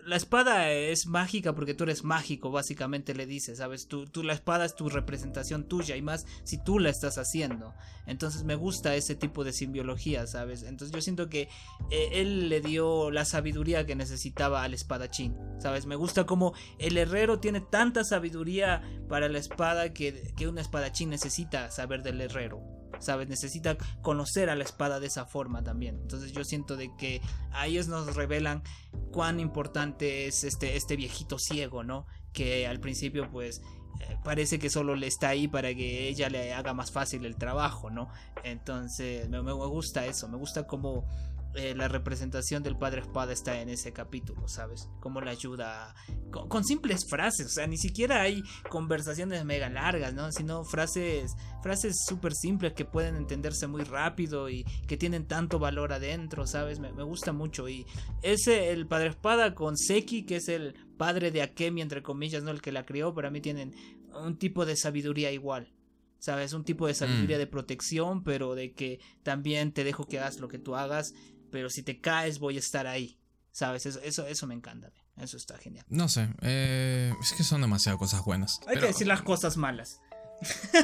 [0.04, 3.88] la espada es mágica porque tú eres mágico, básicamente le dices, ¿sabes?
[3.88, 7.74] Tú, tú, la espada es tu representación tuya y más si tú la estás haciendo.
[8.06, 10.62] Entonces me gusta ese tipo de simbiología, ¿sabes?
[10.62, 11.48] Entonces yo siento que
[11.90, 15.86] eh, él le dio la sabiduría que necesitaba al espadachín, ¿sabes?
[15.86, 21.10] Me gusta como el herrero tiene tanta sabiduría para la espada que, que un espadachín
[21.10, 22.81] necesita saber del herrero.
[23.02, 23.28] ¿Sabes?
[23.28, 25.98] Necesita conocer a la espada de esa forma también.
[26.00, 27.20] Entonces yo siento de que
[27.52, 28.62] a ellos nos revelan
[29.10, 32.06] cuán importante es este, este viejito ciego, ¿no?
[32.32, 33.60] Que al principio pues
[34.00, 37.36] eh, parece que solo le está ahí para que ella le haga más fácil el
[37.36, 38.08] trabajo, ¿no?
[38.42, 41.06] Entonces me, me gusta eso, me gusta como
[41.54, 44.88] eh, la representación del padre espada está en ese capítulo, ¿sabes?
[45.00, 45.94] Cómo le ayuda
[46.30, 50.32] con, simples frases, o sea, ni siquiera hay conversaciones mega largas, ¿no?
[50.32, 55.92] Sino frases, frases súper simples que pueden entenderse muy rápido y que tienen tanto valor
[55.92, 56.80] adentro, ¿sabes?
[56.80, 57.68] Me, gusta mucho.
[57.68, 57.84] Y
[58.22, 62.50] ese, el padre espada con Seki, que es el padre de Akemi, entre comillas, ¿no?
[62.50, 63.74] El que la crió, para mí tienen
[64.14, 65.70] un tipo de sabiduría igual.
[66.18, 66.52] ¿Sabes?
[66.52, 67.40] Un tipo de sabiduría mm.
[67.40, 71.14] de protección, pero de que también te dejo que hagas lo que tú hagas
[71.52, 73.18] pero si te caes voy a estar ahí.
[73.52, 73.84] ¿Sabes?
[73.84, 74.90] Eso, eso, eso me encanta.
[75.18, 75.84] Eso está genial.
[75.90, 78.60] No sé, eh, es que son demasiadas cosas buenas.
[78.66, 80.00] Hay que decir las cosas malas.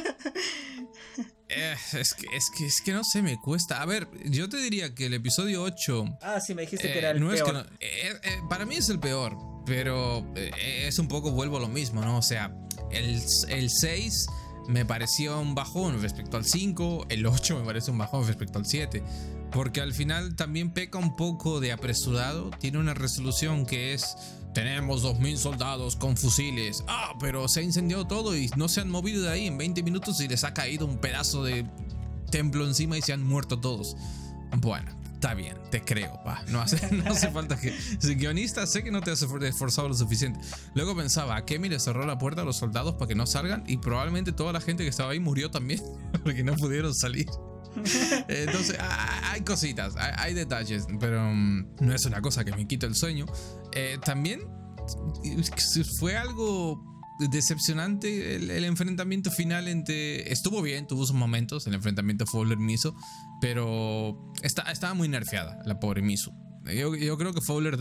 [1.51, 3.81] Eh, es, que, es, que, es que no sé, me cuesta.
[3.81, 6.19] A ver, yo te diría que el episodio 8.
[6.21, 7.71] Ah, sí, me dijiste que era el peor.
[8.51, 12.19] para mí es el peor, pero es un poco, vuelvo a lo mismo, ¿no?
[12.19, 12.55] O sea,
[12.91, 14.27] el, el 6
[14.69, 18.67] me pareció un bajón respecto al 5, el 8 me parece un bajón respecto al
[18.67, 19.03] 7.
[19.51, 22.51] Porque al final también peca un poco de apresurado.
[22.61, 24.15] Tiene una resolución que es
[24.53, 26.85] tenemos 2.000 soldados con fusiles.
[26.87, 29.83] Ah, pero se ha incendiado todo y no se han movido de ahí en 20
[29.83, 31.65] minutos y les ha caído un pedazo de
[32.31, 33.97] templo encima y se han muerto todos.
[34.59, 36.43] Bueno, está bien, te creo, pa.
[36.49, 37.77] No hace, no hace falta que.
[37.99, 40.39] Si guionista, sé que no te has esforzado lo suficiente.
[40.75, 43.65] Luego pensaba, a Kemi le cerró la puerta a los soldados para que no salgan
[43.67, 45.83] y probablemente toda la gente que estaba ahí murió también
[46.23, 47.27] porque no pudieron salir.
[48.29, 52.95] Entonces, hay cositas, hay, detalles, pero mm, no es una cosa que me quite el
[52.95, 53.27] sueño.
[53.73, 54.41] Eh, también
[55.99, 60.33] fue algo decepcionante el, enfrentamiento final entre...
[60.33, 62.95] Estuvo bien, tuvo sus momentos, el enfrentamiento Fowler-Miso,
[63.41, 66.33] pero está, estaba muy nerfeada la pobre Miso.
[66.75, 67.79] Yo, creo que Fowler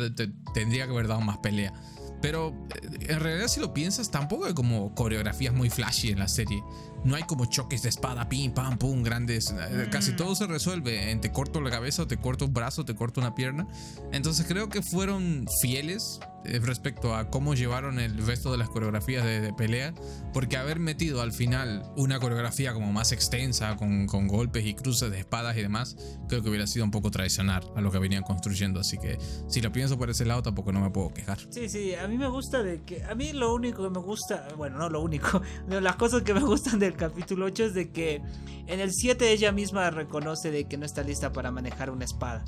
[0.53, 1.73] tendría que haber dado más pelea.
[2.21, 2.49] Pero
[2.81, 6.63] eh, en realidad si lo piensas, tampoco hay como coreografías muy flashy en la serie.
[7.04, 9.52] No hay como choques de espada, pim, pam, pum, grandes.
[9.52, 12.86] Eh, casi todo se resuelve en te corto la cabeza, o te corto un brazo,
[12.86, 13.68] te corto una pierna.
[14.12, 19.26] Entonces creo que fueron fieles eh, respecto a cómo llevaron el resto de las coreografías
[19.26, 19.94] de, pelea,
[20.34, 25.11] porque haber metido al final una coreografía como más extensa, con, con, golpes y cruces
[25.11, 25.98] de espadas y demás,
[26.30, 29.18] creo que hubiera sido un poco traicionar a lo que venían construyendo, así que
[29.48, 31.40] si lo pienso por ese lado tampoco no me puedo quejar.
[31.49, 34.48] Sí, sí, a mí me gusta de que, a mí lo único que me gusta,
[34.56, 38.22] bueno, no lo único, las cosas que me gustan del capítulo 8 es de que
[38.68, 42.43] en el 7 ella misma reconoce de que no está lista para manejar una espada.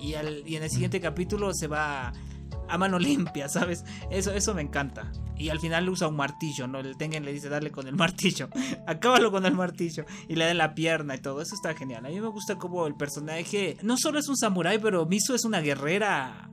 [0.00, 2.12] Y, al, y en el siguiente capítulo se va
[2.68, 3.84] a mano limpia, ¿sabes?
[4.10, 5.12] Eso, eso me encanta.
[5.36, 6.78] Y al final usa un martillo, ¿no?
[6.78, 8.48] El Tengen le dice darle con el martillo.
[8.86, 10.04] Acábalo con el martillo.
[10.28, 11.40] Y le da la pierna y todo.
[11.40, 12.06] Eso está genial.
[12.06, 15.44] A mí me gusta como el personaje no solo es un samurái, pero Miso es
[15.44, 16.50] una guerrera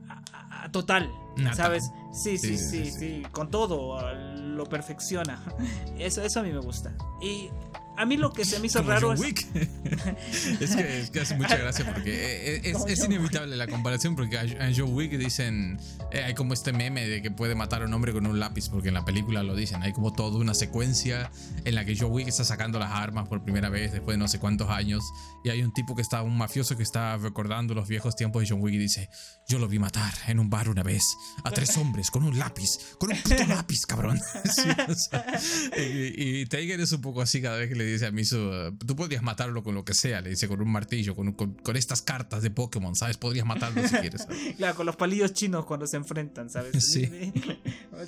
[0.70, 1.10] total.
[1.54, 1.90] ¿Sabes?
[2.12, 4.00] Sí sí sí, sí Con todo.
[4.36, 5.40] Lo perfecciona.
[5.98, 6.92] Eso, eso a mí me gusta.
[7.20, 7.50] Y
[7.96, 9.20] a mí lo que se me hizo raro es...
[10.60, 14.94] es, que, hace mucha gracia porque eh, eh, es, inevitable la comparación porque a, John
[14.94, 15.78] Wick dicen
[16.12, 18.68] eh, hay como este meme de que puede matar a un hombre con un lápiz
[18.68, 19.82] porque en la película lo dicen.
[19.82, 21.30] Hay como toda una secuencia
[21.64, 24.28] en la que John Wick está sacando las armas por primera vez después de no
[24.28, 25.02] sé cuántos años
[25.44, 28.48] y hay un tipo que está un mafioso que está recordando los viejos tiempos de
[28.48, 29.08] John Wick y dice
[29.48, 31.02] yo lo vi matar en un bar una vez
[31.44, 34.20] a tres hombres con un lápiz con un puto lápiz cabrón
[35.76, 38.94] y, y Tiger es un poco así cada vez que le dice a Miso, tú
[38.94, 42.42] podrías matarlo con lo que sea, le dice con un martillo, con, con, estas cartas
[42.42, 43.16] de Pokémon, ¿sabes?
[43.16, 44.26] Podrías matarlo si quieres.
[44.56, 46.72] claro, con los palillos chinos cuando se enfrentan, ¿sabes?
[46.90, 47.08] Sí.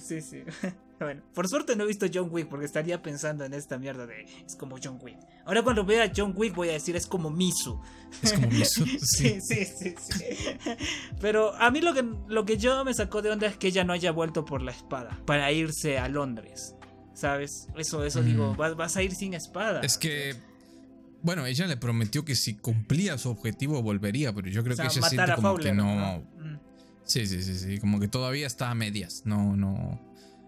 [0.03, 0.43] sí, sí.
[0.99, 4.27] Bueno, por suerte no he visto John Wick porque estaría pensando en esta mierda de
[4.47, 5.19] es como John Wick.
[5.45, 7.81] Ahora cuando vea John Wick voy a decir es como Misu.
[8.23, 8.87] Es como Misu.
[8.87, 10.25] sí, sí, sí, sí.
[11.21, 13.85] Pero a mí lo que, lo que yo me sacó de onda es que ella
[13.85, 16.75] no haya vuelto por la espada para irse a Londres.
[17.15, 17.69] ¿Sabes?
[17.77, 19.81] Eso, eso digo, vas, vas, a ir sin espada.
[19.81, 20.35] Es que.
[21.23, 25.09] Bueno, ella le prometió que si cumplía su objetivo volvería, pero yo creo que ella
[25.09, 26.19] siente como que no.
[26.39, 26.59] Mm.
[27.05, 27.79] Sí, sí, sí, sí.
[27.79, 29.23] Como que todavía está a medias.
[29.25, 30.01] No, no.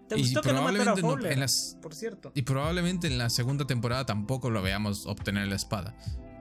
[0.09, 1.47] ¿Te gustó que no matara a Fowler,
[1.81, 2.33] por cierto.
[2.35, 5.97] Y probablemente en la segunda temporada tampoco lo veamos obtener la espada.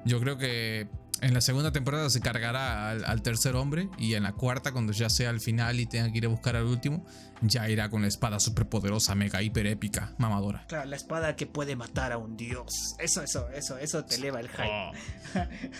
[0.06, 0.90] Yo creo que
[1.24, 5.10] en la segunda temporada se cargará al, tercer hombre y en la cuarta, cuando ya
[5.10, 7.06] sea al final y tenga que ir a buscar al último,
[7.42, 10.66] ya irá con la espada superpoderosa, mega, hiper épica, mamadora.
[10.68, 12.96] Claro, la espada que puede matar a un dios.
[13.00, 14.64] Eso, eso, eso, eso te eleva el hype.
[14.70, 14.92] Oh.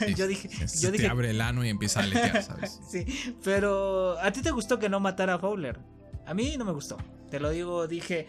[0.16, 0.50] yo dije,
[0.80, 1.08] yo dije...
[1.08, 2.80] Abre el ano y empieza a aletear, ¿sabes?
[2.90, 3.06] sí,
[3.44, 5.80] pero ¿a ti te gustó que no matara a Fowler?
[6.26, 6.98] A mí no me gustó.
[7.30, 8.28] Te lo digo, dije,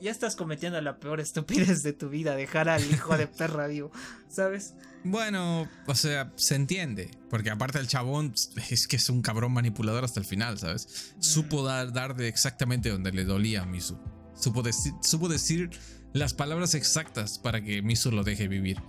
[0.00, 3.90] ya estás cometiendo la peor estupidez de tu vida, dejar al hijo de perra vivo,
[4.28, 4.74] ¿sabes?
[5.04, 7.10] Bueno, o sea, se entiende.
[7.28, 8.34] Porque aparte el chabón
[8.70, 11.14] es que es un cabrón manipulador hasta el final, ¿sabes?
[11.18, 11.66] Supo mm.
[11.66, 13.98] dar, dar de exactamente donde le dolía a Misu.
[14.34, 14.62] Supo,
[15.02, 15.70] supo decir
[16.12, 18.80] las palabras exactas para que Misu lo deje vivir.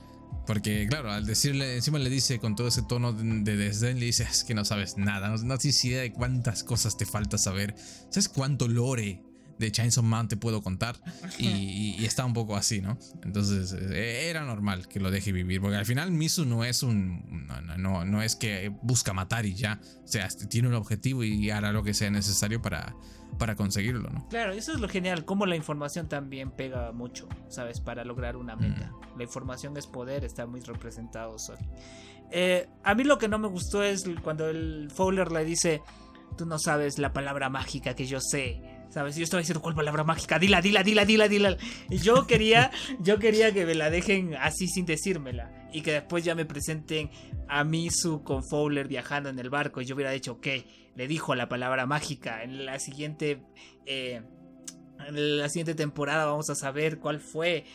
[0.45, 4.23] Porque, claro, al decirle, encima le dice con todo ese tono de, desdén, le dice,
[4.23, 7.75] es que no sabes nada, no, no tienes idea de cuántas cosas te falta saber.
[8.09, 9.24] ¿Sabes cuánto lore
[9.57, 10.95] de Chainsaw Man te puedo contar.
[11.37, 12.97] Y, está un poco así, ¿no?
[13.23, 15.61] Entonces eh, era normal que lo deje vivir.
[15.61, 17.47] Porque al final Misu no es un.
[17.47, 19.79] No, no, no, es que busca matar y ya.
[20.03, 22.95] O sea, tiene un objetivo y hará lo que sea necesario para,
[23.37, 24.27] para conseguirlo, ¿no?
[24.29, 25.25] Claro, eso es lo genial.
[25.25, 27.79] Como la información también pega mucho, ¿sabes?
[27.79, 28.91] Para lograr una meta.
[29.17, 31.35] La información es poder, está muy representado.
[32.31, 35.81] Eh, a mí lo que no me gustó es cuando el Fowler le dice:
[36.37, 39.15] Tú no sabes la palabra mágica que yo sé ¿Sabes?
[39.15, 40.39] Yo estaba diciendo, ¿cuál palabra mágica?
[40.39, 41.57] Dila, dila, dila, dila, dila.
[41.89, 45.51] Y yo quería, yo quería que me la dejen así sin decírmela.
[45.73, 47.09] Y que después ya me presenten
[47.47, 49.81] a Misu con Fowler viajando en el barco.
[49.81, 50.47] Y yo hubiera dicho, ok,
[50.95, 52.43] le dijo la palabra mágica.
[52.43, 53.43] En la siguiente.
[53.85, 54.21] Eh,
[55.07, 57.65] en la siguiente temporada vamos a saber cuál fue.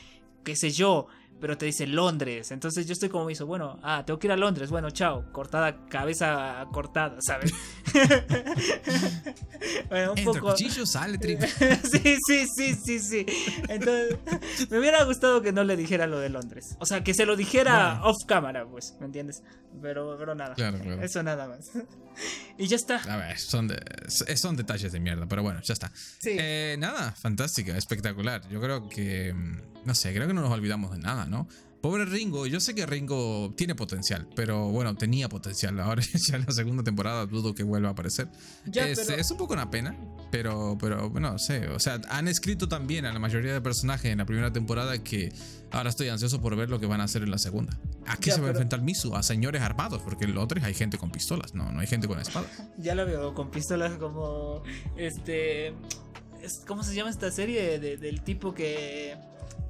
[0.43, 1.09] Qué sé yo
[1.41, 2.51] pero te dice Londres.
[2.51, 5.87] Entonces yo estoy como hizo, bueno, ah, tengo que ir a Londres, bueno, chao, cortada,
[5.89, 7.53] cabeza cortada, ¿sabes?
[9.89, 10.51] bueno, un Entre poco.
[10.51, 11.19] cuchillo sale,
[11.91, 13.27] sí, sí, sí, sí, sí.
[13.69, 14.19] Entonces,
[14.71, 16.77] me hubiera gustado que no le dijera lo de Londres.
[16.79, 19.43] O sea, que se lo dijera off cámara, pues, ¿me entiendes?
[19.81, 20.55] Pero, pero nada.
[20.55, 21.03] Claro, claro.
[21.03, 21.71] Eso nada más.
[22.59, 22.97] y ya está.
[22.97, 23.71] A ver, son,
[24.09, 25.91] son detalles de mierda, pero bueno, ya está.
[25.95, 26.37] Sí.
[26.39, 28.49] Eh, nada, fantástica, espectacular.
[28.49, 31.49] Yo creo que, mm, no sé, creo que no nos olvidamos de nada, ¿no?
[31.81, 35.81] Pobre Ringo, yo sé que Ringo tiene potencial, pero bueno, tenía potencial.
[35.81, 38.29] Ahora ya en la segunda temporada dudo que vuelva a aparecer.
[38.71, 39.97] es, un poco una pena,
[40.31, 41.69] pero, pero bueno, sé.
[41.69, 45.33] O sea, han escrito también a la mayoría de personajes en la primera temporada que
[45.71, 47.79] ahora estoy ansioso por ver lo que van a hacer en la segunda.
[48.07, 49.17] ¿A qué se va a enfrentar Misu?
[49.17, 52.07] A señores armados, porque en los otros hay gente con pistolas, no, no hay gente
[52.09, 52.51] con espadas.
[52.77, 54.63] Ya lo veo, con pistolas como
[54.97, 55.75] este
[56.67, 57.79] ¿Cómo se llama esta serie?
[57.79, 59.17] del tipo que,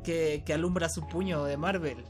[0.03, 2.05] que, alumbra su puño de Marvel.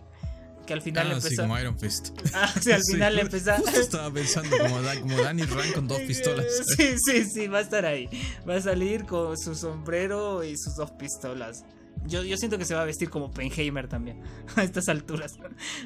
[0.66, 1.28] Que al final ah, empezó.
[1.28, 2.10] Sí, como Iron Fist.
[2.34, 3.52] Ah, sí, al final le empezó.
[3.74, 6.46] estaba pensando como, como Danny Rand con dos pistolas.
[6.76, 8.08] Sí, sí, sí, va a estar ahí.
[8.48, 11.64] Va a salir con su sombrero y sus dos pistolas.
[12.06, 14.22] Yo, yo siento que se va a vestir como Penheimer también
[14.56, 15.34] a estas alturas.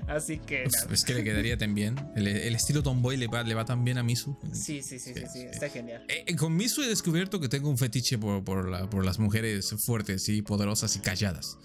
[0.06, 0.64] Así que.
[0.90, 1.96] es que le quedaría tan bien.
[2.14, 4.36] El, estilo Tomboy le va, le va tan bien a Misu.
[4.52, 6.04] Sí, sí, sí, sí, sí, está genial.
[6.08, 9.18] Eh, eh, con Misu he descubierto que tengo un fetiche por, por, la, por las
[9.18, 11.58] mujeres fuertes y poderosas y calladas.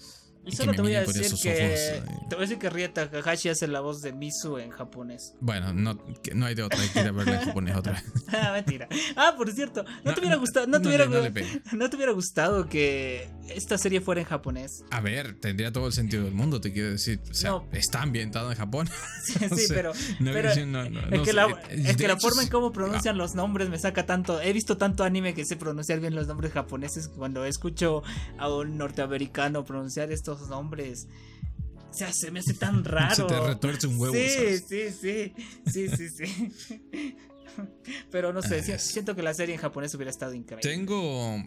[0.46, 2.02] Y, solo te voy a decir que.
[2.28, 5.34] Te voy a decir que Takahashi hace la voz de Misu en japonés.
[5.40, 5.98] Bueno, no,
[6.34, 8.04] no hay de otra, hay que ir a verla en japonés otra vez.
[8.32, 8.88] ah, mentira.
[9.16, 10.66] Ah, por cierto, no, te hubiera gustado.
[10.66, 14.84] No, te hubiera, no, te hubiera gustado que esta serie fuera en japonés.
[14.90, 17.20] A ver, tendría todo el sentido del mundo, te quiero decir.
[17.30, 18.88] O sea, está ambientado en Japón.
[19.24, 19.92] sí, sí pero.
[19.92, 24.40] es que, la, es que la forma en cómo pronuncian los nombres me saca tanto.
[24.40, 27.08] He visto tanto anime que sé pronunciar bien los nombres japoneses.
[27.08, 28.02] Cuando escucho
[28.38, 31.08] a un norteamericano pronunciar esto nombres.
[31.90, 33.14] O sea, se me hace tan raro.
[33.14, 34.14] Se te retuerce un huevo.
[34.14, 35.32] Sí, sí, sí.
[35.66, 37.16] Sí, sí, sí.
[38.10, 40.68] Pero no sé, siento que la serie en japonés hubiera estado increíble.
[40.68, 41.42] Tengo.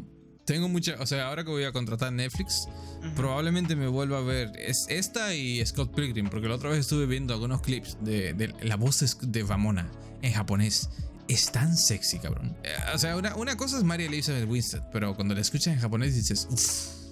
[0.46, 0.98] Tengo mucha.
[1.00, 2.68] O sea, ahora que voy a contratar Netflix,
[3.16, 4.52] probablemente me vuelva a ver.
[4.58, 8.54] Es esta y Scott Pilgrim, porque la otra vez estuve viendo algunos clips de, de
[8.64, 9.90] la voz de Vamona
[10.22, 10.90] en japonés.
[11.30, 12.58] Es tan sexy, cabrón.
[12.64, 15.80] Eh, o sea, una, una cosa es María Elizabeth Winstead, pero cuando la escuchas en
[15.80, 17.03] japonés dices, uff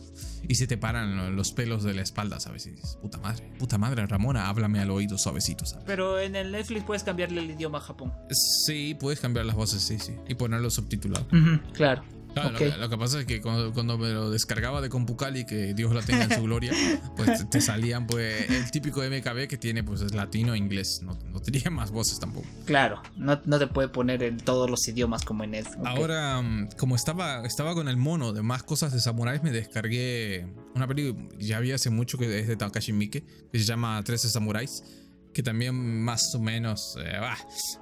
[0.47, 2.65] y se te paran los pelos de la espalda, ¿sabes?
[2.68, 5.85] Y dices, puta madre, puta madre, Ramona, háblame al oído suavecito, ¿sabes?
[5.85, 8.13] Pero en el Netflix puedes cambiarle el idioma a Japón.
[8.30, 10.15] Sí, puedes cambiar las voces, sí, sí.
[10.27, 11.27] Y ponerlo subtitulado.
[11.73, 12.03] claro
[12.35, 16.23] lo, que, pasa es que cuando, me lo descargaba de Compukali, que Dios la tenga
[16.23, 16.71] en su gloria,
[17.17, 21.17] pues te salían pues el típico MKB que tiene pues es latino e inglés, no,
[21.29, 22.47] no tenía más voces tampoco.
[22.65, 25.85] Claro, no, te puede poner en todos los idiomas como en Netflix.
[25.85, 30.47] Ahora, mm, como estaba, estaba con el mono de más cosas de samuráis, me descargué
[30.75, 34.29] una película, ya había hace mucho que es de Takashi Miike, que se llama 13
[34.29, 34.83] Samuráis
[35.33, 37.19] que también más o menos eh,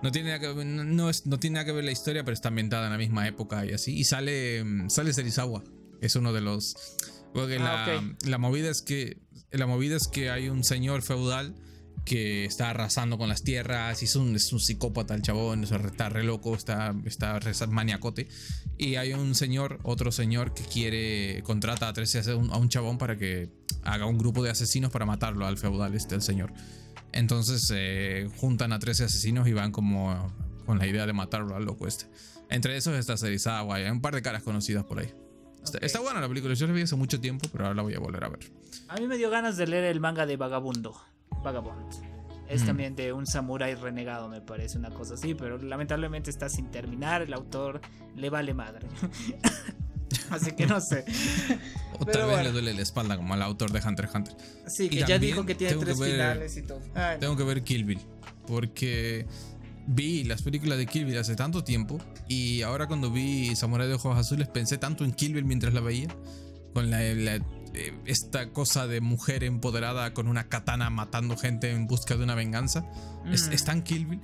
[0.02, 2.50] no tiene nada que, no, es, no tiene nada que ver la historia pero está
[2.50, 3.98] ambientada en la misma época y así.
[3.98, 5.64] Y sale mm, sale Serizawa
[6.02, 6.76] es uno de los
[7.34, 9.18] porque ah, la, movida es que
[9.52, 11.56] la movida es que hay un señor feudal
[12.06, 16.10] que está arrasando con las tierras y es un, es un psicópata el chabón está
[16.10, 18.28] re loco está está maniacote.
[18.78, 22.70] Y hay un señor otro señor que quiere contrata a, 13, a, un, a un
[22.70, 23.50] chabón para que
[23.84, 26.54] haga un grupo de asesinos para matarlo al feudal este el señor
[27.12, 30.34] entonces eh, juntan a 13 asesinos y van como
[30.66, 32.06] con la idea de matarlo al loco este.
[32.50, 35.14] Entre esos está Serizawa, hay un par de caras conocidas por ahí.
[35.82, 38.00] Está, buena la película, yo la vi hace mucho tiempo, pero ahora la voy a
[38.00, 38.40] volver a ver.
[38.88, 40.96] A mí me dio ganas de leer el manga de Vagabundo.
[41.44, 41.94] Vagabond.
[42.48, 42.66] Es mm.
[42.66, 47.22] también de un samurái renegado, me parece, una cosa así, pero lamentablemente está sin terminar,
[47.22, 47.82] el autor
[48.16, 48.88] le vale madre.
[50.30, 51.06] Así que no sé.
[52.00, 54.36] Otra vez le duele la espalda como al autor de Hunter x Hunter.
[54.68, 56.82] Sí, que ya dijo que tiene tres finales y todo.
[57.20, 58.00] tengo que ver Kill Bill.
[58.48, 59.28] Porque
[59.88, 62.00] vi las películas de Kill Bill hace tanto tiempo.
[62.28, 65.82] Y ahora cuando vi Samurai de Ojos Azules pensé tanto en Kill Bill mientras la
[65.82, 66.08] veía.
[66.74, 67.40] Con la,
[67.80, 72.36] eh, esta cosa de mujer empoderada con una katana matando gente en busca de una
[72.36, 72.86] venganza.
[73.32, 73.56] Es, mm.
[73.66, 74.20] tan Kill Bill.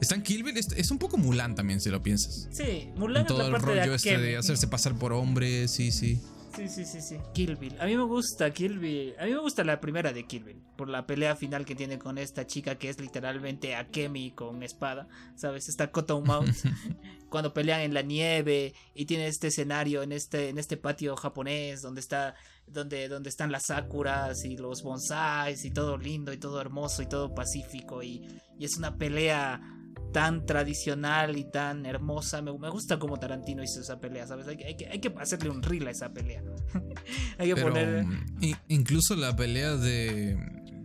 [0.00, 0.56] es tan Kill Bill.
[0.56, 2.48] Es, un poco Mulan también, si lo piensas.
[2.50, 5.92] Sí, Mulan todo es la parte el rollo este de hacerse pasar por hombre, sí,
[5.92, 6.20] sí.
[6.58, 7.16] Sí, sí, sí, sí.
[7.34, 7.80] Kill Bill.
[7.80, 9.14] A mí me gusta Kill Bill.
[9.20, 10.60] A mí me gusta la primera de Kill Bill.
[10.76, 15.06] Por la pelea final que tiene con esta chica que es literalmente Akemi con espada.
[15.36, 15.68] ¿Sabes?
[15.68, 16.64] Esta Mouse.
[17.30, 21.80] Cuando pelean en la nieve y tiene este escenario en este, en este patio japonés
[21.80, 22.34] donde está.
[22.66, 27.06] Donde, donde están las sakuras y los bonsais y todo lindo y todo hermoso y
[27.06, 28.28] todo pacífico y,
[28.58, 29.77] y es una pelea
[30.12, 32.42] tan tradicional y tan hermosa.
[32.42, 34.46] Me, gusta como Tarantino hizo esa pelea, ¿sabes?
[34.48, 36.42] Hay, que, hacerle un reel a esa pelea.
[37.38, 38.04] hay que poner.
[38.04, 40.36] Mm, incluso la pelea de.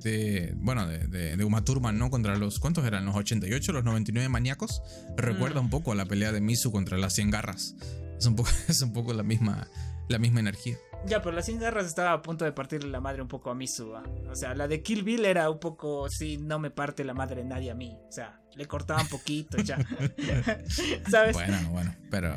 [0.04, 2.10] de bueno, de, de, Uma Thurman, ¿no?
[2.10, 2.60] Contra los.
[2.60, 3.06] ¿Cuántos eran?
[3.06, 4.82] ¿Los 88, los 99 maníacos?
[5.18, 5.66] Recuerda mm.
[5.66, 7.76] un poco a la pelea de Misu contra las 100 garras.
[8.18, 9.68] Es un poco, es un poco la misma,
[10.10, 10.78] la misma energía.
[11.06, 13.56] Ya, pero las 100 garras estaba a punto de partirle la madre un poco a
[13.56, 13.94] Misu.
[14.30, 17.44] O sea, la de Kill Bill era un poco, sí, no me parte la madre
[17.44, 17.98] nadie a mí.
[18.08, 19.78] O sea, le cortaba un poquito ya.
[21.10, 21.34] ¿Sabes?
[21.34, 22.34] Bueno, bueno, pero.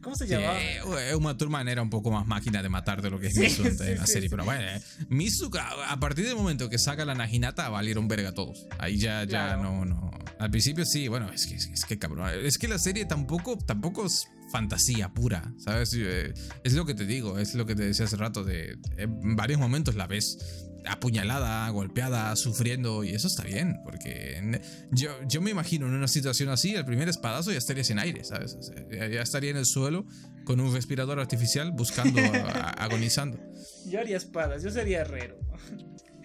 [0.00, 0.58] ¿Cómo se llamaba?
[0.58, 3.64] Eh, Uma Thurman era un poco más máquina de matar de lo que es Misu
[3.64, 4.30] en la serie.
[4.30, 5.50] Pero bueno, eh, Misu,
[5.86, 8.66] a partir del momento que saca la Najinata, valieron verga todos.
[8.78, 10.10] Ahí ya, ya no, no.
[10.38, 12.30] Al principio sí, bueno, es que, es que cabrón.
[12.44, 15.92] Es que la serie tampoco, tampoco es fantasía pura, ¿sabes?
[15.96, 16.32] Eh,
[16.64, 18.44] es lo que te digo, es lo que te decía hace rato.
[18.44, 24.60] De, en varios momentos la ves apuñalada, golpeada, sufriendo, y eso está bien, porque
[24.90, 28.24] yo, yo me imagino en una situación así, el primer espadazo ya estaría sin aire,
[28.24, 28.56] ¿sabes?
[28.90, 30.06] ya estaría en el suelo
[30.44, 32.20] con un respirador artificial buscando,
[32.78, 33.38] agonizando.
[33.86, 35.38] Yo haría espadas, yo sería herrero.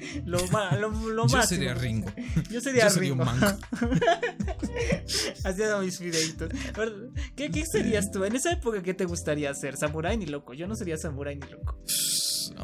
[0.25, 0.37] Lo,
[0.79, 2.11] lo, lo Yo sería Ringo.
[2.49, 3.23] Yo sería Ringo.
[5.45, 6.49] Haciendo mis videitos.
[7.35, 8.25] ¿Qué, ¿Qué serías tú?
[8.25, 9.77] En esa época, ¿qué te gustaría hacer?
[9.77, 10.53] ¿Samurai ni loco?
[10.53, 11.79] Yo no sería samurai ni loco.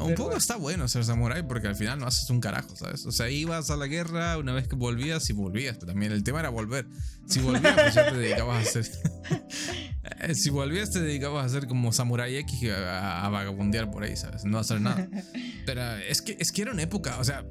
[0.00, 3.06] Un poco está bueno ser samurai porque al final no haces un carajo, ¿sabes?
[3.06, 6.22] O sea, ibas a la guerra una vez que volvías y volvías, pero también el
[6.24, 6.86] tema era volver.
[7.26, 8.86] Si volvías, pues ya te dedicabas a hacer.
[10.22, 14.16] Eh, si volvías, te dedicabas a hacer como Samurai X a, a, vagabundear por ahí,
[14.16, 14.44] ¿sabes?
[14.44, 15.08] No hacer nada.
[15.66, 17.44] Pero es que, es que era una época, o sea,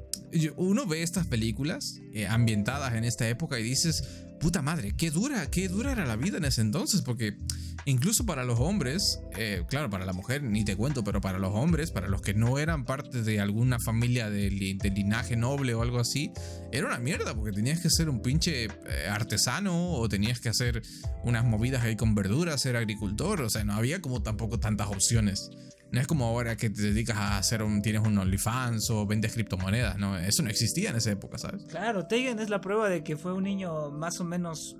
[0.56, 4.04] uno ve estas películas eh, ambientadas en esta época y dices,
[4.40, 7.36] puta madre, qué dura, qué dura era la vida en ese entonces, porque
[7.84, 11.52] incluso para los hombres, eh, claro, para la mujer ni te cuento, pero para los
[11.54, 16.00] hombres, para los que no eran parte de alguna familia de, linaje noble o algo
[16.00, 16.32] así,
[16.72, 18.70] era una mierda, porque tenías que ser un pinche eh,
[19.10, 20.82] artesano o tenías que hacer
[21.22, 25.50] unas movidas ahí con verduras, ser agricultor, o sea, no había como tampoco tantas opciones.
[25.92, 29.32] No es como ahora que te dedicas a hacer un, tienes un OnlyFans o vendes
[29.32, 30.16] criptomonedas, ¿no?
[30.16, 31.64] Eso no existía en esa época, ¿sabes?
[31.64, 34.76] Claro, Teigen es la prueba de que fue un niño más o menos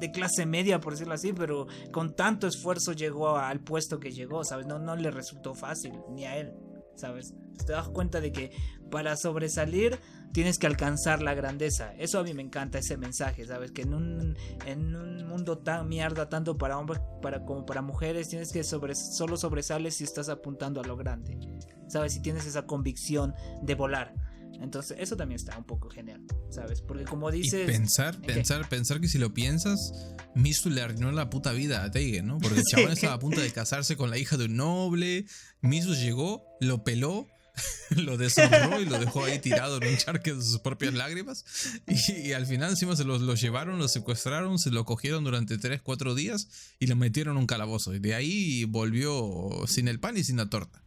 [0.00, 4.44] de clase media, por decirlo así, pero con tanto esfuerzo llegó al puesto que llegó,
[4.44, 4.66] ¿sabes?
[4.66, 6.52] No, no le resultó fácil, ni a él,
[6.96, 7.34] ¿sabes?
[7.64, 8.50] Te das cuenta de que
[8.90, 9.98] para sobresalir
[10.34, 11.94] tienes que alcanzar la grandeza.
[11.96, 13.70] Eso a mí me encanta ese mensaje, ¿sabes?
[13.70, 14.36] Que en un,
[14.66, 18.96] en un mundo tan mierda, tanto para hombres para, como para mujeres, tienes que sobre,
[18.96, 21.38] solo sobresales si estás apuntando a lo grande,
[21.86, 22.14] ¿sabes?
[22.14, 23.32] Si tienes esa convicción
[23.62, 24.12] de volar.
[24.60, 26.20] Entonces, eso también está un poco genial,
[26.50, 26.82] ¿sabes?
[26.82, 27.66] Porque como dices...
[27.66, 29.92] pensar, pensar, pensar que si lo piensas,
[30.34, 32.38] Misu le arruinó la puta vida a Teigen, ¿no?
[32.38, 35.26] Porque el chabón estaba a punto de casarse con la hija de un noble,
[35.60, 37.28] Misu llegó, lo peló,
[37.96, 41.44] lo deshonró y lo dejó ahí tirado en un charque de sus propias lágrimas.
[41.86, 46.14] Y, al final encima se los, llevaron, lo secuestraron, se lo cogieron durante 3, 4
[46.14, 46.48] días
[46.78, 47.94] y lo metieron en un calabozo.
[47.94, 50.82] Y de ahí volvió sin el pan y sin la torta.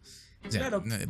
[0.49, 0.83] claro.
[0.89, 1.07] Eh,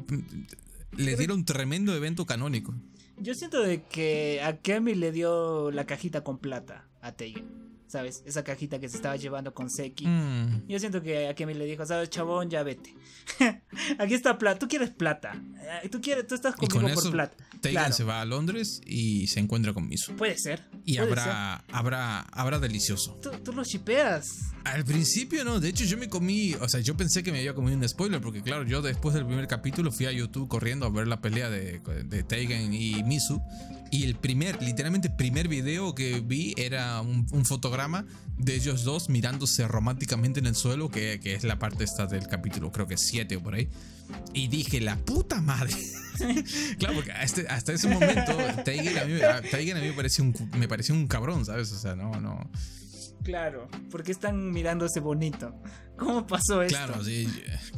[0.96, 2.74] le dieron un tremendo evento canónico.
[3.18, 7.46] Yo siento de que a Kemi le dio la cajita con plata a Teigen.
[7.88, 8.24] ¿Sabes?
[8.26, 10.08] Esa cajita que se estaba llevando con Seki.
[10.08, 10.68] Mm.
[10.68, 12.50] Yo siento que a Kemi le dijo, ¿sabes, chabón?
[12.50, 12.94] Ya vete.
[14.00, 14.60] Aquí está plata.
[14.60, 15.42] Tú quieres plata.
[15.84, 17.36] Eh, tú, quieres, tú estás conmigo por plata.
[17.62, 20.16] Teigen se va a Londres y se encuentra con Miso.
[20.16, 20.66] Puede ser.
[20.86, 23.20] Y habrá, habrá, habrá delicioso.
[23.22, 24.52] Tú, tú lo chipeas.
[24.64, 27.56] Al principio no, de hecho yo me comí, o sea, yo pensé que me había
[27.56, 30.90] comido un spoiler, porque claro, yo después del primer capítulo fui a YouTube corriendo a
[30.90, 33.42] ver la pelea de, de Teigen y Misu.
[33.92, 37.46] Y el primer, literalmente primer video que vi era un,
[38.38, 42.28] de ellos dos mirándose románticamente en el suelo, que, que es la parte esta del
[42.28, 43.70] capítulo, creo que 7 o por ahí.
[44.34, 45.76] Y dije, la puta madre.
[46.80, 50.68] claro, porque hasta, hasta ese momento Teigen a mí, a mí me, parecía un, me
[50.68, 51.72] parecía un cabrón, ¿sabes?
[51.72, 52.50] O sea, no, no.
[53.24, 55.54] Claro, porque están mirándose bonito.
[55.98, 56.78] ¿Cómo pasó esto?
[56.78, 57.28] Claro, sí.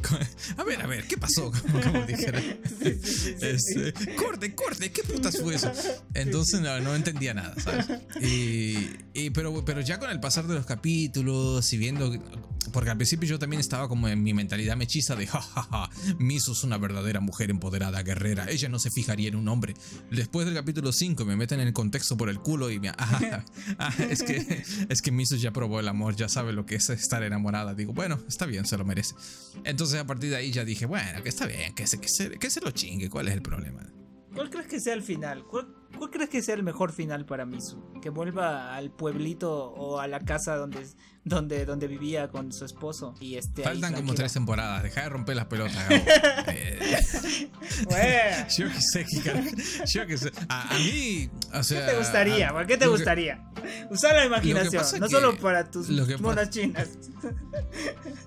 [0.56, 1.52] A ver, a ver, ¿qué pasó?
[1.84, 2.40] Como, dijera.
[2.80, 5.70] Este, corte, corte, ¿qué putas fue eso?
[6.14, 7.86] Entonces no, entendía nada, ¿sabes?
[8.20, 12.12] Y, pero, pero ya con el pasar de los capítulos y viendo.
[12.72, 16.14] Porque al principio yo también estaba como en mi mentalidad mechiza de jajaja, ja, ja,
[16.18, 18.46] Miso es una verdadera mujer empoderada, guerrera.
[18.48, 19.74] Ella no se fijaría en un hombre.
[20.10, 22.90] Después del capítulo 5 me meten en el contexto por el culo y me.
[22.96, 26.90] Ah, es que, es que Miso ya probó el amor, ya sabe lo que es
[26.90, 27.74] estar enamorada.
[27.74, 29.14] Digo, bueno está bien, se lo merece.
[29.64, 32.30] Entonces a partir de ahí ya dije, bueno, que está bien, que se, que se,
[32.38, 33.86] que se lo chingue, ¿cuál es el problema?
[34.34, 35.44] ¿Cuál crees que sea el final?
[35.44, 35.74] ¿Cuál,
[36.10, 37.82] crees que sea el mejor final para Misu?
[38.02, 40.86] ¿Que vuelva al pueblito o a la casa donde,
[41.24, 43.14] donde, donde vivía con su esposo?
[43.20, 45.76] Y este Faltan como tres temporadas, deja de romper las pelotas.
[47.90, 50.32] Eh, yo qué sé, yo sé.
[50.48, 52.52] A, mí, o sea, ¿Qué te gustaría?
[52.52, 53.50] ¿Por qué te gustaría?
[53.90, 55.88] Usar la imaginación, no solo para tus
[56.20, 56.90] monas chinas.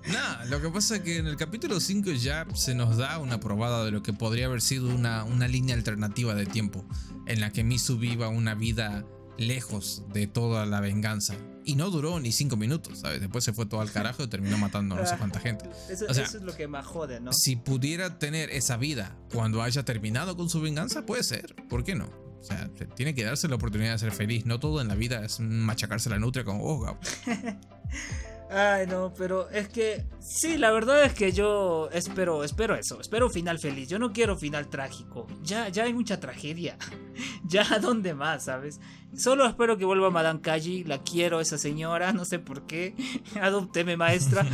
[0.06, 3.40] No, lo que pasa es que en el capítulo 5 ya se nos da una
[3.40, 6.84] probada de lo que podría haber sido una, una línea alternativa de tiempo
[7.26, 9.04] en la que Misu viva una vida
[9.38, 11.34] lejos de toda la venganza.
[11.64, 13.20] Y no duró ni cinco minutos, ¿sabes?
[13.20, 15.64] Después se fue todo al carajo y terminó matando a no sé cuánta gente.
[15.90, 17.32] Eso, eso es lo que más jode, ¿no?
[17.32, 21.54] Si pudiera tener esa vida cuando haya terminado con su venganza, puede ser.
[21.68, 22.10] ¿Por qué no?
[22.40, 24.44] O sea, tiene que darse la oportunidad de ser feliz.
[24.44, 26.98] No todo en la vida es machacarse la nutria con oh,
[28.56, 33.28] Ay, no, pero es que sí, la verdad es que yo espero, espero eso, espero
[33.28, 33.88] final feliz.
[33.88, 35.26] Yo no quiero final trágico.
[35.42, 36.78] Ya, ya hay mucha tragedia.
[37.44, 38.80] ya, ¿dónde más, sabes?
[39.16, 40.84] Solo espero que vuelva Madame Kaji.
[40.84, 42.94] La quiero esa señora, no sé por qué.
[43.40, 44.46] Adopteme maestra.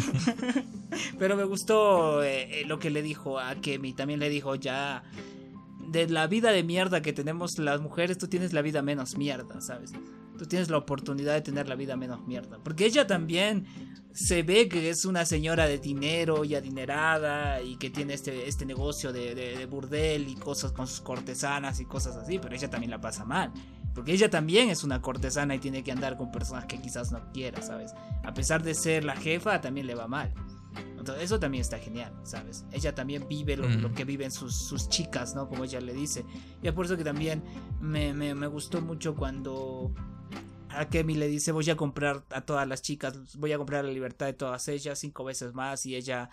[1.19, 3.93] pero me gustó eh, eh, lo que le dijo a Kemi.
[3.93, 5.03] También le dijo ya
[5.91, 9.61] de la vida de mierda que tenemos las mujeres, tú tienes la vida menos mierda,
[9.61, 9.93] ¿sabes?
[10.41, 12.57] Tú tienes la oportunidad de tener la vida menos mierda.
[12.65, 13.67] Porque ella también
[14.15, 18.65] se ve que es una señora de dinero y adinerada y que tiene este, este
[18.65, 22.91] negocio de, de, burdel y cosas con sus cortesanas y cosas así, pero ella también
[22.91, 23.53] la pasa mal.
[23.95, 27.21] Porque ella también es una cortesana y tiene que andar con personas que quizás no
[27.35, 27.93] quiera, ¿sabes?
[28.25, 30.33] A pesar de ser la jefa, también le va mal.
[30.97, 32.65] Entonces, eso también está genial, ¿sabes?
[32.73, 35.51] Ella también vive lo, que viven sus, sus, chicas, ¿no?
[35.51, 36.25] Como ella le dice.
[36.63, 37.43] Y es por eso que también
[37.79, 39.93] me, me, me gustó mucho cuando
[40.71, 43.91] a Kemi le dice voy a comprar a todas las chicas, voy a comprar la
[43.91, 46.31] libertad de todas ellas cinco veces más y ella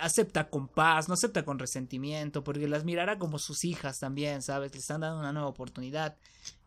[0.00, 4.72] acepta con paz, no acepta con resentimiento, porque las mirará como sus hijas también, ¿sabes?
[4.72, 6.16] Le están dando una nueva oportunidad.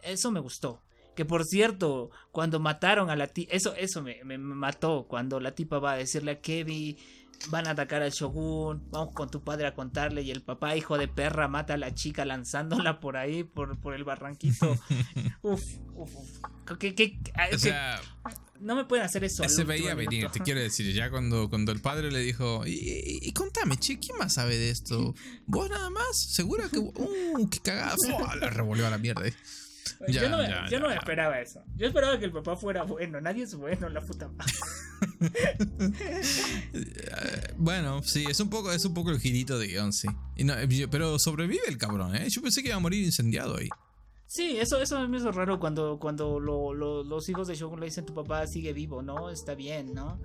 [0.02, 0.82] Eso me gustó.
[1.16, 5.80] Que por cierto, cuando mataron a la tipa, eso, eso me, mató, cuando la tipa
[5.80, 6.98] va a decirle a Kevin,
[7.50, 10.98] van a atacar al shogun, vamos con tu padre a contarle y el papá, hijo
[10.98, 14.72] de perra, mata a la chica lanzándola por ahí, por, por el barranquito.
[15.42, 15.64] uf,
[15.96, 16.30] uf, uf.
[16.70, 18.02] o sea,
[18.60, 19.48] no me pueden hacer eso.
[19.48, 23.32] Se veía venir, te quiero decir, ya cuando, cuando el padre le dijo, y, y,
[23.34, 25.14] contame, che, ¿quién más sabe de esto?
[25.48, 26.18] ¿Vos nada más?
[26.18, 26.80] ¿Segura que...
[26.80, 27.96] Uh, qué cagada!
[28.40, 29.24] La revolvió a la mierda.
[30.02, 30.12] ¿Eh?
[30.12, 31.64] yo no, yo no esperaba eso.
[31.76, 33.20] Yo esperaba que el papá fuera bueno.
[33.22, 34.54] Nadie es bueno, la puta madre.
[37.58, 40.08] bueno, sí, es un poco, es un poco el girito de guion, sí.
[40.90, 42.30] pero sobrevive el cabrón, ¿eh?
[42.30, 43.70] Yo pensé que iba a morir incendiado ahí.
[44.28, 48.14] Sí, eso, eso me hizo raro cuando, cuando los hijos de Shogun le dicen tu
[48.14, 49.30] papá sigue vivo, ¿no?
[49.30, 50.22] Está bien, ¿no?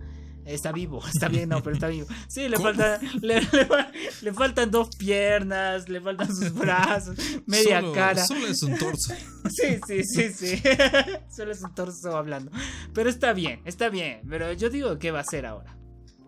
[0.47, 2.07] Está vivo, está bien, no, pero está vivo.
[2.29, 8.25] Sí, le, falta, le, faltan dos piernas, le faltan sus brazos, media cara.
[8.25, 9.13] Solo es un torso.
[9.49, 10.63] Sí, sí, sí, sí.
[11.35, 12.51] Solo es un torso hablando.
[12.93, 14.23] Pero está bien, está bien.
[14.29, 15.77] Pero yo digo, ¿qué va a hacer ahora?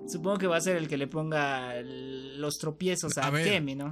[0.07, 3.91] Supongo que va a ser el que le ponga los tropiezos a, a Kemi, ¿no?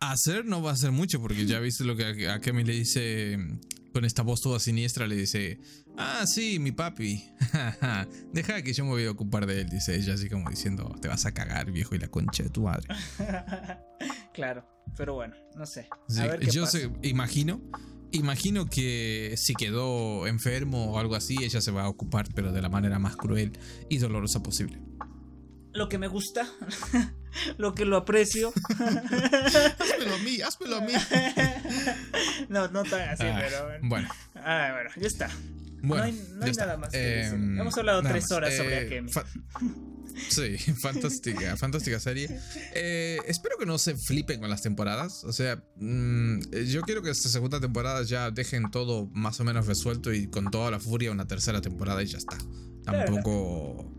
[0.00, 3.36] Hacer no va a ser mucho, porque ya viste lo que a Kemi le dice
[3.92, 5.58] con esta voz toda siniestra, le dice:
[5.96, 7.24] Ah, sí, mi papi.
[8.32, 11.08] Deja que yo me voy a ocupar de él, dice ella, así como diciendo, te
[11.08, 12.86] vas a cagar, viejo, y la concha de tu madre.
[14.32, 14.64] claro,
[14.96, 15.88] pero bueno, no sé.
[16.52, 16.64] yo
[17.02, 17.60] imagino,
[18.12, 22.62] imagino que si quedó enfermo o algo así, ella se va a ocupar, pero de
[22.62, 23.58] la manera más cruel
[23.88, 24.80] y dolorosa posible.
[25.78, 26.46] Lo que me gusta,
[27.58, 28.52] lo que lo aprecio.
[29.78, 30.92] házmelo a mí, házmelo a mí.
[32.48, 33.88] no, no tan así, ah, pero bueno.
[33.88, 34.08] Bueno.
[34.34, 35.30] Ah, bueno, ya está
[35.82, 36.12] no hay,
[36.56, 37.34] nada más que decir.
[37.34, 39.10] Em, Hemos hablado tres horas sobre eh, Akemi.
[40.30, 42.28] Sí, fantástica, fantástica serie.
[42.74, 45.24] Eh, espero que no se flipen con las temporadas.
[45.24, 49.66] O sea, mm, yo quiero que esta segunda temporada ya dejen todo más o menos
[49.66, 52.38] resuelto y con toda la furia una tercera temporada y ya está.
[52.84, 53.97] Tampoco.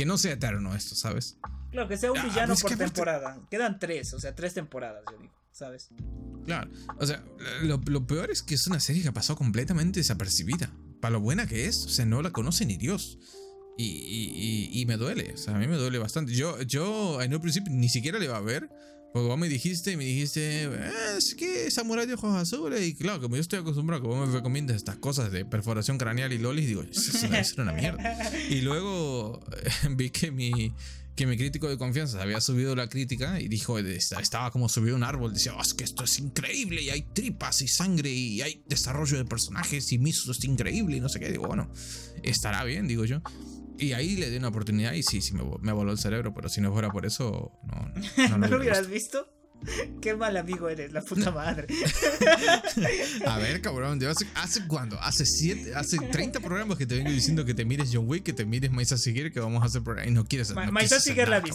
[0.00, 1.36] Que no sea eterno esto, ¿sabes?
[1.72, 3.38] Claro, que sea un ah, villano por temporada.
[3.50, 5.90] Quedan tres, o sea, tres temporadas, yo digo, ¿sabes?
[6.46, 7.22] Claro, o sea,
[7.60, 10.70] lo, lo peor es que es una serie que ha pasado completamente desapercibida
[11.02, 13.18] para lo buena que es, o sea, no la conoce ni Dios.
[13.76, 16.32] Y, y, me duele, o sea, a mí me duele bastante.
[16.34, 18.70] Yo, yo en un principio ni siquiera le iba a ver,
[19.12, 22.86] porque vos me dijiste, me dijiste, eh, es que Samurai de ojos azules.
[22.86, 26.38] Y claro, como yo estoy acostumbrado vos me recomiendas estas cosas de perforación craneal y
[26.38, 28.30] lolis, digo, eso, es una mierda.
[28.48, 29.40] Y luego
[29.90, 30.72] vi que mi,
[31.16, 35.02] que mi crítico de confianza había subido la crítica y dijo, estaba como subido un
[35.02, 38.62] árbol, decía, oh, es que esto es increíble y hay tripas y sangre y hay
[38.68, 41.30] desarrollo de personajes y Misu es increíble y no sé qué.
[41.30, 41.68] Digo, bueno,
[42.22, 43.20] estará bien, digo yo.
[43.80, 46.48] Y ahí le di una oportunidad y sí, sí me, me voló el cerebro, pero
[46.48, 48.28] si no fuera por eso, no.
[48.28, 49.26] ¿No, ¿No lo hubieras visto?
[50.00, 51.66] Qué mal amigo eres, la puta madre.
[53.26, 55.00] A ver, cabrón, hace, ¿hace cuándo?
[55.00, 58.32] Hace siete, hace 30 programas que te vengo diciendo que te mires John Wick, que
[58.32, 60.08] te mires Maisa Seguir, que vamos a hacer programa.
[60.08, 61.50] Y no quieres hacer Maisa Seguir la vi,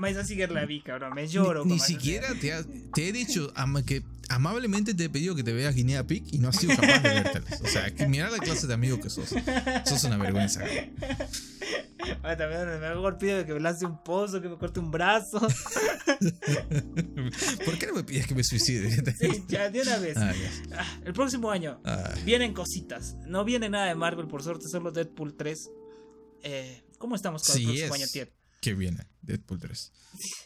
[0.00, 1.14] Maisa Seguir la vi, cabrón.
[1.14, 1.64] Me lloro.
[1.64, 2.52] Ni, siquiera te,
[2.94, 3.52] te, he dicho
[3.86, 7.00] que amablemente te he pedido que te veas Guinea Pig y no has sido capaz
[7.00, 7.60] de vértelas.
[7.60, 9.34] O sea, que mira la clase de amigo que sos.
[9.84, 10.64] Sos una vergüenza.
[12.22, 15.40] Ah, también me hago pido que me lance un pozo, que me corte un brazo.
[17.64, 18.90] ¿Por qué no me pides que me suicide?
[19.14, 20.16] sí, ya, de una vez.
[20.16, 20.32] Ah,
[20.76, 21.80] ah, el próximo año
[22.24, 23.16] vienen cositas.
[23.26, 25.70] No viene nada de Marvel, por suerte, solo Deadpool 3.
[26.42, 28.26] Eh, ¿Cómo estamos con el próximo año, tío?
[28.60, 29.92] que viene, Deadpool 3.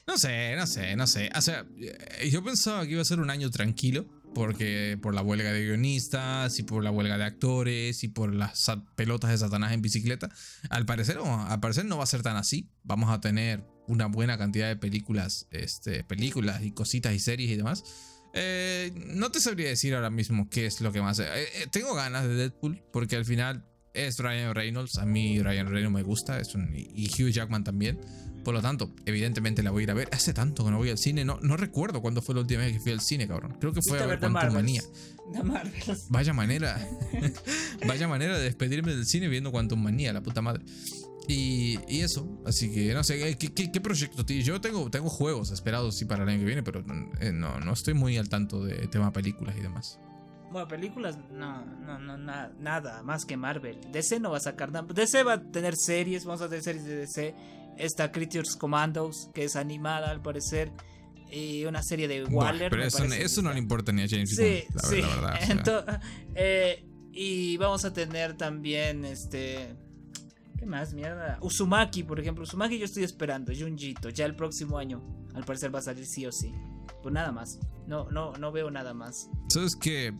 [0.06, 1.30] No sé, no sé, no sé.
[1.34, 5.22] O sea, eh, yo pensaba que iba a ser un año tranquilo, porque por la
[5.22, 9.72] huelga de guionistas y por la huelga de actores y por las pelotas de Satanás
[9.72, 10.30] en bicicleta.
[10.68, 12.68] Al parecer, al parecer no va a ser tan así.
[12.82, 17.56] Vamos a tener una buena cantidad de películas, este, películas y cositas y series y
[17.56, 17.84] demás.
[18.32, 21.18] Eh, no te sabría decir ahora mismo qué es lo que más.
[21.18, 24.98] Eh, eh, tengo ganas de Deadpool porque al final es Ryan Reynolds.
[24.98, 27.98] A mí Ryan Reynolds me gusta es y Hugh Jackman también.
[28.44, 30.08] Por lo tanto, evidentemente la voy a ir a ver.
[30.12, 31.24] Hace tanto que no voy al cine.
[31.24, 33.56] No, no recuerdo cuándo fue la última vez que fui al cine, cabrón.
[33.60, 34.82] Creo que fue a ver Quantum Manía.
[36.08, 36.80] Vaya manera.
[37.86, 40.64] vaya manera de despedirme del cine viendo Quantum Manía, la puta madre.
[41.28, 44.24] Y, y, eso, así que no sé, ¿qué, qué, qué proyecto?
[44.24, 46.82] Yo tengo, tengo juegos esperados sí para el año que viene, pero
[47.20, 50.00] eh, no, no estoy muy al tanto de tema películas y demás.
[50.50, 53.78] Bueno, películas, no, no, no, nada, más que Marvel.
[53.92, 54.84] DC no va a sacar nada.
[54.92, 57.34] DC va a tener series, vamos a tener series de DC
[57.78, 60.72] Está Creatures Commandos, que es animada al parecer.
[61.32, 62.70] Y una serie de Waller.
[62.70, 65.02] pero eso, no le importa ni a James Sí, sí.
[66.34, 69.76] Eh, y vamos a tener también este.
[70.58, 70.92] ¿Qué más?
[70.92, 71.38] Mierda.
[71.40, 72.44] Uzumaki, por ejemplo.
[72.44, 73.52] Uzumaki yo estoy esperando.
[73.56, 74.10] Junjito.
[74.10, 75.02] Ya el próximo año.
[75.34, 76.52] Al parecer va a salir sí o sí.
[77.02, 77.58] Pues nada más.
[77.86, 79.28] No, no, no veo nada más.
[79.48, 80.12] Sabes que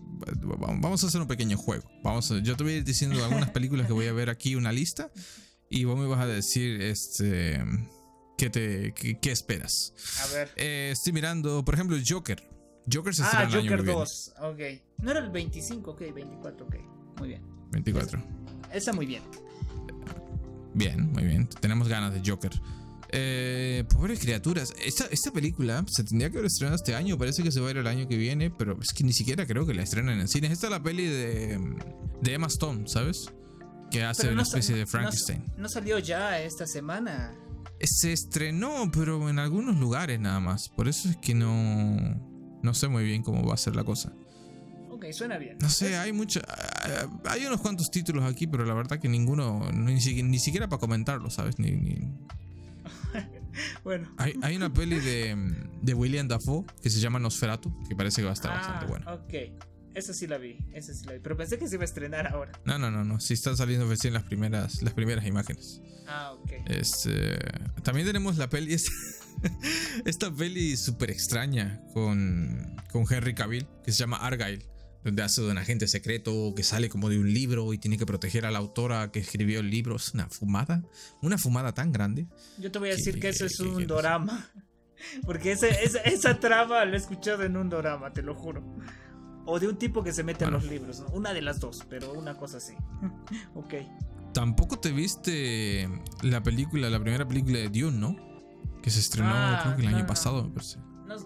[0.42, 1.84] vamos a hacer un pequeño juego.
[2.02, 4.72] Vamos yo te voy a ir diciendo algunas películas que voy a ver aquí, una
[4.72, 5.10] lista.
[5.72, 7.62] Y vos me vas a decir, este,
[8.36, 9.94] ¿qué, te, qué, esperas?
[10.20, 10.50] A ver.
[10.56, 12.42] Eh, estoy mirando, por ejemplo, Joker.
[12.92, 14.60] Joker se estrena Ah, Joker 2, ok.
[14.98, 16.74] No era el 25, ok, 24, ok.
[17.18, 17.42] Muy bien.
[17.70, 18.20] 24.
[18.72, 19.22] Esa, muy bien.
[20.74, 21.48] Bien, muy bien.
[21.60, 22.50] Tenemos ganas de Joker.
[23.12, 24.74] Eh, pobres criaturas.
[24.84, 27.16] Esta, esta película se tendría que haber estrenado este año.
[27.16, 28.50] Parece que se va a ir el año que viene.
[28.50, 30.48] Pero es que ni siquiera creo que la estrenen en el cine.
[30.48, 31.60] Esta es la peli de,
[32.22, 33.32] de Emma Stone, ¿sabes?
[33.90, 35.44] Que hace una especie de Frankenstein.
[35.56, 37.34] No, salió ya esta semana.
[37.82, 40.68] Se estrenó, pero en algunos lugares nada más.
[40.68, 41.96] Por eso es que no,
[42.62, 44.12] no sé muy bien cómo va a ser la cosa.
[44.90, 45.56] Ok, suena bien.
[45.60, 46.42] No sé, hay mucha,
[47.24, 51.30] hay unos cuantos títulos aquí, pero la verdad que ninguno, ni, ni siquiera para comentarlo,
[51.30, 51.58] ¿sabes?
[51.58, 52.12] Ni,
[53.84, 54.12] bueno.
[54.18, 55.36] Hay, hay, una peli de,
[55.80, 58.88] de William Dafoe que se llama Nosferatu, que parece que va a estar bastante ah,
[58.88, 59.14] buena.
[59.14, 59.34] Ok.
[59.94, 61.18] Esa sí la vi, esa sí la vi.
[61.20, 62.52] Pero pensé que se iba a estrenar ahora.
[62.64, 63.18] No, no, no, no.
[63.20, 65.80] Sí están saliendo recién las primeras, las primeras imágenes.
[66.06, 66.52] Ah, ok.
[66.66, 67.38] Este,
[67.82, 68.74] también tenemos la peli.
[70.04, 74.64] Esta, peli súper extraña con, con Henry Cavill, que se llama Argyle.
[75.02, 78.04] Donde hace de un agente secreto que sale como de un libro y tiene que
[78.04, 79.96] proteger a la autora que escribió el libro.
[79.96, 80.82] Es una fumada.
[81.22, 82.26] Una fumada tan grande.
[82.58, 84.50] Yo te voy a decir que, eso es un dorama.
[85.24, 88.62] Porque esa, esa trama la he escuchado en un dorama, te lo juro.
[89.46, 92.12] O de un tipo que se mete en los libros, Una de las dos, pero
[92.12, 92.74] una cosa así.
[93.54, 93.74] ok.
[94.32, 95.88] Tampoco te viste
[96.22, 98.16] la película, la primera película de Dune, ¿no?
[98.82, 100.78] Que se estrenó ah, creo que el año pasado, me parece.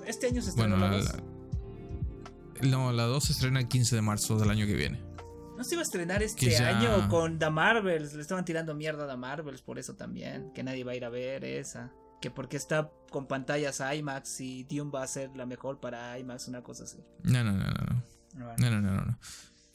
[0.06, 4.38] este año se estrenó bueno, la, No, la 2 se estrena el 15 de marzo
[4.38, 5.02] del año que viene.
[5.56, 8.14] No se iba a estrenar este año con The Marvels.
[8.14, 10.50] Le estaban tirando mierda a The Marvels por eso también.
[10.52, 11.92] Que nadie va a ir a ver esa
[12.24, 16.48] que porque está con pantallas IMAX y Dune va a ser la mejor para IMAX,
[16.48, 16.98] una cosa así.
[17.22, 18.02] No, no, no, no.
[18.34, 19.04] No, no, no, no.
[19.04, 19.18] no.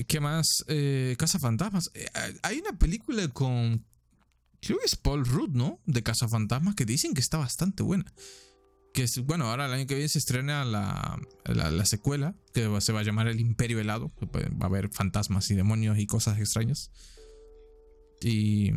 [0.06, 0.66] ¿Qué más?
[0.68, 1.90] Eh, Casa Fantasmas.
[1.94, 2.06] Eh,
[2.44, 3.86] hay una película con.
[4.60, 5.80] Creo que es Paul Rudd, ¿no?
[5.86, 8.12] De Casa Fantasmas, que dicen que está bastante buena.
[8.94, 12.92] Que es, bueno, ahora el año que viene se estrena la, la, secuela, que se
[12.92, 14.12] va a llamar El Imperio Helado.
[14.36, 16.92] Va a haber fantasmas y demonios y cosas extrañas.
[18.22, 18.72] Y.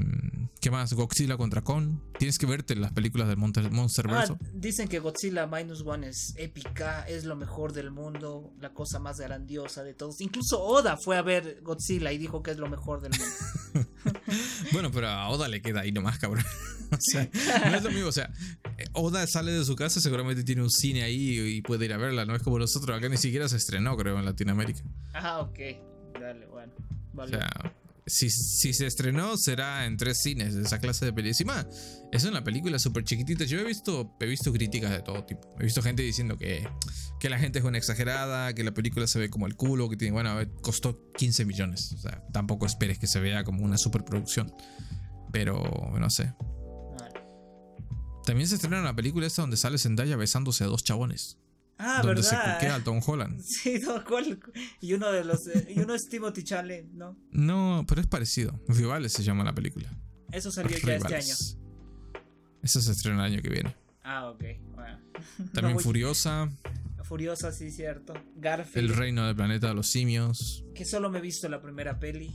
[0.61, 0.93] ¿Qué más?
[0.93, 1.99] Godzilla contra Kong.
[2.19, 4.33] Tienes que verte las películas del Monsterverse.
[4.33, 9.01] Ah, dicen que Godzilla Minus One es épica, es lo mejor del mundo, la cosa
[9.01, 10.21] más grandiosa de todos.
[10.21, 13.91] Incluso Oda fue a ver Godzilla y dijo que es lo mejor del mundo.
[14.73, 16.45] bueno, pero a Oda le queda ahí nomás, cabrón.
[16.93, 17.29] o sea,
[17.69, 18.09] no es lo mismo.
[18.09, 18.33] O sea,
[18.93, 22.25] Oda sale de su casa, seguramente tiene un cine ahí y puede ir a verla.
[22.25, 24.83] No es como nosotros, acá ni siquiera se estrenó, creo, en Latinoamérica.
[25.13, 25.59] Ah, ok.
[26.21, 26.73] Dale, bueno.
[27.15, 27.37] Vale.
[27.37, 27.75] O sea,
[28.07, 31.69] si, se estrenó, será en tres cines de esa clase de película.
[32.11, 33.45] Es una película súper chiquitita.
[33.45, 35.55] Yo he visto, he visto críticas de todo tipo.
[35.61, 36.69] He visto gente diciendo que,
[37.21, 39.97] que la gente es una exagerada, que la película se ve como el culo, que
[39.97, 41.93] tiene, bueno, costó 15 millones.
[41.93, 44.53] O sea, tampoco esperes que se vea como una superproducción.
[45.33, 45.63] Pero,
[45.99, 46.35] no sé.
[48.25, 51.39] También se estrena una película esta donde sale Zendaya besándose a dos chabones.
[51.85, 53.41] Ah, donde se coquea Tom Holland.
[53.43, 54.41] Sí, Tom Holland.
[54.81, 55.47] Y uno de los.
[55.49, 57.19] Eh, y uno es Timothy Chalamet, ¿no?
[57.33, 58.61] No, pero es parecido.
[58.69, 59.91] Rivales se llama la película.
[60.31, 61.35] Eso salió ya este año.
[62.63, 63.75] Eso se estrena el año que viene.
[64.05, 64.45] Ah, ok.
[64.75, 65.01] Bueno.
[65.53, 66.49] También Furiosa.
[67.03, 68.15] Furiosa, sí, cierto.
[68.37, 68.91] Garfield.
[68.91, 70.65] El reino del planeta de los simios.
[70.75, 72.35] Que solo me he visto la primera peli.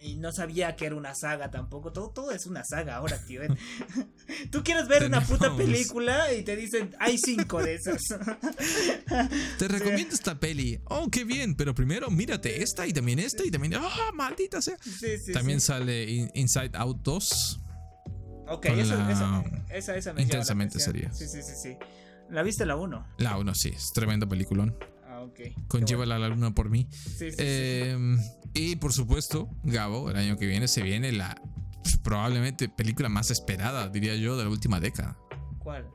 [0.00, 1.92] Y no sabía que era una saga tampoco.
[1.92, 3.42] Todo, todo es una saga ahora, tío.
[3.42, 3.48] ¿eh?
[4.52, 8.02] Tú quieres ver una puta película y te dicen, hay cinco de esas.
[9.58, 10.80] Te recomiendo esta peli.
[10.84, 11.56] Oh, qué bien.
[11.56, 13.74] Pero primero mírate esta y también esta y también.
[13.74, 14.76] ¡Ah, maldita sea!
[14.82, 17.60] Sí, sí, También sale In- Inside Out 2.
[18.50, 21.12] Ok, eso, la- eso- esa, esa me Intensamente seria.
[21.12, 21.76] Sí, sí, sí, sí.
[22.30, 23.06] ¿La viste la 1?
[23.18, 24.76] La 1, sí, es tremendo peliculón.
[25.18, 25.40] Ah, ok.
[25.68, 26.88] Con Qué Llévala a la luna por mí.
[26.92, 27.36] Sí, sí.
[27.38, 28.16] Eh,
[28.54, 31.40] y por supuesto, Gabo, el año que viene se viene la
[32.02, 35.18] probablemente película más esperada, diría yo, de la última década.
[35.58, 35.88] ¿Cuál?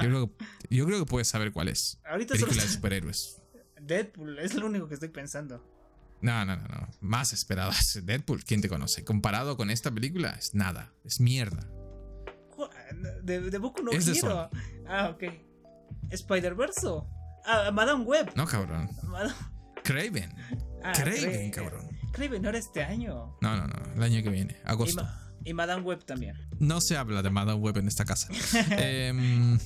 [0.00, 0.44] Yo creo, que-
[0.76, 2.00] yo creo que puedes saber cuál es.
[2.04, 3.42] Ahorita solo Película de superhéroes.
[3.80, 5.62] Deadpool, es lo único que estoy pensando.
[6.22, 6.88] No, no, no, no.
[7.00, 8.44] Más esperada es Deadpool.
[8.44, 9.04] ¿Quién te conoce?
[9.04, 10.94] Comparado con esta película, es nada.
[11.04, 11.68] Es mierda.
[12.56, 12.68] ¿Cu-
[13.22, 14.48] De, de Boku no Es de Hero.
[14.88, 15.24] Ah, ok.
[16.10, 16.88] Spider-Verse.
[17.44, 18.32] Ah, Madame Web.
[18.36, 18.88] No, cabrón.
[19.04, 19.34] Madame-
[19.82, 20.34] Craven.
[20.82, 21.88] Ah, Craven, Cra- cabrón.
[22.12, 23.36] Craven no era este año.
[23.40, 23.94] No, no, no.
[23.94, 25.02] El año que viene, Y, agosto.
[25.02, 26.36] Ma- y Madame Web también.
[26.58, 28.28] No se habla de Madame Web en esta casa.
[28.78, 29.58] Em,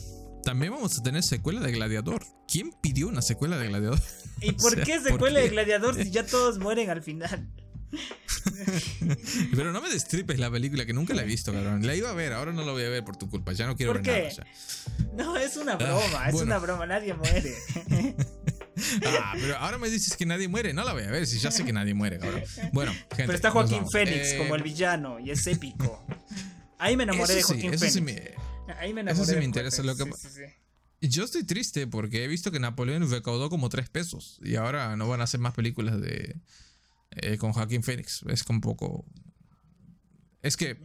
[0.42, 2.24] también vamos a tener secuela de Gladiador.
[2.50, 4.00] ¿Quién pidió una secuela de Gladiador?
[4.40, 5.48] ¿Y O por sea, qué ¿por secuela de?
[5.50, 7.48] Gladiador si ya todos mueren al final?
[9.56, 11.86] Pero no me destripes la película que nunca la he visto, cabrón.
[11.86, 13.52] La iba a ver, ahora no la voy a ver por tu culpa.
[13.52, 14.36] Ya no quiero ¿Por ver qué?
[14.36, 14.46] nada.
[15.16, 15.24] ya.
[15.24, 16.46] No, es una broma, es bueno.
[16.46, 17.54] una broma, nadie muere.
[19.04, 20.72] Ah, pero ahora me dices que nadie muere.
[20.72, 22.44] No la voy a ver, si ya sé que nadie muere, cabrón.
[22.72, 23.16] Bueno, gente.
[23.16, 23.90] Pero está Joaquín.
[23.90, 26.06] Fénix Eh, como el villano y es épico.
[26.78, 28.22] Ahí me enamoré de eso Joaquín eso sí Fénix.
[28.68, 30.42] me- Ahí me eso enamoré sí me de interesa, lo que- sí.
[31.08, 35.08] Yo estoy triste porque he visto que Napoleón recaudó como 3 pesos y ahora no
[35.08, 36.36] van a hacer más películas de
[37.10, 38.22] eh, con Joaquín Fénix.
[38.28, 39.04] Es como un poco.
[40.42, 40.80] Es que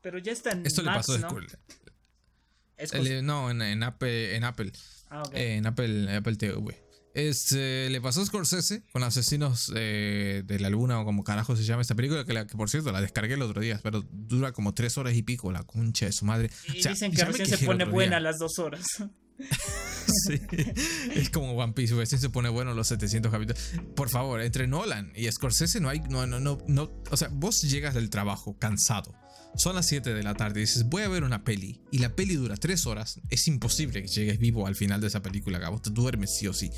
[0.00, 1.28] Pero ya está en esto le Max, pasó ¿no?
[1.40, 1.58] después.
[2.76, 4.72] Es El- no, en, en Apple, en Apple,
[5.10, 5.32] Ah, ok.
[5.34, 6.82] en Apple, Apple TV.
[7.12, 11.64] Este, le pasó a Scorsese con Asesinos eh, de la Luna o como carajo se
[11.64, 14.52] llama esta película, que, la- que por cierto la descargué el otro día, pero dura
[14.52, 16.50] como tres horas y pico, la concha de su madre.
[16.72, 18.86] y O sea, dicen que recién se pone buena a las dos horas.
[20.26, 20.40] Sí.
[21.14, 23.62] Es como One Piece, recién se pone bueno los 700 capítulos.
[23.94, 27.62] Por favor, entre Nolan y Scorsese no hay, no, no, no, no, o sea, vos
[27.62, 29.14] llegas del trabajo cansado.
[29.56, 31.80] Son las 7 de la tarde y dices, voy a ver una peli.
[31.90, 33.20] Y la peli dura 3 horas.
[33.30, 35.80] Es imposible que llegues vivo al final de esa película, Gabo.
[35.80, 36.70] Te duermes sí o sí.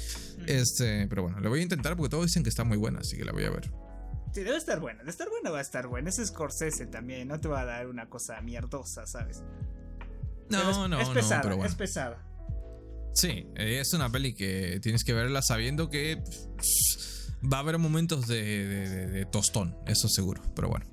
[0.46, 3.16] Este, pero bueno, lo voy a intentar porque todos dicen que está muy buena, así
[3.16, 3.70] que la voy a ver.
[4.32, 5.04] Sí, debe estar buena.
[5.04, 6.08] De estar buena va a estar buena.
[6.08, 7.28] Es Scorsese también.
[7.28, 9.42] No te va a dar una cosa mierdosa, ¿sabes?
[10.48, 11.68] No, es, no, es no, pesada, pero bueno.
[11.68, 12.31] es pesada.
[13.14, 16.22] Sí, eh, es una peli que tienes que verla sabiendo que
[17.52, 20.42] va a haber momentos de tostón, eso seguro.
[20.54, 20.86] Pero bueno.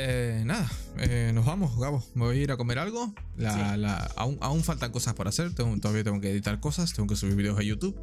[0.00, 2.04] Eh, nada, eh, nos vamos, Gabo.
[2.14, 3.12] Me voy a ir a comer algo.
[3.36, 3.80] La- Sí.
[3.80, 5.52] la- aún, aún faltan cosas por hacer.
[5.54, 6.92] tengo- todavía tengo que editar cosas.
[6.92, 8.00] Tengo que subir videos a YouTube.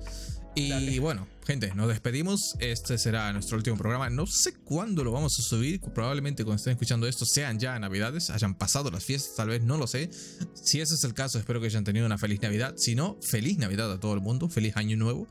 [0.57, 0.99] Y Dale.
[0.99, 2.55] bueno, gente, nos despedimos.
[2.59, 4.09] Este será nuestro último programa.
[4.09, 5.79] No sé cuándo lo vamos a subir.
[5.93, 8.29] Probablemente cuando estén escuchando esto sean ya Navidades.
[8.29, 10.09] Hayan pasado las fiestas, tal vez, no lo sé.
[10.53, 12.75] Si ese es el caso, espero que hayan tenido una feliz Navidad.
[12.77, 14.49] Si no, feliz Navidad a todo el mundo.
[14.49, 15.27] Feliz Año Nuevo.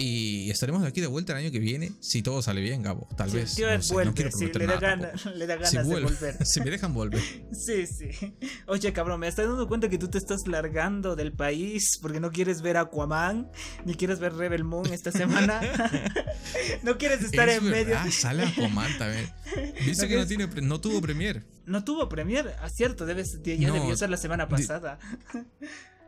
[0.00, 1.90] Y estaremos aquí de vuelta el año que viene.
[2.00, 3.08] Si todo sale bien, Gabo.
[3.16, 3.54] Tal Sí, vez.
[3.56, 5.70] tío no sé, no vuelve, quiero sí, prometer le, da nada gana- le da ganas
[5.70, 6.46] Si, de volver.
[6.46, 7.20] si me dejan volver.
[7.52, 8.10] Sí, sí.
[8.68, 12.30] Oye, cabrón, me estás dando cuenta que tú te estás largando del país porque no
[12.30, 13.50] quieres ver Aquaman,
[13.84, 15.60] ni quieres ver Rebel Moon esta semana.
[16.84, 17.96] no quieres estar Es en medio.
[17.96, 19.28] verdad, sale Aquaman también.
[19.84, 21.44] Viste ¿No que no, tiene, no tuvo premier.
[21.66, 24.98] No tuvo premier, ah, cierto, debes, ya No, debió ser la semana pasada.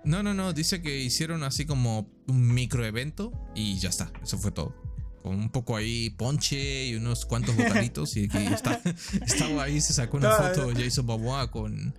[0.04, 0.52] No, no, no.
[0.52, 4.10] Dice que hicieron así como un microevento y ya está.
[4.22, 4.74] Eso fue todo.
[5.22, 8.16] Con un poco ahí ponche y unos cuantos botanitos.
[8.16, 8.80] y que está,
[9.26, 11.94] estaba ahí, se sacó una foto de Jason Momoa con,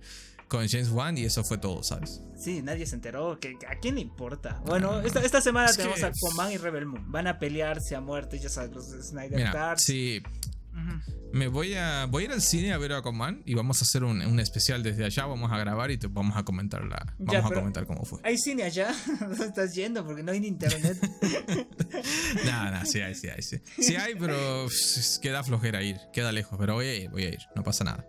[0.48, 2.20] con James Wan y eso fue todo, ¿sabes?
[2.36, 3.38] Sí, nadie se enteró.
[3.38, 4.60] que ¿A quién le importa?
[4.66, 7.12] Bueno, esta, esta semana Es tenemos que- a Aquaman y Rebel Moon.
[7.12, 9.84] Van a pelearse a muerte, ya sabes, los de Snyder Mira, Cars.
[11.32, 13.84] Me voy a, voy a ir al cine a ver a Aquaman y vamos a
[13.84, 15.26] hacer un, un especial desde allá.
[15.26, 18.04] Vamos a grabar y te vamos a comentar la, Ya, vamos a pero- comentar cómo
[18.04, 18.20] fue.
[18.24, 18.94] ¿Hay cine allá?
[19.20, 20.04] ¿Dónde estás yendo?
[20.04, 20.98] Porque no hay ni internet.
[22.44, 23.58] Nada, nada, sí hay, sí hay, sí.
[23.78, 24.66] Sí hay, pero
[25.20, 28.06] queda flojera ir, queda lejos, pero voy a ir, voy a ir, no pasa nada.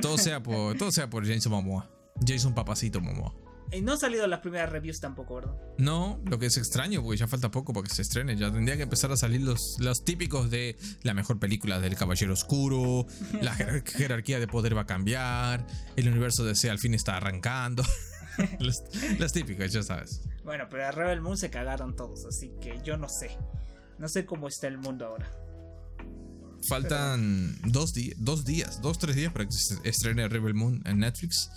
[0.00, 1.90] Todo sea por, todo sea por Jason Momoa.
[2.26, 3.34] Jason Papacito Momoa.
[3.72, 5.54] Y no han salido las primeras reviews tampoco, ¿verdad?
[5.78, 8.36] No, lo que es extraño, porque ya falta poco para que se estrene.
[8.36, 12.32] Ya tendría que empezar a salir los, los típicos de la mejor película del Caballero
[12.32, 13.06] Oscuro,
[13.42, 15.66] la jerar- jerarquía de poder va a cambiar,
[15.96, 17.82] el universo de C al fin está arrancando.
[18.60, 18.82] las,
[19.18, 20.22] las típicas, ya sabes.
[20.44, 23.36] Bueno, pero a Rebel Moon se cagaron todos, así que yo no sé.
[23.98, 25.30] No sé cómo está el mundo ahora.
[26.66, 30.98] Faltan dos, di- dos días, dos, tres días para que se estrene Rebel Moon en
[30.98, 31.50] Netflix.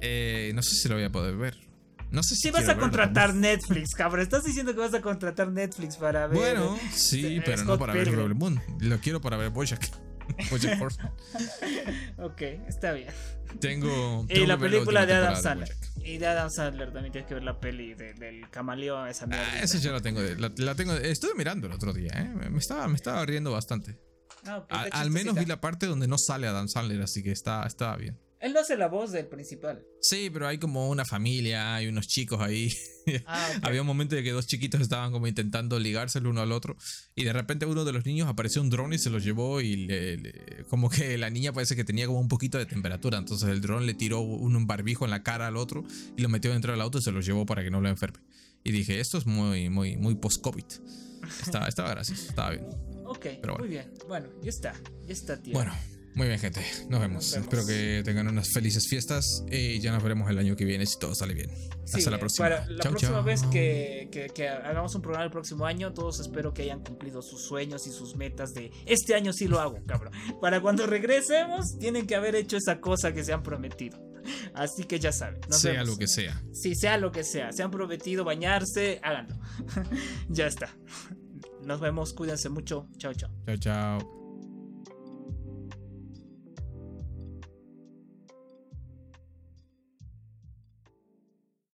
[0.00, 1.56] Eh, no sé si lo voy a poder ver.
[2.10, 3.34] No sé si vas a contratar.
[3.34, 4.20] Netflix, cabrón.
[4.22, 6.38] Estás diciendo que vas a contratar Netflix para ver.
[6.38, 8.10] Bueno, sí, eh, pero no para ver.
[8.10, 8.60] Rebel Moon.
[8.80, 9.90] Lo quiero para ver Bojack.
[10.50, 11.12] Bojack Horseman.
[12.18, 13.08] ok, está bien.
[13.60, 14.26] Tengo.
[14.28, 15.74] Y la película de Adam Sandler.
[16.04, 19.44] Y de Adam Sandler también tienes que ver la peli de- del camaleón, esa mierda.
[19.54, 20.20] Ah, esa ya la tengo.
[20.20, 20.92] La, la tengo.
[20.94, 22.48] Estuve mirando el otro día, ¿eh?
[22.50, 23.98] Me estaba, me estaba riendo bastante.
[24.46, 27.32] Ah, A- está al menos vi la parte donde no sale Adam Sandler, así que
[27.32, 28.18] está, estaba bien.
[28.38, 29.82] Él no hace la voz del principal.
[30.02, 32.70] Sí, pero hay como una familia, hay unos chicos ahí.
[33.24, 33.48] Ah.
[33.62, 36.76] Había un momento de que dos chiquitos estaban como intentando ligarse el uno al otro
[37.14, 39.76] y de repente uno de los niños apareció un dron y se lo llevó y
[39.86, 43.48] le- le- como que la niña parece que tenía como un poquito de temperatura, entonces
[43.48, 45.84] el dron le tiró un barbijo en la cara al otro
[46.16, 48.18] y lo metió dentro del auto y se lo llevó para que no lo enferme.
[48.64, 50.64] Y dije, esto es muy, muy, muy post-COVID.
[51.42, 52.66] Estaba, estaba gracioso, estaba bien.
[53.08, 53.56] Ok, bueno.
[53.58, 53.92] muy bien.
[54.08, 54.72] Bueno, ya está.
[55.06, 55.54] Ya está, tío.
[55.54, 55.72] Bueno,
[56.14, 57.24] muy bien gente, nos vemos.
[57.24, 57.36] Nos vemos.
[57.36, 60.98] Espero que tengan unas felices fiestas y ya nos veremos el año que viene si
[60.98, 61.50] todo sale bien.
[61.84, 62.48] Sí, Hasta la próxima.
[62.48, 63.24] Para la Chau, próxima chau.
[63.24, 67.20] vez que, que- que hagamos un programa el próximo año, todos espero que hayan cumplido
[67.22, 70.12] sus sueños y sus metas de este año sí lo hago, cabrón.
[70.40, 73.98] Para cuando regresemos, tienen que haber hecho esa cosa que se han prometido.
[74.54, 75.40] Así que ya saben.
[75.48, 75.88] nos sea vemos.
[75.90, 76.42] lo que sea.
[76.52, 77.52] Sí, sea lo que sea.
[77.52, 79.38] Se han prometido bañarse, háganlo.
[80.28, 80.74] ya está.
[81.66, 82.86] Nos vemos, cuídense mucho.
[82.96, 83.30] Chao, chao.
[83.44, 84.15] Chao, chao.